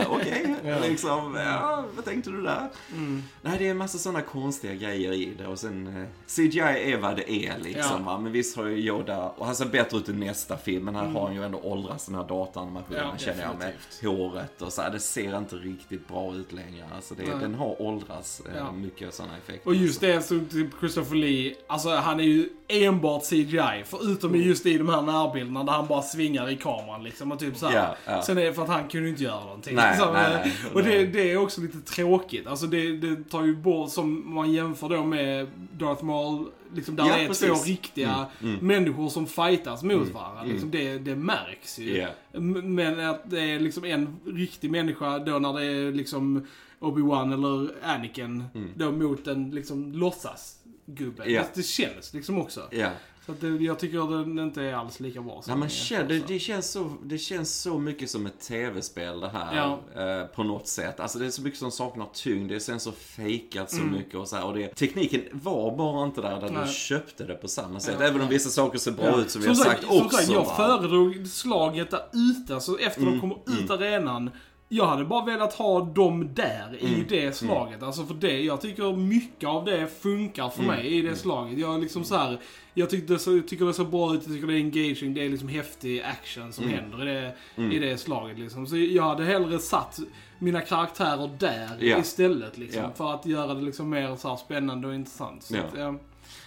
uh, 0.00 0.06
okej. 0.12 0.56
Liksom, 0.88 1.34
ja, 1.46 1.84
vad 1.96 2.04
tänkte 2.04 2.30
du 2.30 2.42
där? 2.42 2.68
Mm. 2.92 3.22
Nej, 3.42 3.58
det 3.58 3.66
är 3.66 3.70
en 3.70 3.76
massa 3.76 3.98
sådana 3.98 4.22
konstiga 4.22 4.74
grejer 4.74 5.12
i 5.12 5.32
det. 5.38 5.46
Och 5.46 5.58
sen 5.58 5.86
eh, 5.86 5.99
CGI 6.26 6.60
är 6.92 6.96
vad 6.98 7.16
det 7.16 7.30
är 7.32 7.58
liksom. 7.58 8.02
Ja. 8.06 8.18
Men 8.18 8.32
visst 8.32 8.56
har 8.56 8.64
ju 8.66 8.76
Yoda, 8.76 9.28
och 9.28 9.46
han 9.46 9.54
ser 9.56 9.66
bättre 9.66 9.98
ut 9.98 10.08
i 10.08 10.12
nästa 10.12 10.56
film, 10.56 10.84
men 10.84 10.94
här 10.94 11.06
har 11.06 11.26
han 11.26 11.34
ju 11.34 11.44
ändå 11.44 11.58
åldrats 11.58 12.06
den 12.06 12.14
här 12.14 12.28
datanimationen 12.28 13.00
Mm. 13.00 13.10
Ja, 13.12 13.18
känner 13.18 13.42
jag 13.42 13.58
med 13.58 13.72
håret 14.02 14.62
och 14.62 14.72
så 14.72 14.82
här. 14.82 14.90
Det 14.90 15.00
ser 15.00 15.38
inte 15.38 15.56
riktigt 15.56 16.08
bra 16.08 16.34
ut 16.34 16.52
längre. 16.52 16.84
Alltså 16.94 17.14
det, 17.14 17.22
den 17.40 17.54
har 17.54 17.82
åldrats 17.82 18.40
eh, 18.40 18.56
Ja. 18.58 18.72
mycket 18.72 19.14
sådana 19.14 19.36
effekter. 19.36 19.68
Och 19.68 19.74
just 19.74 20.00
det 20.00 20.22
som 20.22 20.46
typ 20.46 20.70
Christopher 20.80 21.14
Lee, 21.16 21.54
alltså 21.66 21.90
han 21.90 22.20
är 22.20 22.24
ju 22.24 22.48
enbart 22.70 23.22
CGI. 23.24 23.82
Förutom 23.84 24.30
Mm. 24.34 24.46
just 24.46 24.66
i 24.66 24.78
de 24.78 24.88
här 24.88 25.02
närbilderna 25.02 25.64
där 25.64 25.72
han 25.72 25.86
bara 25.86 26.02
svingar 26.02 26.50
i 26.50 26.56
kameran 26.56 27.04
liksom. 27.04 27.32
Och 27.32 27.38
typ 27.38 27.56
så. 27.56 27.66
Ja, 27.74 27.96
ja. 28.06 28.22
Sen 28.22 28.38
är 28.38 28.44
det 28.44 28.52
för 28.52 28.62
att 28.62 28.68
han 28.68 28.88
kunde 28.88 29.08
inte 29.08 29.22
göra 29.22 29.40
någonting. 29.44 29.74
Nej, 29.76 29.98
Så, 29.98 30.12
nej, 30.12 30.24
eh, 30.32 30.38
nej. 30.44 30.52
och 30.74 30.82
det, 30.82 31.06
det 31.06 31.32
är 31.32 31.36
också 31.36 31.60
lite 31.60 31.80
tråkigt. 31.80 32.46
Alltså 32.46 32.66
det, 32.66 32.96
det 32.96 33.30
tar 33.30 33.44
ju 33.44 33.56
bort, 33.56 33.90
som 33.90 34.34
man 34.34 34.52
jämför 34.52 34.88
då 34.88 35.04
med 35.04 35.46
Darth 35.72 36.04
Maul, 36.04 36.46
liksom 36.74 36.96
där 36.96 37.04
Ja, 37.06 37.16
det 37.16 37.22
är 37.22 37.26
precis. 37.28 37.48
två 37.48 37.54
riktiga 37.70 38.26
människor 38.60 39.08
som 39.08 39.26
fightas 39.26 39.82
mot 39.82 40.08
varandra. 40.14 40.40
mm. 40.40 40.52
Liksom 40.52 40.70
det, 40.70 40.98
det 40.98 41.16
märks 41.16 41.78
ju. 41.78 42.06
M- 42.34 42.74
Men 42.74 43.00
att 43.10 43.30
det 43.30 43.40
är 43.40 43.60
liksom 43.60 43.84
en 43.84 44.16
riktig 44.26 44.70
människa 44.70 45.18
då 45.18 45.38
när 45.38 45.52
det 45.52 45.64
är 45.64 45.92
liksom 45.92 46.46
Obi-Wan 46.80 47.32
eller 47.34 47.70
Anakin 47.84 48.44
då 48.76 48.92
mot 48.92 49.26
en 49.26 49.50
liksom 49.50 49.92
låtsasgubbe. 49.92 50.66
Mm. 50.98 51.14
Ja. 51.34 51.40
Det, 51.40 51.48
det 51.54 51.62
känns 51.62 52.14
liksom 52.14 52.38
också. 52.38 52.62
Ja. 52.70 52.88
Så 53.26 53.32
att 53.32 53.40
det, 53.40 53.48
jag 53.48 53.78
tycker 53.78 54.10
den 54.24 54.38
inte 54.38 54.62
är 54.62 54.74
alls 54.74 55.00
lika 55.00 55.20
bra 55.20 55.42
som 55.42 55.54
den 55.54 55.62
är 55.62 55.68
känner, 55.68 56.08
det, 56.08 56.22
det, 56.26 56.38
känns 56.38 56.70
så, 56.70 56.92
det 57.04 57.18
känns 57.18 57.54
så 57.62 57.78
mycket 57.78 58.10
som 58.10 58.26
ett 58.26 58.40
tv-spel 58.40 59.20
det 59.20 59.28
här. 59.28 59.56
Ja. 59.56 60.02
Eh, 60.02 60.26
på 60.26 60.42
något 60.42 60.68
sätt. 60.68 61.00
Alltså 61.00 61.18
det 61.18 61.26
är 61.26 61.30
så 61.30 61.42
mycket 61.42 61.58
som 61.58 61.70
saknar 61.70 62.08
tyngd. 62.14 62.48
Det 62.48 62.54
är 62.54 62.58
sen 62.58 62.80
så 62.80 62.92
fejkat 62.92 63.72
Mm. 63.72 63.84
så 63.84 63.98
mycket 63.98 64.14
och 64.14 64.28
så 64.28 64.36
här. 64.36 64.44
Och 64.46 64.54
det, 64.54 64.68
tekniken 64.74 65.22
var 65.32 65.76
bara 65.76 66.06
inte 66.06 66.20
där, 66.20 66.40
där 66.40 66.50
Nej. 66.50 66.62
du 66.66 66.72
köpte 66.72 67.24
det 67.24 67.34
på 67.34 67.48
samma 67.48 67.80
sätt. 67.80 67.96
Ja. 68.00 68.06
Även 68.06 68.20
om 68.20 68.28
vissa 68.28 68.50
saker 68.50 68.78
ser 68.78 68.92
bra 68.92 69.04
Ja. 69.06 69.20
ut 69.20 69.30
som 69.30 69.42
vi 69.42 69.48
har 69.48 69.54
sagt, 69.54 69.84
som 69.84 69.96
också. 70.02 70.16
sagt, 70.16 70.30
jag 70.30 70.44
va? 70.44 70.54
föredrog 70.56 71.26
slaget 71.26 71.90
där 71.90 72.02
ute, 72.12 72.54
alltså 72.54 72.78
efter 72.78 73.00
Mm, 73.02 73.12
de 73.12 73.20
kommer 73.20 73.36
ut 73.62 73.70
arenan. 73.70 74.30
Jag 74.72 74.86
hade 74.86 75.04
bara 75.04 75.24
velat 75.24 75.52
ha 75.54 75.80
dem 75.84 76.34
där 76.34 76.78
Mm, 76.80 77.00
i 77.00 77.04
det 77.08 77.36
slaget. 77.36 77.82
Alltså 77.82 78.06
för 78.06 78.14
det, 78.14 78.40
jag 78.42 78.60
tycker 78.60 78.96
mycket 78.96 79.48
av 79.48 79.64
det 79.64 79.86
funkar 80.02 80.48
för 80.48 80.62
Mm, 80.62 80.76
mig 80.76 80.86
i 80.98 81.02
det 81.02 81.16
slaget. 81.16 81.58
Jag 81.58 81.74
är 81.74 81.78
liksom 81.78 82.04
så 82.04 82.16
här, 82.16 82.38
jag 82.74 82.90
tycker 82.90 83.12
det, 83.12 83.18
så, 83.18 83.40
tycker 83.40 83.64
det 83.64 83.74
ser 83.74 83.84
bra 83.84 84.14
ut, 84.14 84.20
jag 84.26 84.34
tycker 84.34 84.46
det 84.46 84.52
är 84.54 84.56
engaging, 84.56 85.14
det 85.14 85.24
är 85.24 85.28
liksom 85.28 85.48
häftig 85.48 86.00
action 86.02 86.52
som 86.52 86.64
Mm. 86.64 86.76
händer 86.78 87.08
i 87.08 87.12
det, 87.56 87.74
i 87.74 87.78
det 87.78 87.98
slaget 87.98 88.38
liksom. 88.38 88.66
Så 88.66 88.76
jag 88.76 89.02
hade 89.02 89.24
hellre 89.24 89.58
satt 89.58 89.98
mina 90.38 90.60
karaktärer 90.60 91.30
där 91.38 91.68
Ja. 91.80 91.98
istället 91.98 92.58
liksom. 92.58 92.82
Ja. 92.82 92.90
För 92.96 93.14
att 93.14 93.26
göra 93.26 93.54
det 93.54 93.62
liksom 93.62 93.90
mer 93.90 94.16
så 94.16 94.36
spännande 94.36 94.88
och 94.88 94.94
intressant. 94.94 95.42
Så 95.42 95.54
Ja. 95.56 95.60
att, 95.62 95.78
ja. 95.78 95.94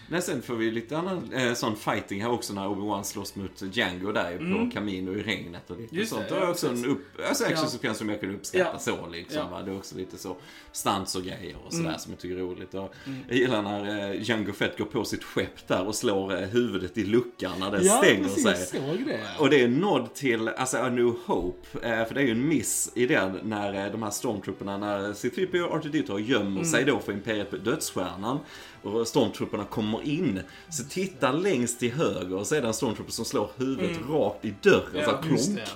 Nej, 0.09 0.21
sen 0.21 0.41
får 0.41 0.55
vi 0.55 0.71
lite 0.71 0.97
annan 0.97 1.33
eh, 1.33 1.53
sån 1.53 1.75
fighting 1.75 2.21
här 2.21 2.29
också 2.31 2.53
när 2.53 2.67
Obi-Wan 2.67 3.03
slåss 3.03 3.35
mot 3.35 3.61
Django 3.71 4.11
där 4.11 4.37
på 4.37 4.71
Camino 4.73 5.11
i 5.17 5.23
regnet 5.23 5.69
och 5.69 5.77
lite 5.77 5.89
Mm. 5.93 5.99
Just 5.99 6.11
sånt. 6.13 6.29
det, 6.29 6.35
Det 6.35 6.39
ja, 6.41 6.45
är 6.47 6.51
också 6.51 6.67
en 6.67 6.85
upp, 6.85 7.05
alltså 7.27 7.45
actionsekvens 7.45 7.97
som 7.97 8.09
jag 8.09 8.19
kunde 8.19 8.35
uppskatta 8.35 8.69
Ja. 8.73 8.79
så 8.79 9.07
liksom. 9.07 9.47
Ja. 9.51 9.61
Det 9.61 9.71
är 9.71 9.77
också 9.77 9.97
lite 9.97 10.17
så 10.17 10.37
stunts 10.71 11.15
och 11.15 11.23
grejer 11.23 11.55
och 11.65 11.73
sådär 11.73 11.85
Mm. 11.87 11.99
som 11.99 12.11
jag 12.11 12.19
tycker 12.19 12.35
är 12.35 12.39
roligt. 12.39 12.73
Och 12.73 12.93
Jag 13.27 13.37
gillar 13.37 13.61
när 13.61 14.09
eh, 14.13 14.21
Django 14.21 14.53
Fett 14.53 14.77
går 14.77 14.85
på 14.85 15.05
sitt 15.05 15.23
skepp 15.23 15.67
där 15.67 15.87
och 15.87 15.95
slår 15.95 16.33
eh, 16.33 16.39
huvudet 16.47 16.97
i 16.97 17.03
luckan 17.03 17.51
när 17.59 17.71
det 17.71 17.81
Ja, 17.83 17.97
stänger 17.97 18.23
precis. 18.23 18.43
sig. 18.43 18.79
Såg 18.81 19.05
det. 19.07 19.19
Och 19.39 19.49
det 19.49 19.61
är 19.61 19.65
en 19.65 19.77
nod 19.77 20.13
till, 20.13 20.47
alltså 20.47 20.77
A 20.77 20.89
New 20.89 21.13
Hope, 21.25 21.67
eh, 21.89 22.05
för 22.05 22.13
det 22.13 22.21
är 22.21 22.25
ju 22.25 22.31
en 22.31 22.47
miss 22.47 22.91
i 22.95 23.05
den 23.05 23.39
när 23.43 23.85
eh, 23.85 23.91
de 23.91 24.03
här 24.03 24.11
stormtrupperna, 24.11 24.77
när 24.77 25.13
C-3PO 25.13 25.61
och 25.61 25.83
R2D2 25.83 26.19
gömmer 26.19 26.63
sig 26.63 26.85
då 26.85 26.99
för 26.99 27.11
Imperiet 27.13 27.49
på 27.49 27.57
Dödsstjärnan 27.57 28.39
stormtrupperna 29.05 29.65
kommer 29.65 30.03
in. 30.03 30.39
Så 30.69 30.83
titta 30.83 31.31
längst 31.31 31.79
till 31.79 31.91
höger 31.93 32.35
och 32.35 32.47
så 32.47 32.55
är 32.55 32.61
det 32.61 32.67
en 32.67 32.73
stormtrooper 32.73 33.11
som 33.11 33.25
slår 33.25 33.49
huvudet 33.57 33.97
rakt 34.09 34.45
i 34.45 34.53
dörren, 34.61 34.83
Ja, 34.93 35.05
så 35.05 35.11
här, 35.11 35.21
klonk. 35.21 35.39
det. 35.55 35.67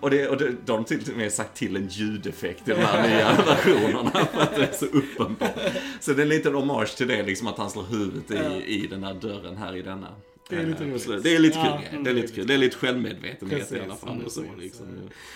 Och, 0.00 0.10
det, 0.10 0.28
och 0.28 0.36
det, 0.36 0.54
de 0.64 0.72
har 0.78 0.84
till 0.84 1.10
och 1.10 1.16
med 1.16 1.32
sagt 1.32 1.56
till 1.56 1.76
en 1.76 1.88
ljudeffekt 1.88 2.68
i 2.68 2.70
de 2.72 2.80
här 2.80 3.08
nya 3.08 3.32
versionerna 3.46 4.10
för 4.32 4.40
att 4.40 4.56
det 4.56 4.62
är 4.62 4.72
så 4.72 4.86
uppenbart. 4.86 5.58
Så 6.00 6.12
det 6.12 6.20
är 6.20 6.22
en 6.22 6.28
liten 6.28 6.54
hommage 6.54 6.96
till 6.96 7.08
det, 7.08 7.22
liksom 7.22 7.46
att 7.46 7.58
han 7.58 7.70
slår 7.70 7.82
huvudet 7.84 8.30
i, 8.30 8.64
i 8.66 8.86
den 8.86 9.04
här 9.04 9.14
dörren 9.14 9.56
här 9.56 9.76
i 9.76 9.82
denna. 9.82 10.08
Det 10.56 10.62
är 10.62 10.66
lite 10.66 10.82
Eh, 10.84 10.86
roligt. 10.86 10.94
absolut. 11.02 11.22
Det 11.24 11.34
är 11.34 11.38
lite 11.38 11.54
kul 11.58 11.66
Ja. 11.92 11.98
Det 12.04 12.10
är 12.10 12.14
lite 12.14 12.32
kul. 12.32 12.46
Det 12.46 12.54
är 12.54 12.58
lite 12.58 12.76
självmedvetenhet 12.76 13.58
Precis, 13.58 13.72
i 13.72 13.80
alla 13.80 13.94
fall. 13.94 14.16
ja, 14.20 14.24
Och 14.26 14.32
så, 14.32 14.40
precis. 14.40 14.58
liksom. 14.58 14.86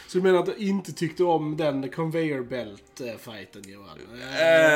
Så 0.07 0.19
du 0.19 0.25
menar 0.25 0.39
att 0.39 0.47
du 0.47 0.55
inte 0.57 0.93
tyckte 0.93 1.25
om 1.25 1.57
den 1.57 1.89
conveyor 1.91 2.43
belt-fighten 2.43 3.63
Johan? 3.67 3.99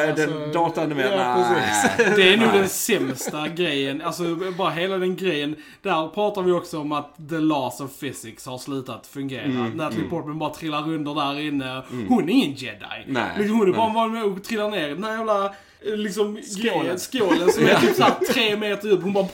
Eh, 0.09 0.15
den 0.17 0.53
dataanimerade? 0.53 1.17
Ja, 1.17 1.55
precis. 1.55 2.17
Det 2.17 2.33
är 2.33 2.37
nog 2.37 2.53
den 2.53 2.69
sämsta 2.69 3.49
grejen. 3.49 4.03
Alltså 4.03 4.35
bara 4.59 4.71
hela 4.71 4.99
den 4.99 5.17
grejen. 5.17 5.57
Där 5.83 6.09
pratar 6.09 6.43
vi 6.43 6.53
också 6.53 6.79
om 6.79 6.93
att 6.93 7.17
the 7.29 7.39
laws 7.39 7.81
of 7.81 8.01
physics 8.01 8.47
har 8.47 8.59
slutat 8.59 9.07
fungera. 9.07 9.43
Mm, 9.43 9.63
Att 9.67 9.75
Natalie 9.75 10.05
Portman 10.11 10.39
bara 10.39 10.55
trillar 10.55 10.89
under 10.93 11.15
där 11.15 11.41
inne. 11.41 11.83
Hon 12.09 12.29
är 12.29 12.33
ingen 12.33 12.55
jedi. 12.55 13.05
Nej, 13.07 13.31
liksom, 13.39 13.59
hon 13.59 13.69
är 13.69 13.73
bara 13.73 14.09
med 14.09 14.25
att 14.25 14.45
trilla 14.45 14.69
ner 14.69 14.89
den 14.89 15.05
här 15.05 15.17
jävla 15.19 15.55
liksom, 15.83 16.39
Skålen. 16.43 16.99
skålen 16.99 17.53
som 17.53 17.65
är 17.67 17.81
typ 17.81 17.97
såhär 17.97 18.15
tre 18.33 18.57
meter 18.57 18.89
djup. 18.89 19.03
Hon 19.03 19.13
bara... 19.13 19.27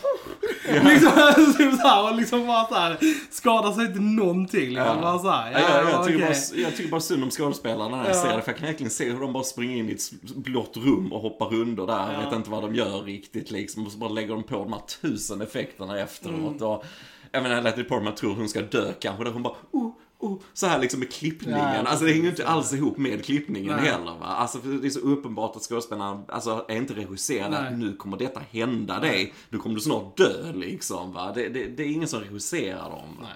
liksom, 0.73 1.55
typ 1.59 1.81
såhär, 1.81 2.11
och 2.11 2.17
liksom 2.17 2.47
bara 2.47 2.67
såhär, 2.67 2.99
skadar 3.31 3.73
sig 3.73 3.87
inte 3.87 4.01
någonting. 4.01 4.69
Liksom. 4.69 4.87
Ja. 4.87 4.99
Bara 5.03 5.19
såhär, 5.19 5.53
Ja, 5.53 5.59
jag, 5.61 5.91
jag, 5.91 6.07
tycker 6.07 6.19
bara, 6.19 6.61
jag 6.63 6.77
tycker 6.77 6.91
bara 6.91 7.01
synd 7.01 7.23
om 7.25 7.31
skådespelarna 7.31 7.97
när 7.97 8.05
jag 8.05 8.17
Ja. 8.17 8.23
ser 8.23 8.37
det. 8.37 8.43
För 8.43 8.51
jag 8.53 8.59
kan 8.59 8.67
verkligen 8.67 8.91
se 8.91 9.11
hur 9.11 9.21
de 9.21 9.33
bara 9.33 9.45
springer 9.45 9.77
in 9.77 9.89
i 9.89 9.93
ett 9.93 10.35
blått 10.35 10.77
rum 10.77 11.13
och 11.13 11.21
hoppar 11.21 11.55
under 11.55 11.87
där. 11.87 12.13
Jag 12.13 12.21
vet 12.25 12.33
inte 12.33 12.51
vad 12.51 12.63
de 12.63 12.75
gör 12.75 13.03
riktigt 13.03 13.51
liksom. 13.51 13.87
Och 13.87 13.93
så 13.93 13.99
bara 13.99 14.11
lägger 14.11 14.35
de 14.35 14.43
på 14.43 14.55
de 14.55 14.73
här 14.73 14.83
tusen 15.03 15.41
effekterna 15.41 16.01
efteråt. 16.01 16.63
Och, 16.63 16.85
jag 17.33 17.43
menar, 17.43 17.63
Natalie 17.63 17.85
Portman 17.85 18.15
tror 18.15 18.35
hon 18.35 18.49
ska 18.49 18.63
dö 18.63 18.93
kanske. 19.01 19.25
Där 19.25 19.31
hon 19.31 19.43
bara, 19.43 19.55
oh, 19.71 19.91
oh, 20.19 20.41
så 20.53 20.67
här 20.67 20.79
liksom 20.79 21.01
med 21.01 21.13
klippningen. 21.13 21.59
Ja, 21.59 21.83
alltså 21.83 22.05
det 22.05 22.13
hänger 22.13 22.29
inte 22.29 22.47
alls 22.47 22.73
ihop 22.73 22.99
med 22.99 23.25
klippningen 23.25 23.77
Nej. 23.77 23.91
heller. 23.91 24.19
Va? 24.21 24.27
Alltså 24.27 24.59
det 24.59 24.87
är 24.87 24.91
så 24.91 25.01
uppenbart 25.01 25.57
att 25.57 25.63
skådespelarna 25.63 26.25
alltså, 26.29 26.65
är 26.69 26.77
inte 26.77 26.95
regisserade. 26.95 27.61
Nej. 27.63 27.77
Nu 27.77 27.97
kommer 27.97 28.17
detta 28.17 28.41
hända 28.51 29.01
dig. 29.01 29.35
Nu 29.49 29.59
kommer 29.59 29.75
du 29.75 29.81
snart 29.81 30.17
dö 30.17 30.53
liksom. 30.53 31.13
Va? 31.13 31.33
Det, 31.35 31.49
det, 31.49 31.67
det 31.67 31.83
är 31.83 31.89
ingen 31.89 32.09
som 32.09 32.21
regisserar 32.21 32.91
dem. 32.91 33.27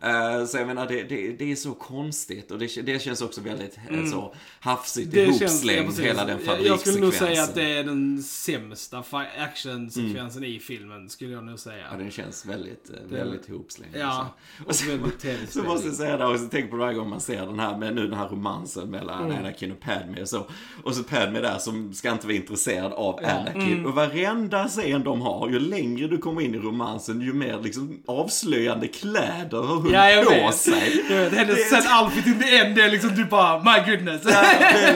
Eh, 0.00 0.44
så 0.46 0.56
jag 0.58 0.66
menar, 0.66 0.86
det, 0.88 1.02
det, 1.02 1.32
det 1.32 1.52
är 1.52 1.56
så 1.56 1.74
konstigt 1.74 2.50
och 2.50 2.58
det, 2.58 2.82
det 2.82 3.02
känns 3.02 3.22
också 3.22 3.40
väldigt 3.40 3.78
eh, 3.90 4.04
så 4.04 4.34
hafsigt 4.60 5.14
Mm. 5.14 5.32
Det 5.32 5.38
känns, 5.38 5.64
ja, 5.64 5.82
hela 6.04 6.24
den 6.24 6.38
Jag- 6.46 6.66
Jag 6.66 6.80
skulle 6.80 7.00
nog 7.00 7.14
säga 7.14 7.44
fabrikssekvensen. 7.44 7.44
att 7.48 7.54
det 7.54 7.78
är 7.78 7.84
den 7.84 8.22
sämsta 8.22 9.02
actionsekvensen 9.38 10.44
i 10.44 10.58
filmen, 10.60 11.08
skulle 11.08 11.32
jag 11.32 11.44
nog 11.44 11.58
säga. 11.58 11.84
Ja, 11.90 11.96
den 11.96 12.10
känns 12.10 12.46
väldigt, 12.46 12.90
eh, 12.90 13.16
väldigt 13.16 13.48
ihopslängd. 13.48 13.96
Ja, 13.96 14.34
så. 14.58 14.64
och 14.68 14.74
så 14.74 14.86
väldigt 14.90 15.52
Så 15.52 15.62
måste 15.62 15.86
jag 15.88 15.96
säga 15.96 16.16
det 16.16 16.26
också, 16.26 16.48
tänk 16.50 16.70
på 16.70 16.76
varje 16.76 16.94
gång 16.94 17.08
man 17.10 17.20
ser 17.20 17.46
den 17.46 17.58
här, 17.60 17.78
med 17.78 17.94
nu 17.94 18.06
den 18.08 18.18
här 18.18 18.28
romansen 18.28 18.90
mellan 18.90 19.24
Mm. 19.26 19.38
Anakin 19.38 19.72
och 19.72 19.80
Padme 19.80 20.22
och 20.22 20.28
så. 20.28 20.46
Och 20.82 20.94
så 20.94 21.02
Padme 21.04 21.40
där 21.40 21.58
som 21.58 21.94
ska 21.94 22.10
inte 22.12 22.26
vara 22.26 22.36
intresserad 22.36 22.92
av 22.92 23.18
Anakin. 23.24 23.62
Mm. 23.72 23.86
Och 23.86 23.94
varenda 23.94 24.68
scen 24.68 25.04
de 25.04 25.20
har, 25.20 25.48
ju 25.48 25.58
längre 25.58 26.06
du 26.08 26.18
kommer 26.18 26.40
in 26.40 26.54
i 26.54 26.58
romansen, 26.58 27.20
ju 27.20 27.32
mer 27.32 27.60
liksom 27.62 28.02
avslöjande 28.06 28.88
kläder 28.88 29.85
hon 29.86 29.94
Ja, 29.94 30.10
jag 30.10 30.24
på 30.24 30.30
vet. 30.30 30.54
sig. 30.54 31.04
Jag 31.10 31.16
vet, 31.16 31.32
hennes 31.34 31.68
sen 31.70 31.82
outfit 32.02 32.26
in 32.26 32.40
the 32.42 32.56
end, 32.56 32.74
det 32.76 32.82
är 32.82 32.90
liksom 32.90 33.14
du 33.14 33.24
bara, 33.24 33.58
my 33.62 33.90
goodness. 33.92 34.22
Ja, 34.24 34.44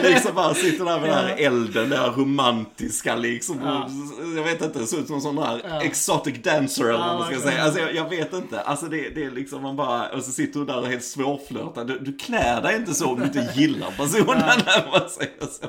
det 0.01 0.09
liksom 0.09 0.35
bara 0.35 0.53
sitter 0.53 0.85
där 0.85 0.99
med 0.99 1.09
den 1.09 1.17
här 1.25 1.35
elden, 1.37 1.89
det 1.89 1.97
här 1.97 2.09
romantiska 2.11 3.15
liksom. 3.15 3.61
Och, 3.61 3.89
jag 4.37 4.43
vet 4.43 4.61
inte, 4.61 4.79
det 4.79 4.85
ser 4.87 4.97
ut 4.99 5.07
som 5.07 5.15
en 5.15 5.21
sån 5.21 5.35
där 5.35 5.81
exotic 5.81 6.35
dancer 6.43 6.83
eller 6.83 6.97
vad 6.97 7.19
man 7.19 7.27
ska 7.33 7.39
säga. 7.49 7.63
Alltså 7.63 7.79
jag, 7.79 7.95
jag 7.95 8.09
vet 8.09 8.33
inte. 8.33 8.59
Alltså 8.61 8.85
det, 8.85 9.09
det 9.15 9.23
är 9.23 9.31
liksom 9.31 9.61
man 9.61 9.75
bara, 9.75 10.09
och 10.09 10.23
så 10.23 10.31
sitter 10.31 10.59
hon 10.59 10.67
där 10.67 10.77
och 10.79 10.87
helt 10.87 11.03
svårflörtad. 11.03 11.87
Du, 11.87 11.99
du 11.99 12.17
klär 12.17 12.61
dig 12.61 12.75
inte 12.75 12.93
så 12.93 13.07
om 13.11 13.19
du 13.19 13.25
inte 13.25 13.47
gillar 13.55 13.87
personen, 13.97 14.25
man 14.91 15.09
säger 15.09 15.39
så. 15.61 15.67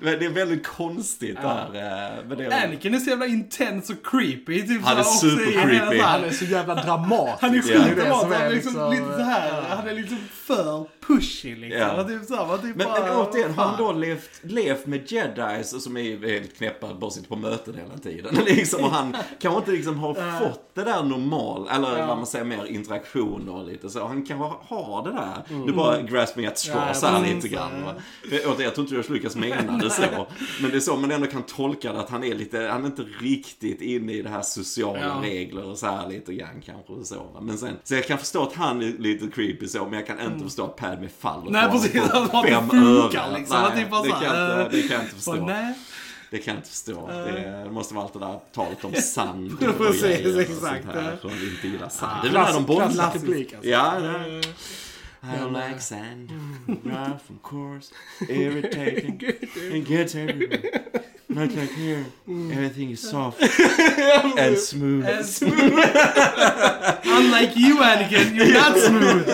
Men 0.00 0.18
det 0.18 0.24
är 0.24 0.30
väldigt 0.30 0.66
konstigt 0.66 1.36
där. 1.42 1.64
eh, 1.74 2.28
Men 2.28 2.38
det 2.38 2.44
är, 2.44 2.64
Anakin 2.66 2.94
är 2.94 2.98
så 2.98 3.10
jävla 3.10 3.26
intens 3.26 3.90
och 3.90 3.96
creepy. 4.06 4.62
Typ 4.62 4.82
Han 4.84 4.92
är 4.92 4.96
här 4.96 5.04
super 5.04 5.52
creepy. 5.62 5.98
här- 6.00 6.08
Han 6.08 6.24
är 6.24 6.30
så 6.30 6.44
jävla 6.44 6.74
dramatisk. 6.74 7.36
Han 7.40 7.50
är 7.50 8.54
Det 8.54 8.59
liksom 8.64 8.90
liksom 8.90 8.90
lite 8.90 9.14
så 9.14 9.22
här, 9.22 9.62
han 9.68 9.88
är 9.88 9.94
liksom 9.94 10.18
för 10.32 10.86
pushy 11.14 11.56
liksom. 11.56 11.80
Ja. 11.80 11.94
Ja. 11.96 12.04
Typ 12.04 12.24
så 12.24 12.34
här, 12.34 12.58
typ 12.58 12.76
Men, 12.76 12.86
bara, 12.86 13.00
men 13.00 13.16
återigen, 13.16 13.54
har 13.54 13.64
han 13.64 13.78
då 13.78 13.92
levt, 13.92 14.30
levt 14.42 14.86
med 14.86 15.12
jedis 15.12 15.82
som 15.82 15.96
är 15.96 16.26
helt 16.28 16.56
knäppa, 16.56 16.94
bara 16.94 17.10
sitter 17.10 17.28
på 17.28 17.36
möten 17.36 17.74
hela 17.74 17.98
tiden. 17.98 18.34
Liksom, 18.46 18.84
och 18.84 18.90
han 18.90 19.16
kanske 19.40 19.58
inte 19.58 19.70
liksom 19.70 19.98
har 19.98 20.14
fått 20.40 20.74
det 20.74 20.84
där 20.84 21.02
normal, 21.02 21.68
eller 21.70 22.06
vad 22.06 22.16
man 22.16 22.26
säger 22.26 22.44
mer 22.44 22.64
interaktioner 22.66 23.52
och 23.54 23.66
lite 23.66 23.88
så. 23.90 24.06
Han 24.06 24.26
kanske 24.26 24.56
har 24.74 25.04
det 25.04 25.12
där. 25.12 25.64
Du 25.66 25.72
bara 25.72 26.02
grasping 26.02 26.46
at 26.46 26.58
straw 26.58 26.88
Ja, 26.88 26.94
så 26.94 27.06
här 27.06 27.34
lite 27.34 27.48
grann. 27.48 27.70
ja. 27.80 27.92
Va? 27.92 27.94
Återigen, 28.30 28.60
jag 28.60 28.74
tror 28.74 28.84
inte 28.84 28.94
George 28.94 29.12
Lucas 29.14 29.36
menade 29.36 29.90
så. 29.90 30.26
Men 30.62 30.70
det 30.70 30.76
är 30.76 30.80
så 30.80 30.96
man 30.96 31.10
ändå 31.10 31.26
kan 31.26 31.42
tolka 31.42 31.92
det, 31.92 32.00
att 32.00 32.10
han 32.10 32.24
är 32.24 32.34
lite, 32.34 32.58
han 32.72 32.82
är 32.82 32.86
inte 32.86 33.02
riktigt 33.20 33.80
inne 33.82 34.12
i 34.12 34.22
det 34.22 34.28
här 34.28 34.42
sociala 34.42 35.00
Ja. 35.00 35.20
regler 35.22 35.64
och 35.64 35.78
så 35.78 35.86
här 35.86 36.08
lite 36.08 36.34
grann 36.34 36.62
kanske. 36.66 36.92
och 36.92 37.06
Så, 37.06 37.14
va? 37.14 37.40
men 37.40 37.58
sen, 37.58 37.76
så 37.84 37.94
jag 37.94 38.06
kan 38.06 38.18
förstå 38.18 38.42
att 38.42 38.52
han 38.54 38.82
är 38.82 38.92
lite 38.98 39.26
creepy 39.26 39.68
så, 39.68 39.84
men 39.84 39.92
jag 39.92 40.06
kan 40.06 40.20
inte 40.20 40.44
förstå 40.44 40.64
att 40.64 40.76
Padme 41.00 41.08
faller 41.20 41.48
Mm. 41.48 41.52
Nej, 41.52 41.70
precis, 41.70 42.00
honom 42.12 42.28
att 42.32 42.46
det 42.46 42.70
funkar, 42.70 43.38
liksom. 43.38 43.56
Att 43.56 43.76
det 43.76 43.86
bara 43.90 44.02
det, 44.02 44.08
kan 44.10 44.22
jag 44.22 44.32
inte, 44.32 44.62
eh, 44.62 44.68
det 44.70 44.82
kan 44.88 44.96
jag 44.96 45.02
inte 45.04 45.14
förstå. 45.14 45.32
Nej. 45.34 45.74
Det 46.30 46.38
kan 46.38 46.54
jag 46.54 46.58
inte 46.60 46.68
förstå. 46.70 47.06
Det, 47.08 47.62
det 47.64 47.70
måste 47.70 47.94
vara 47.94 48.04
allt 48.04 48.12
det 48.12 48.18
där 48.18 48.38
talet 48.54 48.84
om 48.84 48.94
sand 48.94 49.52
och 49.52 49.78
Precis, 49.86 50.34
och 50.34 50.40
exakt, 50.40 50.60
sånt 50.84 50.94
här. 50.96 51.10
ja. 51.10 51.16
Från 51.20 51.32
inte 51.32 51.68
gillar 51.68 51.88
sand. 51.88 52.12
Ah, 52.18 52.22
det 52.22 52.28
är 52.28 52.32
väl 52.32 52.42
när 52.42 52.52
de 52.52 52.64
klassisk- 52.64 52.66
bombar. 52.66 52.90
klassisk 52.90 53.24
replik, 53.24 53.52
alltså. 53.54 53.68
Ja, 53.70 53.94
det 54.00 54.40
Eh, 55.22 55.34
I 55.34 55.50
like 55.50 55.80
sand, 55.80 56.30
rough 56.84 57.10
of 57.12 57.42
course, 57.50 57.94
irritating, 58.32 59.20
it 59.72 59.88
gets 59.88 60.14
everywhere. 60.14 60.80
Not 61.26 61.50
like 61.54 61.74
here, 61.74 62.04
everything 62.52 62.90
is 62.90 63.10
soft 63.10 63.38
and 64.38 64.58
smooth. 64.58 65.06
And 65.08 65.26
smooth. 65.26 65.86
Unlike 67.04 67.56
you 67.56 67.76
Anakin, 67.82 68.34
you're 68.34 68.52
not 68.54 68.78
smooth. 68.78 69.28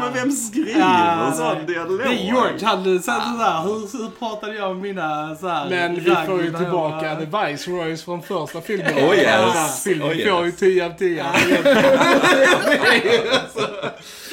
Men 0.00 0.12
vem 0.12 0.32
skriver 0.32 1.32
sån 1.32 1.66
dialog? 1.66 1.98
Det 1.98 2.04
är 2.04 2.26
George, 2.26 2.66
han 2.66 3.02
sa 3.02 3.12
sådär, 3.20 3.62
hur, 3.62 3.98
hur 3.98 4.10
pratade 4.18 4.54
jag 4.54 4.76
med 4.76 4.82
mina 4.82 5.36
såhär 5.36 5.70
Men 5.70 5.94
vi 5.94 6.14
får 6.26 6.42
ju 6.42 6.52
tillbaka 6.52 7.16
The 7.16 7.24
Viceroys 7.24 8.04
från 8.04 8.22
första 8.22 8.60
filmen. 8.60 8.94
Oh, 8.94 9.14
yes. 9.14 9.84
Filmen 9.84 10.08
Oh, 10.08 10.16
yes. 10.16 10.28
får 10.30 10.46
ju 10.46 10.52
10 10.52 10.86
av 10.86 10.90
10. 10.98 11.24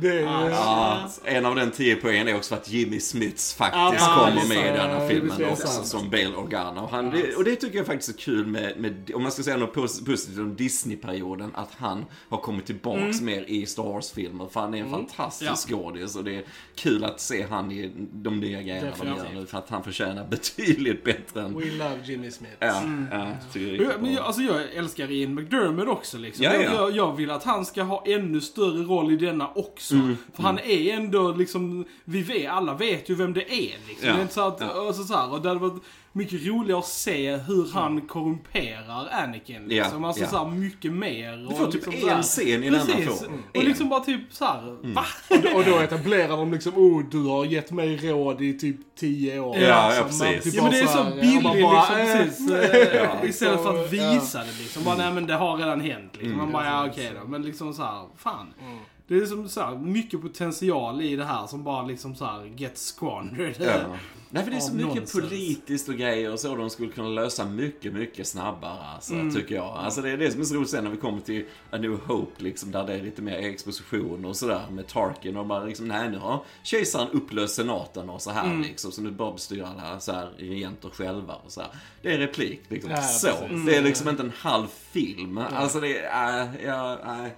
Det 0.00 0.08
är 0.08 0.14
ju... 0.14 0.20
Ja, 0.50 1.08
en 1.24 1.46
av 1.46 1.54
den 1.54 1.70
10 1.70 1.96
poängen 1.96 2.28
är 2.28 2.36
också 2.36 2.48
för 2.54 2.56
att 2.62 2.70
Jimmy 2.70 3.00
Smiths 3.00 3.54
faktiskt 3.54 4.06
Ja, 4.08 4.14
kommer 4.28 4.48
med 4.48 4.74
i 4.74 4.76
den 4.78 4.90
Ja, 4.90 4.98
här 4.98 5.08
filmen 5.08 5.44
också 5.50 5.66
som 5.84 6.10
Bale 6.10 6.36
Organa. 6.36 6.82
Och, 6.82 6.90
han, 6.90 7.10
det, 7.10 7.34
och 7.36 7.44
det 7.44 7.56
tycker 7.56 7.76
jag 7.78 7.86
faktiskt 7.86 8.08
är 8.18 8.22
kul 8.22 8.46
med, 8.46 8.80
med 8.80 9.10
om 9.14 9.22
man 9.22 9.32
ska 9.32 9.42
säga 9.42 9.56
något 9.56 9.74
pos- 9.74 10.04
positivt 10.06 10.38
om 10.38 10.56
Disney-perioden, 10.56 11.50
att 11.54 11.70
han 11.76 12.04
har 12.28 12.38
kommit 12.38 12.66
tillbaks 12.66 13.20
mer 13.20 13.42
i 13.48 13.66
Star 13.66 13.82
Wars-filmer. 13.82 14.46
För 14.52 14.60
han 14.60 14.74
är 14.74 14.78
en 14.78 14.90
fantastisk 14.90 15.68
skådis 15.68 16.16
och 16.16 16.24
det 16.24 16.34
är 16.36 16.44
kul 16.76 17.04
att 17.04 17.20
se 17.20 17.46
han 17.50 17.72
i 17.72 17.90
de 18.12 18.40
nya 18.40 18.62
grejerna 18.62 18.90
de 18.98 19.06
gör 19.08 19.26
nu. 19.34 19.46
För 19.46 19.58
att 19.58 19.70
han 19.70 19.84
förtjänar 19.84 20.26
betydligt 20.30 21.04
bättre 21.04 21.42
än... 21.42 21.58
We 21.58 21.64
love 21.64 21.98
Jimmy 22.04 22.30
Smith. 22.30 22.52
Ja, 22.58 22.66
ja, 22.66 23.26
jag 23.52 23.62
är 23.62 23.66
Ja, 23.66 23.72
riktigt 23.72 24.00
men 24.00 24.12
jag, 24.14 24.24
alltså 24.24 24.42
jag 24.42 24.62
älskar 24.74 25.10
Ian 25.10 25.34
McDermott 25.34 25.88
också 25.88 26.18
liksom. 26.18 26.44
Ja, 26.44 26.54
ja. 26.54 26.62
Jag, 26.62 26.74
jag, 26.74 26.96
jag 26.96 27.16
vill 27.16 27.30
att 27.30 27.44
han 27.44 27.64
ska 27.64 27.82
ha 27.82 28.04
ännu 28.06 28.40
större 28.40 28.82
roll 28.82 29.12
i 29.12 29.16
denna 29.16 29.48
också. 29.54 29.87
Mm, 29.96 30.16
För 30.34 30.42
han 30.42 30.58
är 30.58 30.94
ändå 30.94 31.32
liksom, 31.32 31.84
vi 32.04 32.22
vet, 32.22 32.50
alla 32.50 32.74
vet 32.74 33.08
ju 33.10 33.14
vem 33.14 33.32
det 33.32 33.52
är 33.52 33.76
liksom. 33.88 34.08
Ja, 34.08 34.12
Det 34.12 34.18
är 34.18 34.22
inte 34.22 34.34
så 34.34 34.46
att, 34.48 34.60
ja. 34.60 34.86
alltså, 34.86 35.02
så 35.04 35.14
här, 35.14 35.32
och 35.32 35.42
det 35.42 35.48
hade 35.48 35.60
varit 35.60 35.82
mycket 36.12 36.46
roligare 36.46 36.78
att 36.80 36.86
se 36.86 37.36
hur 37.36 37.68
han 37.72 38.00
korrumperar 38.00 39.08
Anakin. 39.12 39.56
Ja, 39.68 39.82
Liksom. 39.84 40.04
Alltså 40.04 40.22
ja. 40.22 40.28
så 40.28 40.38
här, 40.38 40.54
mycket 40.54 40.92
mer. 40.92 41.36
Du 41.36 41.46
och 41.46 41.58
får 41.58 41.66
typ 41.66 41.86
liksom 41.86 42.08
en 42.08 42.22
så 42.24 42.28
scen 42.40 42.64
i 42.64 42.70
denna 42.70 42.84
Precis. 42.84 43.20
film. 43.20 43.42
Och 43.54 43.64
liksom 43.64 43.88
bara 43.88 44.00
typ 44.00 44.20
så 44.30 44.44
här, 44.44 44.68
Mm. 44.68 44.94
va? 44.94 45.04
Och, 45.30 45.36
då, 45.42 45.48
och 45.58 45.64
då 45.64 45.78
etablerar 45.78 46.36
de 46.36 46.52
liksom, 46.52 46.72
oh 46.76 47.04
du 47.10 47.22
har 47.22 47.44
gett 47.44 47.70
mig 47.70 47.96
råd 47.96 48.40
i 48.42 48.58
typ 48.58 48.76
10 48.98 49.40
år. 49.40 49.56
Ja, 49.58 49.62
ja, 49.94 50.04
Liksom, 50.04 50.26
man 50.26 50.34
precis. 50.34 50.52
typ 50.52 50.54
Ja 50.54 50.62
men 50.62 50.72
det 50.72 50.78
är 50.80 50.84
bara 50.84 50.92
så 50.92 51.02
här, 51.02 51.20
billigt 51.20 51.54
liksom, 51.54 52.54
eh, 52.54 52.62
precis. 52.66 52.94
Ja. 52.94 53.28
Istället 53.28 53.62
för 53.62 53.70
att 53.84 53.92
Ja. 53.92 54.10
visa 54.14 54.38
det 54.38 54.52
liksom. 54.62 54.84
Bara, 54.84 54.96
nej 54.96 55.12
men 55.12 55.26
det 55.26 55.34
har 55.34 55.56
redan 55.56 55.80
hänt 55.80 56.12
liksom. 56.12 56.26
Mm. 56.32 56.36
Man 56.38 56.52
bara, 56.52 56.64
ja 56.66 56.86
okej 56.90 57.12
då. 57.22 57.28
Men 57.28 57.42
liksom 57.42 57.74
så 57.74 57.82
här, 57.82 58.06
fan. 58.16 58.46
Mm. 58.62 58.78
Det 59.08 59.16
är 59.16 59.26
som 59.26 59.48
så 59.48 59.60
här, 59.60 59.76
mycket 59.78 60.22
potential 60.22 61.00
i 61.02 61.16
det 61.16 61.24
här 61.24 61.46
som 61.46 61.64
bara 61.64 61.82
liksom 61.86 62.14
så 62.14 62.24
här 62.24 62.44
gets 62.56 62.92
squandered. 62.98 63.54
Ja. 63.58 63.96
Nej, 64.30 64.44
för 64.44 64.50
det 64.50 64.56
är 64.56 64.60
så 64.60 64.74
mycket 64.74 64.94
nonsens. 64.94 65.12
politiskt 65.12 65.88
och 65.88 65.94
grejer 65.94 66.32
och 66.32 66.40
så 66.40 66.56
de 66.56 66.70
skulle 66.70 66.92
kunna 66.92 67.08
lösa 67.08 67.44
mycket, 67.44 67.92
mycket 67.92 68.26
snabbare, 68.26 68.80
alltså, 68.94 69.14
Mm. 69.14 69.34
tycker 69.34 69.54
jag. 69.54 69.64
Alltså 69.76 70.02
det 70.02 70.10
är 70.10 70.16
det 70.16 70.30
som 70.30 70.40
är 70.40 70.44
så 70.44 70.54
roligt 70.54 70.70
sen 70.70 70.84
när 70.84 70.90
vi 70.90 70.96
kommer 70.96 71.20
till 71.20 71.44
A 71.70 71.78
New 71.78 71.98
Hope, 72.06 72.42
liksom, 72.42 72.70
där 72.70 72.86
det 72.86 72.94
är 72.94 73.02
lite 73.02 73.22
mer 73.22 73.36
exposition 73.38 74.24
och 74.24 74.36
sådär 74.36 74.62
med 74.70 74.86
Tarkin 74.86 75.36
och 75.36 75.46
bara 75.46 75.64
liksom, 75.64 75.88
nej 75.88 76.10
nu 76.10 76.18
har 76.18 76.44
kejsaren 76.62 77.08
upplöst 77.10 77.54
senaten 77.54 78.10
och 78.10 78.22
så 78.22 78.30
här 78.30 78.44
Mm. 78.46 78.62
liksom, 78.62 78.92
så 78.92 79.02
nu 79.02 79.10
bara 79.10 79.32
bestyr 79.32 79.62
alla 79.62 80.00
så 80.00 80.12
här 80.12 80.30
regenter 80.38 80.88
själva 80.90 81.34
och 81.34 81.52
så 81.52 81.60
här. 81.60 81.70
Det 82.02 82.12
är 82.14 82.18
replik, 82.18 82.60
liksom. 82.68 82.90
Ja, 82.90 83.02
så. 83.02 83.26
precis. 83.32 83.66
Det 83.66 83.76
är 83.76 83.82
liksom 83.82 84.08
inte 84.08 84.22
en 84.22 84.32
halv 84.38 84.66
film. 84.92 85.38
Alltså 85.38 85.80
det 85.80 85.98
är, 85.98 86.42
äh, 86.42 86.48
ja, 86.66 86.98
nej. 87.06 87.34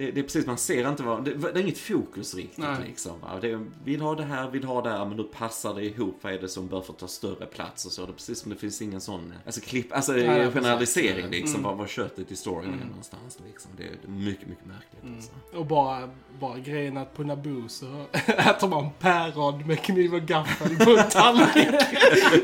Det, 0.00 0.10
det 0.10 0.20
är 0.20 0.24
precis, 0.24 0.46
man 0.46 0.58
ser 0.58 0.88
inte 0.88 1.02
vad, 1.02 1.24
det, 1.24 1.34
det 1.34 1.48
är 1.48 1.58
inget 1.58 1.78
fokus 1.78 2.34
riktigt 2.34 2.58
Nej. 2.64 2.76
liksom. 2.86 3.20
va. 3.20 3.28
Det 3.40 3.66
vill 3.84 4.00
ha 4.00 4.14
det 4.14 4.22
här, 4.24 4.50
vill 4.50 4.64
ha 4.64 4.82
det 4.82 4.90
här, 4.90 5.04
men 5.04 5.16
då 5.16 5.24
passar 5.24 5.74
det 5.74 5.84
ihop. 5.84 6.18
Vad 6.20 6.32
är 6.32 6.38
det 6.38 6.48
som 6.48 6.66
bör 6.66 6.80
få 6.80 6.92
ta 6.92 7.08
större 7.08 7.46
plats 7.46 7.86
och 7.86 7.92
så. 7.92 8.02
Det 8.06 8.10
är 8.10 8.12
precis 8.12 8.38
som 8.38 8.50
det 8.50 8.56
finns 8.56 8.82
ingen 8.82 9.00
sån, 9.00 9.34
alltså 9.46 9.60
klipp, 9.60 9.92
alltså 9.92 10.12
Nej, 10.12 10.50
generalisering 10.52 11.14
precis. 11.24 11.30
liksom. 11.40 11.62
Var, 11.62 11.74
var 11.74 11.86
köttet 11.86 12.32
i 12.32 12.36
storyn 12.36 12.80
är 12.82 12.86
någonstans 12.86 13.38
liksom. 13.46 13.70
Det 13.76 13.82
är 13.82 14.08
mycket, 14.10 14.48
mycket 14.48 14.66
märkligt 14.66 15.16
alltså. 15.16 15.30
Och 15.58 15.66
bara, 15.66 16.10
bara 16.40 16.58
grejen 16.58 16.96
att 16.96 17.14
på 17.14 17.22
Naboo 17.22 17.68
så 17.68 17.86
äter 18.26 18.68
man 18.68 18.90
päron 18.98 19.66
med 19.66 19.82
kniv 19.82 20.14
och 20.14 20.22
gaffel 20.22 20.76
på 20.76 20.90
en 20.90 21.08
tallrik 21.10 21.68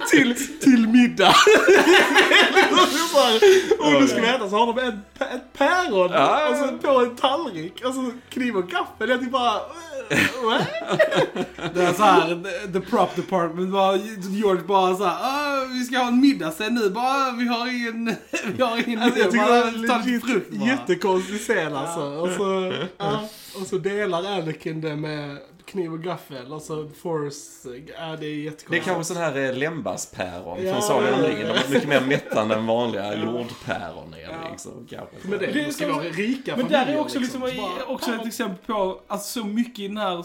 till, 0.11 0.59
till 0.61 0.89
middag. 0.89 1.35
Om 3.79 3.93
du 4.01 4.09
ska 4.09 4.21
veta 4.21 4.51
så 4.51 4.57
har 4.57 4.67
de 4.67 4.79
en, 4.79 5.01
ett 5.19 5.53
päron 5.53 6.11
Ja. 6.13 6.49
och 6.75 6.83
på 6.83 6.99
en 7.01 7.17
tallrik. 7.17 7.46
Och 7.85 7.95
så 7.95 8.13
kniv 8.29 8.57
och 8.57 8.69
gaffel. 8.69 9.09
Jag 9.09 9.19
tycker 9.19 9.33
bara... 9.33 9.55
eh, 10.11 10.19
what? 10.45 10.69
Det 11.75 11.83
är 11.83 11.93
så 11.93 12.03
här, 12.03 12.73
the, 12.73 12.81
prop 12.81 13.17
department 13.17 13.73
bara, 13.73 13.97
George 14.31 14.63
bara 14.63 14.97
så 14.97 15.05
här, 15.05 15.17
"Ah, 15.21 15.65
vi 15.73 15.85
ska 15.85 15.99
ha 15.99 16.09
en 16.09 16.21
middag 16.21 16.51
sen 16.53 16.75
nu, 16.75 16.91
bara 16.91 17.31
vi 17.31 17.47
har 17.49 17.67
ingen, 17.69 18.17
vi 18.57 18.63
har 18.63 18.83
ingen 18.87 19.03
Alltså, 19.03 19.21
jag 19.21 19.31
tycker 19.33 19.47
det 19.47 20.57
är 20.57 20.59
bara. 20.59 20.69
jättekonstig 20.69 21.41
scen 21.41 21.77
alltså. 21.77 22.01
Och 22.01 22.29
så, 22.29 22.73
ja, 22.99 23.29
och 23.61 23.67
så 23.67 23.79
delar 23.79 24.25
Anakin 24.25 24.81
det 24.81 24.97
med 24.97 25.39
kniv 25.65 25.93
och 25.93 26.03
gaffel. 26.03 26.53
Och 26.53 26.63
så 26.63 26.89
Force, 27.03 27.69
ja 27.99 28.17
det 28.21 28.27
är 28.27 28.35
jättekonstigt. 28.35 28.71
Det 28.71 28.77
är 28.77 28.81
kanske 28.95 29.05
sån 29.15 29.23
här 29.23 29.37
eh, 29.39 29.57
lämbaspäron 29.57 30.59
Ja, 30.65 30.73
från 30.73 30.83
Sagan 30.83 31.15
om 31.15 31.21
ja, 31.21 31.29
ringen. 31.29 31.47
De 31.49 31.53
är 31.55 31.69
mycket 31.71 31.89
mer 31.89 32.01
mättande 32.01 32.55
än 32.55 32.67
vanliga 32.67 33.15
jordpäron 33.17 34.15
är 34.15 34.51
liksom. 34.51 34.87
Kanske. 34.91 35.17
Men 35.29 35.39
det, 35.39 35.47
Det 35.47 35.73
ska 35.73 35.85
så- 35.87 35.93
vara 35.93 36.05
rika 36.05 36.57
Men 36.57 36.69
där 36.69 36.87
är 36.87 36.99
också, 37.01 37.19
liksom, 37.19 37.41
bara, 37.41 37.85
också 37.87 38.15
ett 38.15 38.27
exempel 38.27 38.67
på, 38.67 39.01
alltså 39.07 39.41
så 39.41 39.47
mycket 39.47 39.79
i 39.79 39.89
den 39.89 39.97
här 39.97 40.25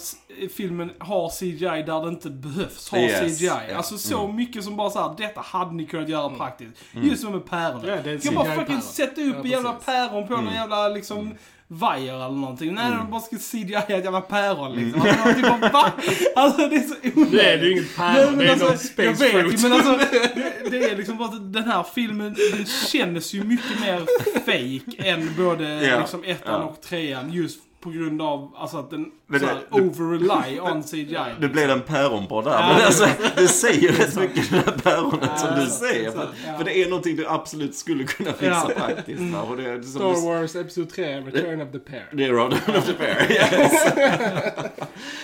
filmen 0.49 0.91
har 0.99 1.29
CGI 1.29 1.57
där 1.83 2.01
det 2.03 2.07
inte 2.09 2.29
behövs 2.29 2.89
ha 2.91 2.97
Yes, 2.97 3.37
CGI. 3.39 3.45
ja. 3.45 3.75
Alltså 3.77 3.97
så 3.97 4.27
mycket 4.27 4.63
som 4.63 4.77
bara 4.77 4.89
såhär, 4.89 5.15
detta 5.17 5.41
hade 5.41 5.73
ni 5.75 5.85
kunnat 5.85 6.09
göra 6.09 6.29
praktiskt. 6.29 6.71
Just 6.93 7.21
som 7.21 7.31
med 7.31 7.45
päronen. 7.49 7.87
Ja, 7.87 7.97
det 8.03 8.25
är 8.25 8.31
bara 8.35 8.55
fucking 8.55 8.81
sätta 8.81 9.21
upp 9.21 9.35
Ja, 9.35 9.41
en 9.43 9.49
jävla 9.49 9.73
päron 9.73 10.27
på 10.27 10.33
någon 10.33 10.53
jävla 10.53 10.87
liksom 10.87 11.35
vajer 11.73 12.15
eller 12.15 12.29
någonting. 12.35 12.73
Nej, 12.73 12.91
de 12.91 13.11
bara 13.11 13.21
ska 13.21 13.37
CGI 13.37 13.73
ett 13.73 13.89
jävla 13.89 14.21
päron 14.21 14.75
liksom. 14.75 15.01
Alltså, 15.01 15.25
man 15.25 15.35
typ 15.35 15.61
bara, 15.61 15.71
va? 15.71 15.91
Alltså 16.35 16.67
det 16.67 16.75
är 16.75 16.79
så 16.79 16.95
onödigt. 17.15 17.31
Det 17.31 17.41
är 17.53 17.57
ju 17.63 17.71
inget 17.71 17.83
Nej, 17.97 18.15
päron, 18.15 18.29
men 18.29 18.37
det 18.39 18.45
är 18.45 18.51
alltså, 18.51 18.67
någon 18.67 18.77
space 18.77 19.03
jag 19.03 19.13
vet, 19.13 19.31
fruit. 19.31 19.63
men 19.63 19.73
alltså, 19.73 19.91
det, 19.91 20.69
det 20.69 20.89
är 20.91 20.97
liksom 20.97 21.17
bara 21.17 21.27
att 21.29 21.53
den 21.53 21.63
här 21.63 21.85
filmen, 21.95 22.35
den 22.53 22.65
känns 22.65 23.33
ju 23.33 23.43
mycket 23.43 23.79
mer 23.81 23.99
fake 24.45 25.09
än 25.09 25.29
både 25.37 25.63
Ja, 25.87 25.99
liksom 25.99 26.23
ettan 26.23 26.61
ja. 26.61 26.67
och 26.67 26.81
trean. 26.81 27.33
Just 27.33 27.59
på 27.81 27.89
grund 27.89 28.21
av 28.21 28.51
alltså, 28.57 28.77
att 28.77 28.89
den 28.89 29.11
det- 29.27 29.39
det- 29.39 29.57
over-rely 29.71 30.59
on 30.59 30.83
CGI. 30.91 31.17
Det 31.39 31.47
blev 31.47 31.69
en 31.69 31.81
päronpodd 31.81 32.43
där. 32.45 32.51
Ja, 32.51 32.73
men 32.77 32.85
alltså, 32.85 33.03
det 33.05 33.41
det 33.41 33.47
säger 33.47 33.91
rätt 33.91 34.15
mycket 34.19 34.49
det 34.49 34.55
här 34.55 34.77
päronet 34.83 35.39
som 35.39 35.49
Ja, 35.49 35.55
du 35.55 35.61
det 35.61 35.67
är 35.67 35.69
säger. 35.69 36.11
För, 36.11 36.29
ja. 36.47 36.57
för 36.57 36.63
det 36.65 36.83
är 36.83 36.89
någonting 36.89 37.15
du 37.15 37.27
absolut 37.27 37.75
skulle 37.75 38.03
kunna 38.03 38.33
fixa 38.33 38.69
praktiskt. 38.75 39.21
Och 39.49 39.57
det, 39.57 39.83
som 39.83 39.91
Star 39.91 40.13
du- 40.13 40.39
Wars 40.41 40.55
Episod 40.55 40.89
3, 40.89 41.19
Return 41.21 41.61
of 41.61 41.71
the 41.71 41.79
Pair. 41.79 42.09
Det 42.13 42.25
är 42.25 42.29
Road 42.31 42.53
of 42.53 42.85
the 42.85 42.93
Fair, 42.93 43.31
yes. 43.31 43.93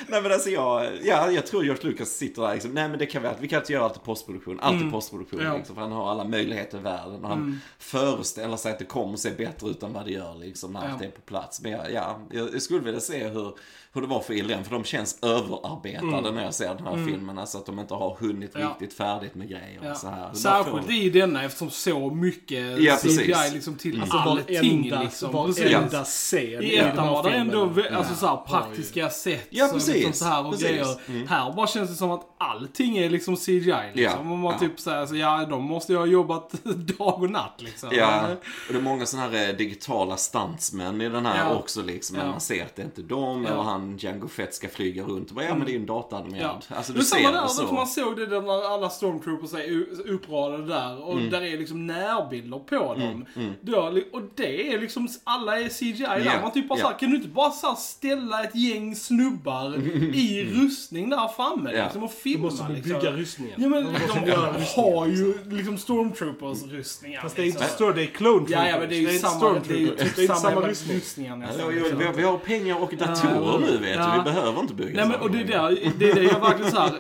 nej 0.08 0.22
men 0.22 0.32
alltså 0.32 0.50
jag, 0.50 0.88
ja, 1.04 1.32
jag 1.32 1.46
tror 1.48 1.64
George 1.66 1.84
Lucas 1.90 2.10
sitter 2.10 2.42
där 2.42 2.54
liksom, 2.54 2.72
nej 2.72 2.90
men 2.90 3.00
det 3.00 3.06
kan 3.06 3.24
vi, 3.24 3.30
vi 3.40 3.48
kan 3.48 3.60
inte 3.60 3.74
göra 3.74 3.84
allt 3.84 3.96
i 3.96 4.00
postproduktion, 4.00 4.60
allt 4.60 4.82
i 4.84 4.92
postproduktion 4.92 5.40
liksom, 5.58 5.76
för 5.76 5.82
han 5.82 5.92
har 5.92 6.12
alla 6.12 6.24
möjligheter 6.24 6.78
i 6.78 6.82
världen 6.82 7.24
och 7.24 7.30
han 7.30 7.62
föreställer 7.80 8.58
sig 8.58 8.72
att 8.72 8.80
det 8.80 8.86
kommer 8.86 9.18
se 9.18 9.32
bättre 9.32 9.70
ut 9.70 9.84
än 9.84 9.94
vad 9.94 10.06
det 10.06 10.12
gör 10.12 10.36
liksom 10.36 10.74
när 10.74 10.80
allt 10.92 11.02
är 11.02 11.10
på 11.10 11.22
plats. 11.22 11.62
Men 11.62 11.72
ja, 11.72 11.80
ja 11.94 12.20
jag, 12.32 12.47
jag 12.54 12.62
skulle 12.62 12.80
vilja 12.80 13.00
se 13.00 13.28
hur, 13.28 13.58
hur 13.94 14.02
det 14.02 14.08
var 14.08 14.20
för 14.20 14.34
Irland, 14.34 14.66
för 14.66 14.74
de 14.74 14.84
känns 14.84 15.20
överarbetade 15.22 16.32
när 16.32 16.44
jag 16.44 16.54
ser 16.54 16.76
den 16.76 16.86
här 16.88 17.06
filmen. 17.06 17.38
Alltså 17.40 17.58
att 17.58 17.66
de 17.66 17.80
inte 17.80 17.94
har 17.94 18.16
hunnit 18.20 18.52
Ja. 18.56 18.68
riktigt 18.70 18.94
färdigt 18.98 19.36
med 19.36 19.50
grejer 19.50 19.80
Ja. 19.84 19.92
och 19.92 19.98
så 19.98 20.08
här. 20.08 20.34
Särskilt 20.34 20.90
i 20.90 21.10
denna 21.10 21.44
eftersom 21.44 21.70
så 21.70 22.10
mycket 22.10 22.82
Ja, 22.82 22.96
CGI 22.98 23.36
liksom 23.54 23.76
till 23.76 24.02
Alltså 24.02 24.18
allting 24.18 24.82
varenda, 24.90 25.02
liksom. 25.04 25.32
Varenda 25.32 26.04
scen 26.04 26.64
I 26.64 26.76
den 26.78 26.88
ettan 26.88 27.04
här 27.06 27.12
var 27.12 27.24
det 27.24 27.30
ändå 27.30 27.62
alltså, 27.64 27.82
Ja. 27.92 28.04
så 28.16 28.28
här, 28.28 28.38
praktiska 28.38 29.10
sätt 29.10 29.48
Ja, 29.50 29.66
och 29.66 29.74
precis. 29.74 29.94
Liksom 29.96 30.14
så 30.14 30.26
här 30.26 30.46
och 30.46 30.52
Precis. 30.52 30.68
grejer. 30.68 31.28
Här 31.28 31.54
bara 31.54 31.68
känns 31.68 31.90
det 31.90 31.96
som 31.96 32.12
att 32.12 32.36
allting 32.38 32.98
är 32.98 33.10
liksom 33.10 33.36
CGI. 33.36 33.62
Liksom. 33.94 34.02
Ja. 34.04 34.18
Om 34.34 34.40
man 34.40 34.54
Ja. 34.54 34.60
typ 34.60 34.80
säger 34.80 35.06
så 35.06 35.16
ja 35.16 35.46
de 35.50 35.64
måste 35.64 35.92
ju 35.94 35.98
ha 36.00 36.06
jobbat 36.06 36.52
dag 36.98 37.22
och 37.24 37.30
natt 37.30 37.54
liksom. 37.58 37.90
Ja, 37.92 38.28
och 38.68 38.74
det 38.74 38.78
är 38.78 38.82
många 38.82 39.06
sådana 39.06 39.30
här 39.30 39.50
eh, 39.50 39.56
digitala 39.56 40.18
stuntsmän 40.18 41.02
i 41.02 41.10
den 41.10 41.26
här 41.26 41.50
Ja. 41.50 41.56
också 41.56 41.82
liksom. 41.82 42.18
Ja. 42.18 42.26
Man 42.26 42.40
ser 42.42 42.66
att 42.66 42.76
det 42.76 42.82
är 42.82 42.86
inte 42.86 43.02
dem, 43.02 43.44
Ja. 43.44 43.50
eller 43.54 43.62
han 43.64 43.77
Django 43.98 44.28
Fett 44.28 44.54
ska 44.54 44.70
flyga 44.70 45.04
runt 45.04 45.30
och 45.30 45.36
bara, 45.36 45.46
ja 45.46 45.56
men 45.56 45.66
det 45.66 45.72
är 45.72 45.74
ju 45.74 45.80
en 45.80 45.86
dataanimerad. 45.86 46.66
Ja. 46.70 46.76
Alltså 46.76 46.94
du 46.94 47.02
samma 47.04 47.22
ser 47.28 47.34
där, 47.34 47.42
det 47.42 47.50
så. 47.50 47.68
så. 47.68 47.74
man 47.74 47.88
såg 47.88 48.16
det 48.18 48.26
där 48.26 48.42
när 48.42 48.74
alla 48.74 48.90
stormtroopers 48.90 49.54
är 49.54 49.86
uppradade 50.12 50.66
där 50.66 51.04
och 51.04 51.14
Mm. 51.18 51.30
där 51.30 51.42
är 51.42 51.58
liksom 51.58 51.88
närbilder 51.88 52.60
på 52.60 52.76
dem. 52.94 53.26
Då, 53.62 53.90
li- 53.90 54.08
och 54.14 54.22
det 54.36 54.74
är 54.74 54.80
liksom, 54.80 55.08
alla 55.24 55.60
är 55.60 55.70
CGI 55.70 55.92
där. 56.04 56.22
Ja, 56.26 56.32
Man 56.42 56.52
typ 56.52 56.70
bara 56.70 56.80
ja. 56.80 56.84
såhär, 56.86 57.00
kan 57.00 57.10
du 57.10 57.16
inte 57.16 57.28
bara 57.30 57.52
så 57.52 57.68
här 57.68 57.76
ställa 57.76 58.44
ett 58.44 58.56
gäng 58.56 58.96
snubbar 58.96 59.76
i 60.16 60.50
rustning 60.54 61.10
där 61.10 61.28
framme 61.28 61.72
Ja. 61.74 61.84
liksom 61.84 62.04
och 62.04 62.10
Du 62.10 62.16
filma 62.16 62.44
måste 62.46 62.70
liksom. 62.74 62.94
bygga 62.94 63.12
rustningen. 63.12 63.54
Ja 63.58 63.70
men 63.70 63.84
De 63.84 64.64
har 64.82 65.06
ju 65.08 65.38
liksom 65.50 65.78
stormtroopers 65.78 66.64
rustningar. 66.64 67.22
Fast 67.22 67.36
det 67.36 67.42
är 67.42 67.46
inte 67.46 67.60
liksom. 67.60 67.76
stå, 67.76 67.92
det 67.92 68.02
är 68.04 68.06
clone 68.08 68.46
Ja, 68.50 68.68
ja 68.68 68.80
men 68.80 68.90
det 68.90 68.96
är 68.96 69.00
ju 69.00 69.08
inte 69.14 69.20
samma, 69.28 69.60
det 69.68 69.74
är 69.74 69.78
ju 69.78 69.88
typ 69.88 69.98
Det 69.98 70.04
är 70.04 70.22
inte 70.22 70.36
samma, 70.36 70.40
samma 70.56 70.68
rustning. 70.68 70.98
rustning. 70.98 71.32
rustningar 71.32 71.98
liksom. 71.98 72.14
vi 72.18 72.24
har 72.24 72.38
pengar 72.38 72.82
och 72.84 72.94
datorer 72.98 73.60
nu 73.60 73.67
vet 73.78 73.96
Ja. 73.96 74.12
du. 74.12 74.18
Vi 74.18 74.24
behöver 74.36 74.60
inte 74.62 74.74
bygga 74.74 74.94
Nej 74.96 75.08
men 75.10 75.20
och 75.22 75.32
det 75.32 75.42
är 75.42 75.44
där, 75.46 75.78
det 76.00 76.10
är 76.10 76.16
det 76.16 76.24
jag 76.24 76.40
verkligen 76.40 76.72
såhär, 76.72 76.92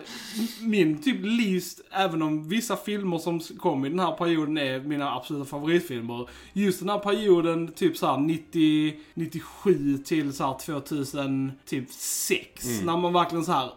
min 0.61 1.01
typ 1.01 1.17
least, 1.23 1.81
även 1.91 2.21
om 2.21 2.49
vissa 2.49 2.75
filmer 2.75 3.17
som 3.17 3.39
kom 3.39 3.85
i 3.85 3.89
den 3.89 3.99
här 3.99 4.11
perioden 4.11 4.57
är 4.57 4.79
mina 4.79 5.11
absoluta 5.15 5.45
favoritfilmer. 5.45 6.29
Just 6.53 6.79
den 6.79 6.89
här 6.89 6.99
perioden, 6.99 7.67
typ 7.71 7.97
såhär 7.97 8.17
90, 8.17 8.93
97 9.13 9.97
till 9.97 10.33
såhär 10.33 10.57
2000, 10.65 11.51
typ 11.65 11.91
6. 11.91 12.65
När 12.83 12.97
man 12.97 13.13
verkligen 13.13 13.45
såhär 13.45 13.69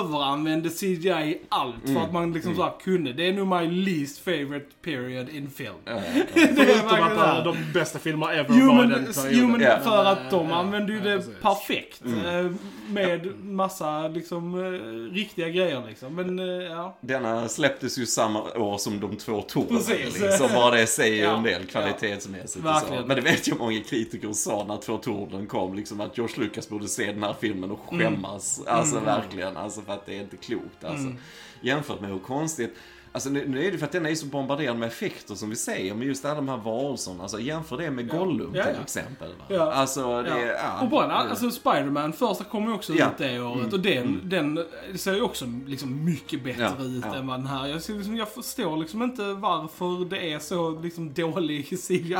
överanvände 0.00 0.68
CGI 0.70 1.08
i 1.10 1.40
allt 1.48 1.74
för 1.86 2.00
att 2.00 2.12
man 2.12 2.32
liksom 2.32 2.54
såhär 2.56 2.72
kunde. 2.84 3.12
Det 3.12 3.28
är 3.28 3.32
nog 3.32 3.46
my 3.60 3.66
least 3.84 4.18
favorite 4.24 4.66
period 4.82 5.28
in 5.28 5.50
film. 5.50 5.74
Ja, 5.84 5.92
ja, 5.92 6.00
det 6.34 6.40
är 6.40 6.46
Förutom 6.54 6.88
verkligen 6.88 7.18
att 7.18 7.44
de 7.44 7.56
bästa 7.74 7.98
filmer 7.98 8.32
ever 8.32 8.54
Jo 8.60 8.66
var 8.66 8.74
men, 8.74 8.88
den 8.88 9.04
perioden. 9.14 9.30
jo, 9.38 9.48
men 9.48 9.60
Ja. 9.60 9.78
för 9.84 10.04
att 10.04 10.30
de 10.30 10.48
Ja, 10.48 10.54
använde 10.56 10.92
ju 10.92 10.98
ja, 10.98 11.04
det 11.04 11.42
perfekt. 11.42 12.02
eh, 12.06 12.35
Med 12.88 13.26
massa 13.44 14.08
liksom 14.08 14.54
eh, 14.54 15.14
riktiga 15.14 15.48
grejer 15.48 15.82
liksom. 15.88 16.14
Men 16.14 16.38
eh, 16.38 16.44
ja. 16.66 16.96
Denna 17.00 17.48
släpptes 17.48 17.98
ju 17.98 18.06
samma 18.06 18.42
år 18.52 18.78
som 18.78 19.00
de 19.00 19.16
två 19.16 19.42
Tor. 19.42 19.64
Precis. 19.64 20.20
Liksom, 20.20 20.48
bara 20.54 20.74
det 20.76 20.86
säger 20.86 21.24
Ja, 21.24 21.36
en 21.36 21.42
del 21.42 21.62
ja. 21.62 21.68
kvalitetsmässigt. 21.70 22.64
Så. 22.88 22.94
Men 23.06 23.16
det 23.16 23.20
vet 23.22 23.46
jag 23.48 23.58
många 23.58 23.80
kritiker 23.80 24.32
sa 24.32 24.64
när 24.68 24.76
två 24.76 24.98
Torden 24.98 25.46
kom. 25.46 25.74
Liksom 25.74 26.00
att 26.00 26.18
George 26.18 26.34
Lucas 26.44 26.68
borde 26.68 26.88
se 26.88 27.12
den 27.12 27.22
här 27.22 27.34
filmen 27.40 27.70
och 27.70 27.92
Mm. 27.92 28.12
skämmas. 28.14 28.62
Alltså 28.66 29.00
verkligen. 29.00 29.56
Alltså 29.56 29.80
för 29.80 29.92
att 29.92 30.06
det 30.06 30.16
är 30.16 30.20
inte 30.20 30.36
klokt. 30.36 30.84
Alltså. 30.84 31.06
Mm. 31.06 31.16
Jämfört 31.60 32.00
med 32.00 32.10
hur 32.10 32.18
konstigt 32.18 32.74
Alltså 33.16 33.30
nu, 33.30 33.48
nu 33.48 33.64
är 33.66 33.72
det 33.72 33.78
för 33.78 33.86
att 33.86 33.92
den 33.92 34.06
är 34.06 34.14
så 34.14 34.26
bombarderad 34.26 34.78
med 34.78 34.86
effekter 34.86 35.34
som 35.34 35.50
vi 35.50 35.56
säger, 35.56 35.94
men 35.94 36.06
just 36.06 36.24
alla 36.24 36.34
de 36.34 36.48
här 36.48 36.56
varelserna, 36.56 37.22
alltså 37.22 37.40
jämför 37.40 37.76
det 37.76 37.90
med 37.90 38.10
Gollum 38.10 38.54
Ja, 38.54 38.64
till 38.64 38.72
ja. 38.76 38.82
exempel. 38.82 39.28
Va? 39.28 39.44
Ja. 39.48 39.72
Alltså 39.72 40.22
det, 40.22 40.28
ja. 40.28 40.52
Ja. 40.62 40.82
Och 40.82 40.88
bara, 40.88 41.12
alltså 41.12 41.50
Spider-Man 41.50 42.12
första 42.12 42.44
kom 42.44 42.64
ju 42.64 42.72
också. 42.72 42.92
Mm. 42.92 43.08
ut 43.08 43.18
det 43.18 43.40
året 43.40 43.72
och 43.72 43.80
den, 43.80 44.20
den 44.24 44.64
ser 44.94 45.14
ju 45.14 45.22
också 45.22 45.44
liksom 45.66 46.04
mycket 46.04 46.44
bättre 46.44 46.84
ut 46.84 47.04
än 47.04 47.26
vad 47.26 47.38
den 47.38 47.46
här. 47.46 47.66
Jag, 47.66 47.74
liksom, 47.74 48.16
jag 48.16 48.28
förstår 48.28 48.76
liksom 48.76 49.02
inte 49.02 49.22
varför 49.22 50.04
det 50.10 50.32
är 50.32 50.38
så 50.38 50.80
liksom 50.80 51.12
dålig 51.14 51.68
CGI. 51.88 52.14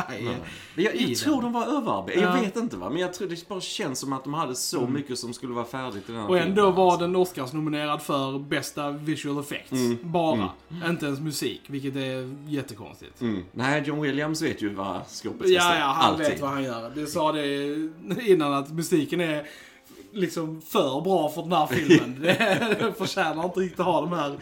Men 0.74 0.84
jag, 0.84 0.94
i 0.94 1.08
jag 1.08 1.18
tror 1.18 1.42
de 1.42 1.52
var 1.52 1.66
överarbetade. 1.66 2.26
Ja. 2.26 2.36
Jag 2.36 2.42
vet 2.44 2.56
inte 2.56 2.76
va, 2.76 2.90
men 2.90 2.98
jag 3.00 3.14
tror 3.14 3.28
det 3.28 3.48
bara 3.48 3.60
känns 3.60 3.98
som 3.98 4.12
att 4.12 4.24
de 4.24 4.34
hade 4.34 4.54
så 4.54 4.86
mycket 4.86 5.18
som 5.18 5.32
skulle 5.32 5.52
vara 5.52 5.64
färdigt 5.64 6.08
i 6.08 6.12
den 6.12 6.20
här 6.20 6.28
Och 6.28 6.38
ändå 6.38 6.62
filmen, 6.62 6.74
var 6.74 6.86
alltså. 6.86 7.00
den 7.06 7.16
Oscars-nominerad 7.16 8.02
för 8.02 8.38
bästa 8.38 8.90
visual 8.90 9.40
effects. 9.40 9.72
Mm. 9.72 9.98
Bara. 10.02 10.50
Inte 10.90 11.06
ens 11.06 11.20
musik, 11.20 11.62
vilket 11.66 11.96
är 11.96 12.36
jättekonstigt. 12.48 13.20
Mm. 13.20 13.42
Nej, 13.52 13.82
John 13.86 14.00
Williams 14.00 14.42
vet 14.42 14.62
ju 14.62 14.74
vad 14.74 15.06
skåpet 15.06 15.46
ska 15.46 15.56
Ja, 15.56 15.78
ja, 15.78 15.84
han 15.84 16.12
Alltid. 16.12 16.26
vet 16.26 16.40
vad 16.40 16.50
han 16.50 16.64
gör. 16.64 16.90
Det 16.94 17.06
sa 17.06 17.32
det 17.32 17.74
innan 18.26 18.52
att 18.52 18.72
musiken 18.72 19.20
är 19.20 19.46
liksom 20.16 20.60
för 20.62 21.00
bra 21.00 21.28
för 21.28 21.42
den 21.42 21.52
här 21.52 21.66
filmen. 21.66 22.20
det 22.22 22.94
förtjänar 22.98 23.44
inte 23.44 23.60
riktigt 23.60 23.80
att 23.80 23.86
ha 23.86 24.00
de 24.00 24.12
här 24.12 24.36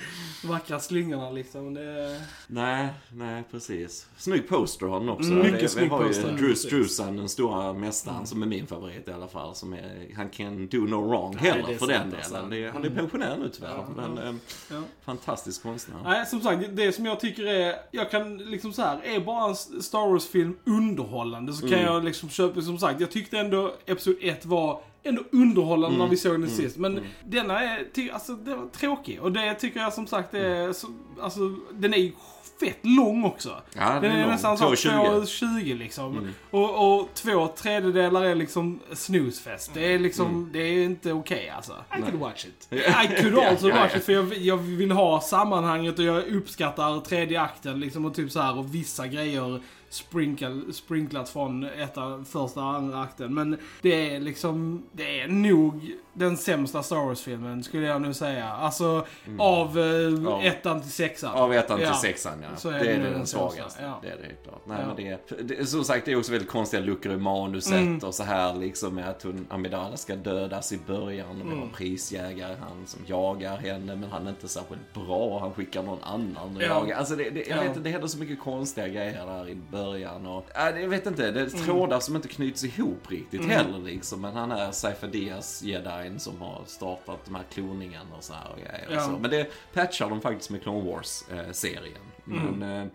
vackra 0.44 0.80
slingorna 0.80 1.30
liksom. 1.30 1.74
Det... 1.74 2.20
Nej, 2.46 2.88
nej 3.12 3.42
precis. 3.50 4.06
Snygg 4.16 4.48
poster 4.48 4.86
har 4.86 5.00
den 5.00 5.08
också. 5.08 5.30
Mm, 5.30 5.38
Det- 5.38 5.44
mycket 5.44 5.62
vi 5.62 5.68
snygg 5.68 5.90
har 5.90 6.02
ju 6.02 6.08
poster, 6.08 6.28
Drew 6.32 6.38
precis. 6.48 6.66
Struzan, 6.66 7.16
den 7.16 7.28
stora 7.28 7.72
mästaren, 7.72 8.26
som 8.26 8.42
är 8.42 8.46
min 8.46 8.66
favorit 8.66 9.08
i 9.08 9.12
alla 9.12 9.28
fall. 9.28 9.54
Som 9.54 9.72
är, 9.72 10.14
han 10.16 10.28
can 10.28 10.66
do 10.66 10.78
no 10.78 11.08
wrong 11.08 11.36
Nej, 11.40 11.50
heller 11.50 11.68
det 11.68 11.78
för 11.78 11.86
den 11.86 12.14
alltså. 12.16 12.34
delen. 12.34 12.50
Det 12.50 12.70
han 12.72 12.84
är 12.84 12.90
pensionär 12.90 13.36
nu 13.38 13.48
tyvärr. 13.48 13.84
Men 13.96 14.18
eh, 14.18 14.34
Ja. 14.70 14.82
fantastisk 15.04 15.62
konstnär. 15.62 15.96
Nej, 16.04 16.26
som 16.26 16.40
sagt, 16.40 16.62
det 16.72 16.92
som 16.92 17.04
jag 17.06 17.20
tycker 17.20 17.44
är, 17.46 17.74
jag 17.90 18.10
kan 18.10 18.38
liksom 18.38 18.72
så 18.72 18.82
här, 18.82 19.00
är 19.04 19.20
bara 19.20 19.48
en 19.48 19.56
Star 19.82 20.10
Wars-film 20.10 20.56
underhållande 20.64 21.52
så 21.52 21.60
kan 21.68 21.78
Mm. 21.78 21.84
jag 21.92 22.04
liksom 22.04 22.28
köpa, 22.28 22.60
som 22.62 22.78
sagt, 22.78 23.00
jag 23.00 23.10
tyckte 23.10 23.38
ändå 23.38 23.74
Episod 23.86 24.16
1 24.20 24.44
var 24.46 24.80
ändå 25.04 25.22
underhållande 25.32 25.98
när 25.98 26.08
vi 26.08 26.16
såg 26.16 26.40
den 26.40 26.50
sist. 26.50 26.76
Men 26.76 27.00
denna 27.24 27.60
är, 27.60 27.86
alltså, 28.12 28.32
den 28.32 28.58
var 28.60 28.68
tråkig. 28.68 29.20
Och 29.22 29.32
det 29.32 29.54
tycker 29.54 29.80
jag 29.80 29.92
som 29.92 30.06
sagt 30.06 30.34
är, 30.34 30.72
så, 30.72 30.86
alltså, 31.20 31.40
den 31.72 31.94
är 31.94 31.98
ju 31.98 32.12
fett 32.60 32.78
lång 32.82 33.24
också. 33.24 33.62
Ja, 33.76 33.92
den 33.92 34.02
Den 34.02 34.12
är 34.12 34.24
är 34.24 34.26
nästan 34.26 34.58
så 34.58 34.64
2,20. 34.64 35.22
2,20 35.22 35.78
liksom. 35.78 36.28
Och, 36.50 36.98
och 36.98 37.08
två 37.14 37.48
tredjedelar 37.48 38.24
är 38.24 38.34
liksom 38.34 38.80
snusfest. 38.92 39.70
Det 39.74 39.94
är 39.94 39.98
liksom, 39.98 40.50
det 40.52 40.58
är 40.58 40.84
inte 40.84 41.12
okej 41.12 41.48
alltså. 41.48 41.72
I 41.98 42.02
could 42.02 42.20
watch 42.20 42.44
it. 42.44 42.68
I 42.72 43.22
could 43.22 43.38
also 43.38 43.68
Ja, 43.68 43.74
ja, 43.74 43.82
watch 43.82 43.96
it 43.96 44.04
för 44.04 44.12
jag, 44.12 44.34
jag 44.34 44.56
vill 44.56 44.90
ha 44.90 45.20
sammanhanget 45.20 45.98
och 45.98 46.04
jag 46.04 46.26
uppskattar 46.26 47.00
tredje 47.00 47.40
akten 47.40 47.80
liksom 47.80 48.04
och 48.04 48.14
typ 48.14 48.32
så 48.32 48.40
här 48.40 48.58
och 48.58 48.74
vissa 48.74 49.06
grejer 49.06 49.62
sprinkle, 49.94 50.60
sprinklat 50.72 51.28
från 51.28 51.64
ettan, 51.64 52.24
första 52.24 52.60
och 52.60 52.74
andra 52.74 53.02
akten. 53.02 53.34
Men 53.34 53.58
det 53.82 54.14
är 54.14 54.20
liksom, 54.20 54.82
det 54.92 55.20
är 55.20 55.28
nog 55.28 55.90
den 56.12 56.36
sämsta 56.36 56.82
Star 56.82 56.96
Wars-filmen 56.96 57.62
skulle 57.64 57.86
jag 57.86 58.02
nu 58.02 58.14
säga. 58.14 58.48
Alltså 58.48 59.06
av 59.38 59.78
eh, 59.78 59.84
Ja. 60.24 60.42
ettan 60.42 60.80
till 60.80 60.90
sexan. 60.90 61.34
Av 61.34 61.52
ettan 61.54 61.78
till 61.78 61.86
Ja. 61.86 61.94
sexan 61.94 62.32
ja. 62.42 62.56
Så 62.56 62.68
är 62.68 62.72
det 62.72 62.78
det 62.84 62.90
är 62.90 62.98
den, 62.98 63.12
den 63.12 63.26
svagaste. 63.26 63.82
ja. 63.82 63.98
Det 64.02 64.08
är 64.08 64.16
det 64.16 64.22
helt 64.26 64.42
klart. 64.44 64.60
Nej, 64.66 64.78
men 64.86 64.96
det, 64.96 65.08
är, 65.08 65.42
det, 65.42 65.66
som 65.66 65.84
sagt, 65.84 66.04
det 66.06 66.12
är 66.12 66.16
också 66.16 66.32
väldigt 66.32 66.50
konstiga 66.50 66.82
luckor 66.82 67.12
i 67.12 67.16
manuset 67.16 67.72
Mm. 67.72 67.98
och 67.98 68.14
så 68.14 68.22
här 68.22 68.54
liksom 68.54 68.94
med 68.94 69.08
att 69.10 69.22
hon, 69.22 69.46
Amidala 69.50 69.96
ska 69.96 70.16
dödas 70.16 70.72
i 70.72 70.78
början 70.86 71.28
och 71.30 71.36
vi 71.36 71.40
Mm. 71.42 71.58
har 71.60 71.66
prisjägare, 71.68 72.56
han 72.60 72.86
som 72.86 73.00
jagar 73.06 73.56
henne 73.56 73.96
men 73.96 74.10
han 74.10 74.26
är 74.26 74.30
inte 74.30 74.48
särskilt 74.48 74.94
bra. 74.94 75.38
Han 75.40 75.52
skickar 75.52 75.82
någon 75.82 76.02
annan 76.02 76.56
och 76.56 76.62
Ja. 76.62 76.66
jagar. 76.66 76.96
Alltså 76.96 77.16
det, 77.16 77.30
det, 77.30 77.40
jag 77.48 77.58
Ja. 77.58 77.62
vet 77.62 77.84
det 77.84 77.90
händer 77.90 78.08
så 78.08 78.18
mycket 78.18 78.40
konstiga 78.40 78.88
grejer 78.88 79.26
där 79.26 79.48
i 79.48 79.54
början 79.54 79.83
och 80.26 80.56
äh, 80.56 80.80
jag 80.80 80.88
vet 80.88 81.06
inte, 81.06 81.30
det 81.30 81.40
är 81.40 81.44
Mm. 81.54 81.64
trådar 81.66 82.00
som 82.00 82.16
inte 82.16 82.28
knyts 82.28 82.64
ihop 82.64 83.10
riktigt 83.10 83.44
heller 83.46 83.78
liksom. 83.78 84.20
Men 84.20 84.34
han 84.36 84.52
är 84.52 84.70
Saifa 84.72 85.06
Diaz, 85.06 85.62
jedin 85.62 86.20
som 86.20 86.40
har 86.40 86.62
startat 86.66 87.18
de 87.24 87.34
här 87.34 87.44
kloningen 87.52 88.06
och 88.16 88.24
så 88.24 88.32
här 88.32 88.50
och 88.52 88.58
grejer. 88.58 88.86
och 88.88 88.94
Ja. 88.94 89.00
Så. 89.00 89.10
Men 89.18 89.30
det 89.30 89.46
patchar 89.74 90.10
de 90.10 90.20
faktiskt 90.20 90.50
med 90.50 90.62
Clone 90.62 90.90
Wars-serien. 90.90 92.02
Men, 92.24 92.62
eh, 92.62 92.86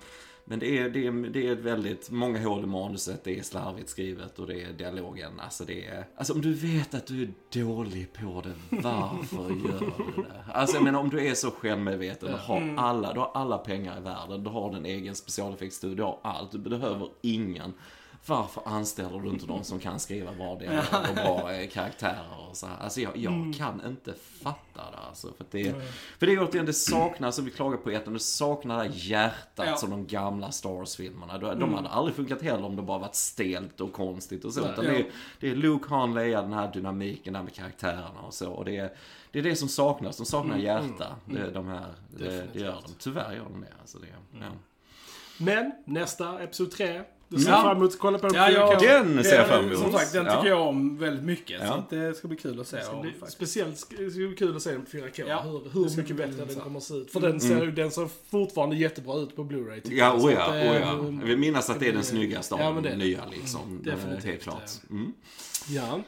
men 0.50 0.60
det, 0.60 0.78
är, 0.78 0.89
det, 0.89 1.08
är, 1.08 1.12
det 1.12 1.47
är 1.47 1.56
väldigt 1.56 2.12
många 2.12 2.43
hål 2.43 2.64
i 2.64 2.66
manuset, 2.66 3.24
det 3.24 3.39
är 3.39 3.43
slarvigt 3.43 3.89
skrivet 3.89 4.39
och 4.39 4.47
det 4.47 4.64
är 4.64 4.74
dialogen. 4.74 5.39
Alltså 5.39 5.66
det 5.66 5.86
är... 5.86 6.08
Alltså 6.16 6.34
om 6.34 6.41
du 6.41 6.54
vet 6.54 6.93
att 6.93 7.08
du 7.08 7.24
är 7.24 7.34
dålig 7.64 8.14
på 8.14 8.41
det, 8.41 8.78
varför 8.78 9.50
gör 9.68 9.80
du 9.80 10.22
det? 10.22 10.43
Alltså 10.54 10.76
jag 10.76 10.84
menar 10.84 11.00
om 11.00 11.10
du 11.10 11.28
är 11.28 11.34
så 11.34 11.52
självmedveten 11.52 12.34
och 12.34 12.39
har 12.39 12.76
alla, 12.78 13.14
du 13.14 13.20
har 13.20 13.32
alla 13.34 13.58
pengar 13.58 13.97
i 13.97 14.02
världen, 14.02 14.43
du 14.43 14.50
har 14.50 14.76
en 14.76 14.86
egen 14.86 15.16
specialeffektsstudio, 15.16 15.95
du 15.95 16.04
har 16.04 16.20
allt, 16.24 16.52
du 16.52 16.58
behöver 16.58 17.10
ingen. 17.22 17.74
Varför 18.26 18.61
anställer 18.65 19.20
du 19.20 19.30
inte 19.30 19.45
någon 19.45 19.63
som 19.63 19.80
kan 19.80 19.99
skriva 19.99 20.32
dialog 20.32 20.82
och 21.09 21.15
bra 21.15 21.53
eh, 21.53 21.70
karaktärer 21.70 22.47
och 22.49 22.57
så 22.57 22.67
här? 22.67 22.78
Alltså 22.80 23.01
jag, 23.01 23.17
jag 23.17 23.53
kan 23.57 23.86
inte 23.86 24.13
fatta 24.43 24.91
det 24.91 24.97
alltså. 25.07 25.34
För, 25.38 25.45
det, 25.51 25.76
för 26.20 26.26
det 26.26 26.34
är 26.34 26.43
återigen, 26.43 26.65
det 26.65 26.74
saknas, 26.74 27.36
som 27.36 27.45
vi 27.45 27.51
klagar 27.51 27.78
på 27.78 27.89
ettan, 27.89 28.13
det 28.13 28.20
saknar 28.20 28.84
det 28.84 28.89
hjärtat 28.95 29.65
Ja. 29.67 29.76
som 29.76 29.89
de 29.89 30.07
gamla 30.07 30.51
Star 30.51 30.70
Wars-filmerna. 30.70 31.38
De, 31.38 31.59
de 31.59 31.74
hade 31.74 31.89
aldrig 31.89 32.15
funkat 32.15 32.41
heller 32.41 32.65
om 32.65 32.76
det 32.76 32.82
bara 32.82 32.97
varit 32.99 33.15
stelt 33.15 33.82
och 33.82 33.93
konstigt 33.93 34.45
och 34.45 34.53
så. 34.53 34.59
Utan 34.59 34.86
det, 34.86 34.99
är, 34.99 35.05
det 35.39 35.49
är 35.49 35.55
Luke, 35.55 35.86
Han, 35.89 36.13
Leia, 36.13 36.41
den 36.41 36.53
här 36.53 36.72
dynamiken 36.74 37.34
där 37.34 37.43
med 37.43 37.53
karaktärerna 37.53 38.22
och 38.28 38.34
så. 38.34 38.51
Och 38.51 38.65
det 38.65 38.78
är, 38.78 38.91
det 39.32 39.39
är 39.39 39.43
det 39.43 39.55
som 39.55 39.67
saknas, 39.70 40.17
de 40.17 40.26
saknar 40.26 40.57
hjärta. 40.57 41.15
Det, 41.26 41.51
de 41.51 41.67
här, 41.67 41.93
det, 42.17 42.47
det 42.53 42.59
gör 42.59 42.82
de. 42.86 42.93
Tyvärr 42.99 43.34
gör 43.34 43.43
de 43.43 43.61
det. 43.61 43.74
Alltså 43.82 43.97
det 43.97 44.07
ja. 44.39 44.45
Men 45.38 45.72
nästa, 45.86 46.39
Episod 46.43 46.72
3. 46.72 47.03
Du 47.32 47.39
ser 47.39 47.51
fram 47.51 47.77
emot 47.77 47.93
att 47.93 47.99
kolla 47.99 48.19
på 48.19 48.27
den 48.27 48.36
Ja, 48.36 48.47
4K. 48.47 48.84
jag, 48.86 49.05
Den 49.05 49.23
ser 49.23 49.36
jag 49.36 49.47
fram 49.47 49.65
emot. 49.65 49.77
Som 49.80 49.91
sagt, 49.91 50.13
den 50.13 50.25
Ja. 50.25 50.36
tycker 50.36 50.49
jag 50.49 50.67
om 50.67 50.97
väldigt 50.97 51.23
mycket. 51.25 51.67
Så 51.67 51.84
det 51.89 52.13
ska 52.17 52.27
bli 52.27 52.38
kul 52.38 52.59
att 52.59 52.67
se. 52.67 52.77
Det 52.77 52.84
ska 52.84 52.93
om, 52.95 53.01
bli 53.01 53.11
faktiskt. 53.11 53.34
speciellt 53.34 53.75
sk- 53.75 53.97
det 53.97 54.11
ska 54.11 54.17
bli 54.19 54.36
kul 54.36 54.55
att 54.55 54.61
se 54.61 54.71
den 54.71 54.82
på 54.86 54.89
4K. 54.91 55.23
Ja. 55.27 55.41
Hur, 55.41 55.69
hur 55.73 55.89
ska 55.89 56.01
mycket 56.01 56.15
bättre 56.15 56.45
den 56.45 56.55
kommer 56.55 56.77
att 56.77 56.84
se 56.84 56.93
ut. 56.93 57.11
För 57.11 57.19
den, 57.19 57.39
ser, 57.39 57.65
ju- 57.65 57.71
den 57.71 57.91
ser 57.91 58.09
fortfarande 58.32 58.75
jättebra 58.75 59.17
ut 59.19 59.36
på 59.36 59.43
Blu-ray. 59.43 59.82
Ja, 59.84 59.95
jag. 59.95 60.21
Så 60.21 60.27
oh 60.27 60.34
ja, 60.34 60.41
att, 60.43 60.49
oh 60.51 60.55
eh, 60.55 60.75
ja. 60.82 60.95
Jag 61.19 61.25
vill 61.27 61.38
minnas 61.38 61.69
att 61.69 61.80
det 61.80 61.86
är 61.86 61.91
den 61.91 62.01
det- 62.01 62.07
snyggaste 62.07 62.53
av 62.55 62.59
ja, 62.61 62.65
de 62.65 62.73
men 62.73 62.84
det. 62.84 62.95
nya 62.97 63.25
liksom. 63.32 63.82
definitivt. 63.84 64.25
Helt 64.25 64.41
klart. 64.43 64.71
Mm. 64.89 65.13
Ja. 65.69 65.99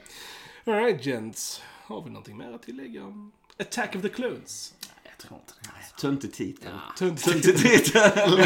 Alright 0.66 1.06
gents. 1.06 1.62
Har 1.84 2.02
vi 2.04 2.10
någonting 2.10 2.38
mer 2.38 2.52
att 2.54 2.64
tillägga? 2.64 3.02
Attack 3.60 3.96
of 3.96 4.02
the 4.02 4.10
Clones. 4.10 4.74
Jag 5.22 5.30
tror 5.30 5.40
inte 5.40 5.54
det. 5.64 5.68
Töntig 6.02 6.34
titel. 6.34 6.70
Tunt. 6.98 7.24
Töntig 7.24 7.58
titel. 7.58 8.02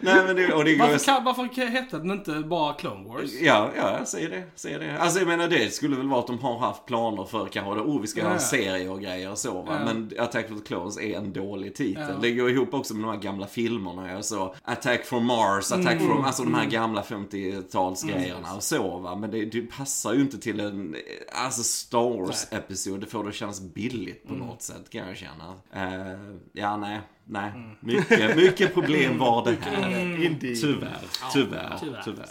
Nej 0.00 0.24
men 0.26 0.36
det, 0.36 0.52
och 0.54 0.64
det. 0.64 0.76
Varför, 0.78 0.98
kan, 1.04 1.24
varför 1.24 1.66
hette 1.66 1.98
den 1.98 2.10
inte 2.10 2.32
bara 2.32 2.72
Clone 2.74 3.08
Wars? 3.08 3.30
Ja, 3.40 3.70
ja, 3.76 3.96
jag 3.98 4.08
säger 4.08 4.30
det. 4.30 4.42
Säger 4.54 4.78
det. 4.78 4.98
Alltså 4.98 5.18
jag 5.18 5.28
menar 5.28 5.48
det 5.48 5.74
skulle 5.74 5.96
väl 5.96 6.08
vara 6.08 6.20
att 6.20 6.26
de 6.26 6.38
har 6.38 6.58
haft 6.58 6.86
planer 6.86 7.24
för 7.24 7.46
kanske, 7.46 7.80
oh 7.82 8.00
vi 8.00 8.06
ska 8.06 8.20
Ja, 8.20 8.26
ha 8.26 8.32
en 8.34 8.40
ja. 8.40 8.46
serie 8.46 8.88
och 8.88 9.00
grejer 9.00 9.30
och 9.30 9.38
så 9.38 9.62
va. 9.62 9.76
Ja. 9.78 9.84
Men 9.94 10.12
Attack 10.18 10.50
of 10.50 10.58
the 10.58 10.64
Clones 10.66 10.98
är 10.98 11.16
en 11.16 11.32
dålig 11.32 11.74
titel. 11.74 12.04
Ja. 12.08 12.14
Det 12.22 12.30
går 12.32 12.50
ihop 12.50 12.74
också 12.74 12.94
med 12.94 13.04
de 13.04 13.10
här 13.10 13.22
gamla 13.22 13.46
filmerna. 13.46 14.12
Ja, 14.12 14.22
så 14.22 14.54
Attack 14.64 15.04
from 15.06 15.24
Mars, 15.26 15.72
Attack 15.72 15.92
Mm. 15.92 16.06
from, 16.06 16.24
alltså 16.24 16.42
de 16.42 16.54
här 16.54 16.66
gamla 16.66 17.02
50-talsgrejerna 17.02 18.56
och 18.56 18.62
så 18.62 18.98
va. 18.98 19.16
Men 19.16 19.30
det, 19.30 19.44
det 19.44 19.60
passar 19.62 20.14
ju 20.14 20.20
inte 20.20 20.38
till 20.38 20.60
en, 20.60 20.96
alltså 21.32 21.62
Star 21.62 22.18
Wars-episod. 22.20 23.00
Det 23.00 23.06
får 23.06 23.24
det 23.24 23.32
kännas 23.32 23.60
billigt 23.60 24.22
på 24.28 24.34
Mm. 24.34 24.46
något 24.46 24.62
sätt 24.62 24.90
kan 24.90 25.08
jag 25.08 25.16
känna. 25.16 25.54
Eh, 25.96 26.18
ja, 26.52 26.76
nej, 26.76 27.00
nej. 27.24 27.52
Mycket, 27.80 28.36
mycket 28.36 28.74
problem 28.74 29.18
var 29.18 29.44
det 29.44 29.56
här. 29.60 30.24
Indeed. 30.24 30.60
Tyvärr, 30.60 30.98
tyvärr, 31.32 31.78
tyvärr. 31.80 32.02
tyvärr. 32.04 32.28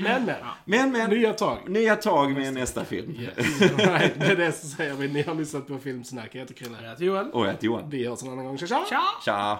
Men 0.00 0.24
men. 0.24 0.36
Men, 0.64 0.92
men. 0.92 1.10
Nya 1.10 1.32
tag. 1.32 1.58
Nya 1.68 1.96
tag 1.96 2.32
med 2.32 2.54
nästa 2.54 2.84
film. 2.84 3.12
right, 3.76 4.16
med 4.16 4.36
det 4.36 4.52
så 4.52 4.66
säger 4.66 4.94
vi 4.94 5.08
ni 5.08 5.22
har 5.22 5.34
lyssnat 5.34 5.66
på 5.66 5.78
Filmsnack. 5.78 6.28
Jag 6.32 6.40
heter 6.40 6.54
Chrille. 6.54 6.76
Jag 6.82 6.90
heter 6.90 7.04
Joel. 7.04 7.30
Och 7.30 7.46
jag 7.46 7.50
heter 7.50 7.66
Johan. 7.66 7.90
Vi 7.90 8.06
hörs 8.08 8.22
en 8.22 8.28
annan 8.28 8.44
gång. 8.44 8.58
Tja 8.58 8.66
tja! 8.66 8.84
Tja! 8.88 9.02
Tja! 9.24 9.58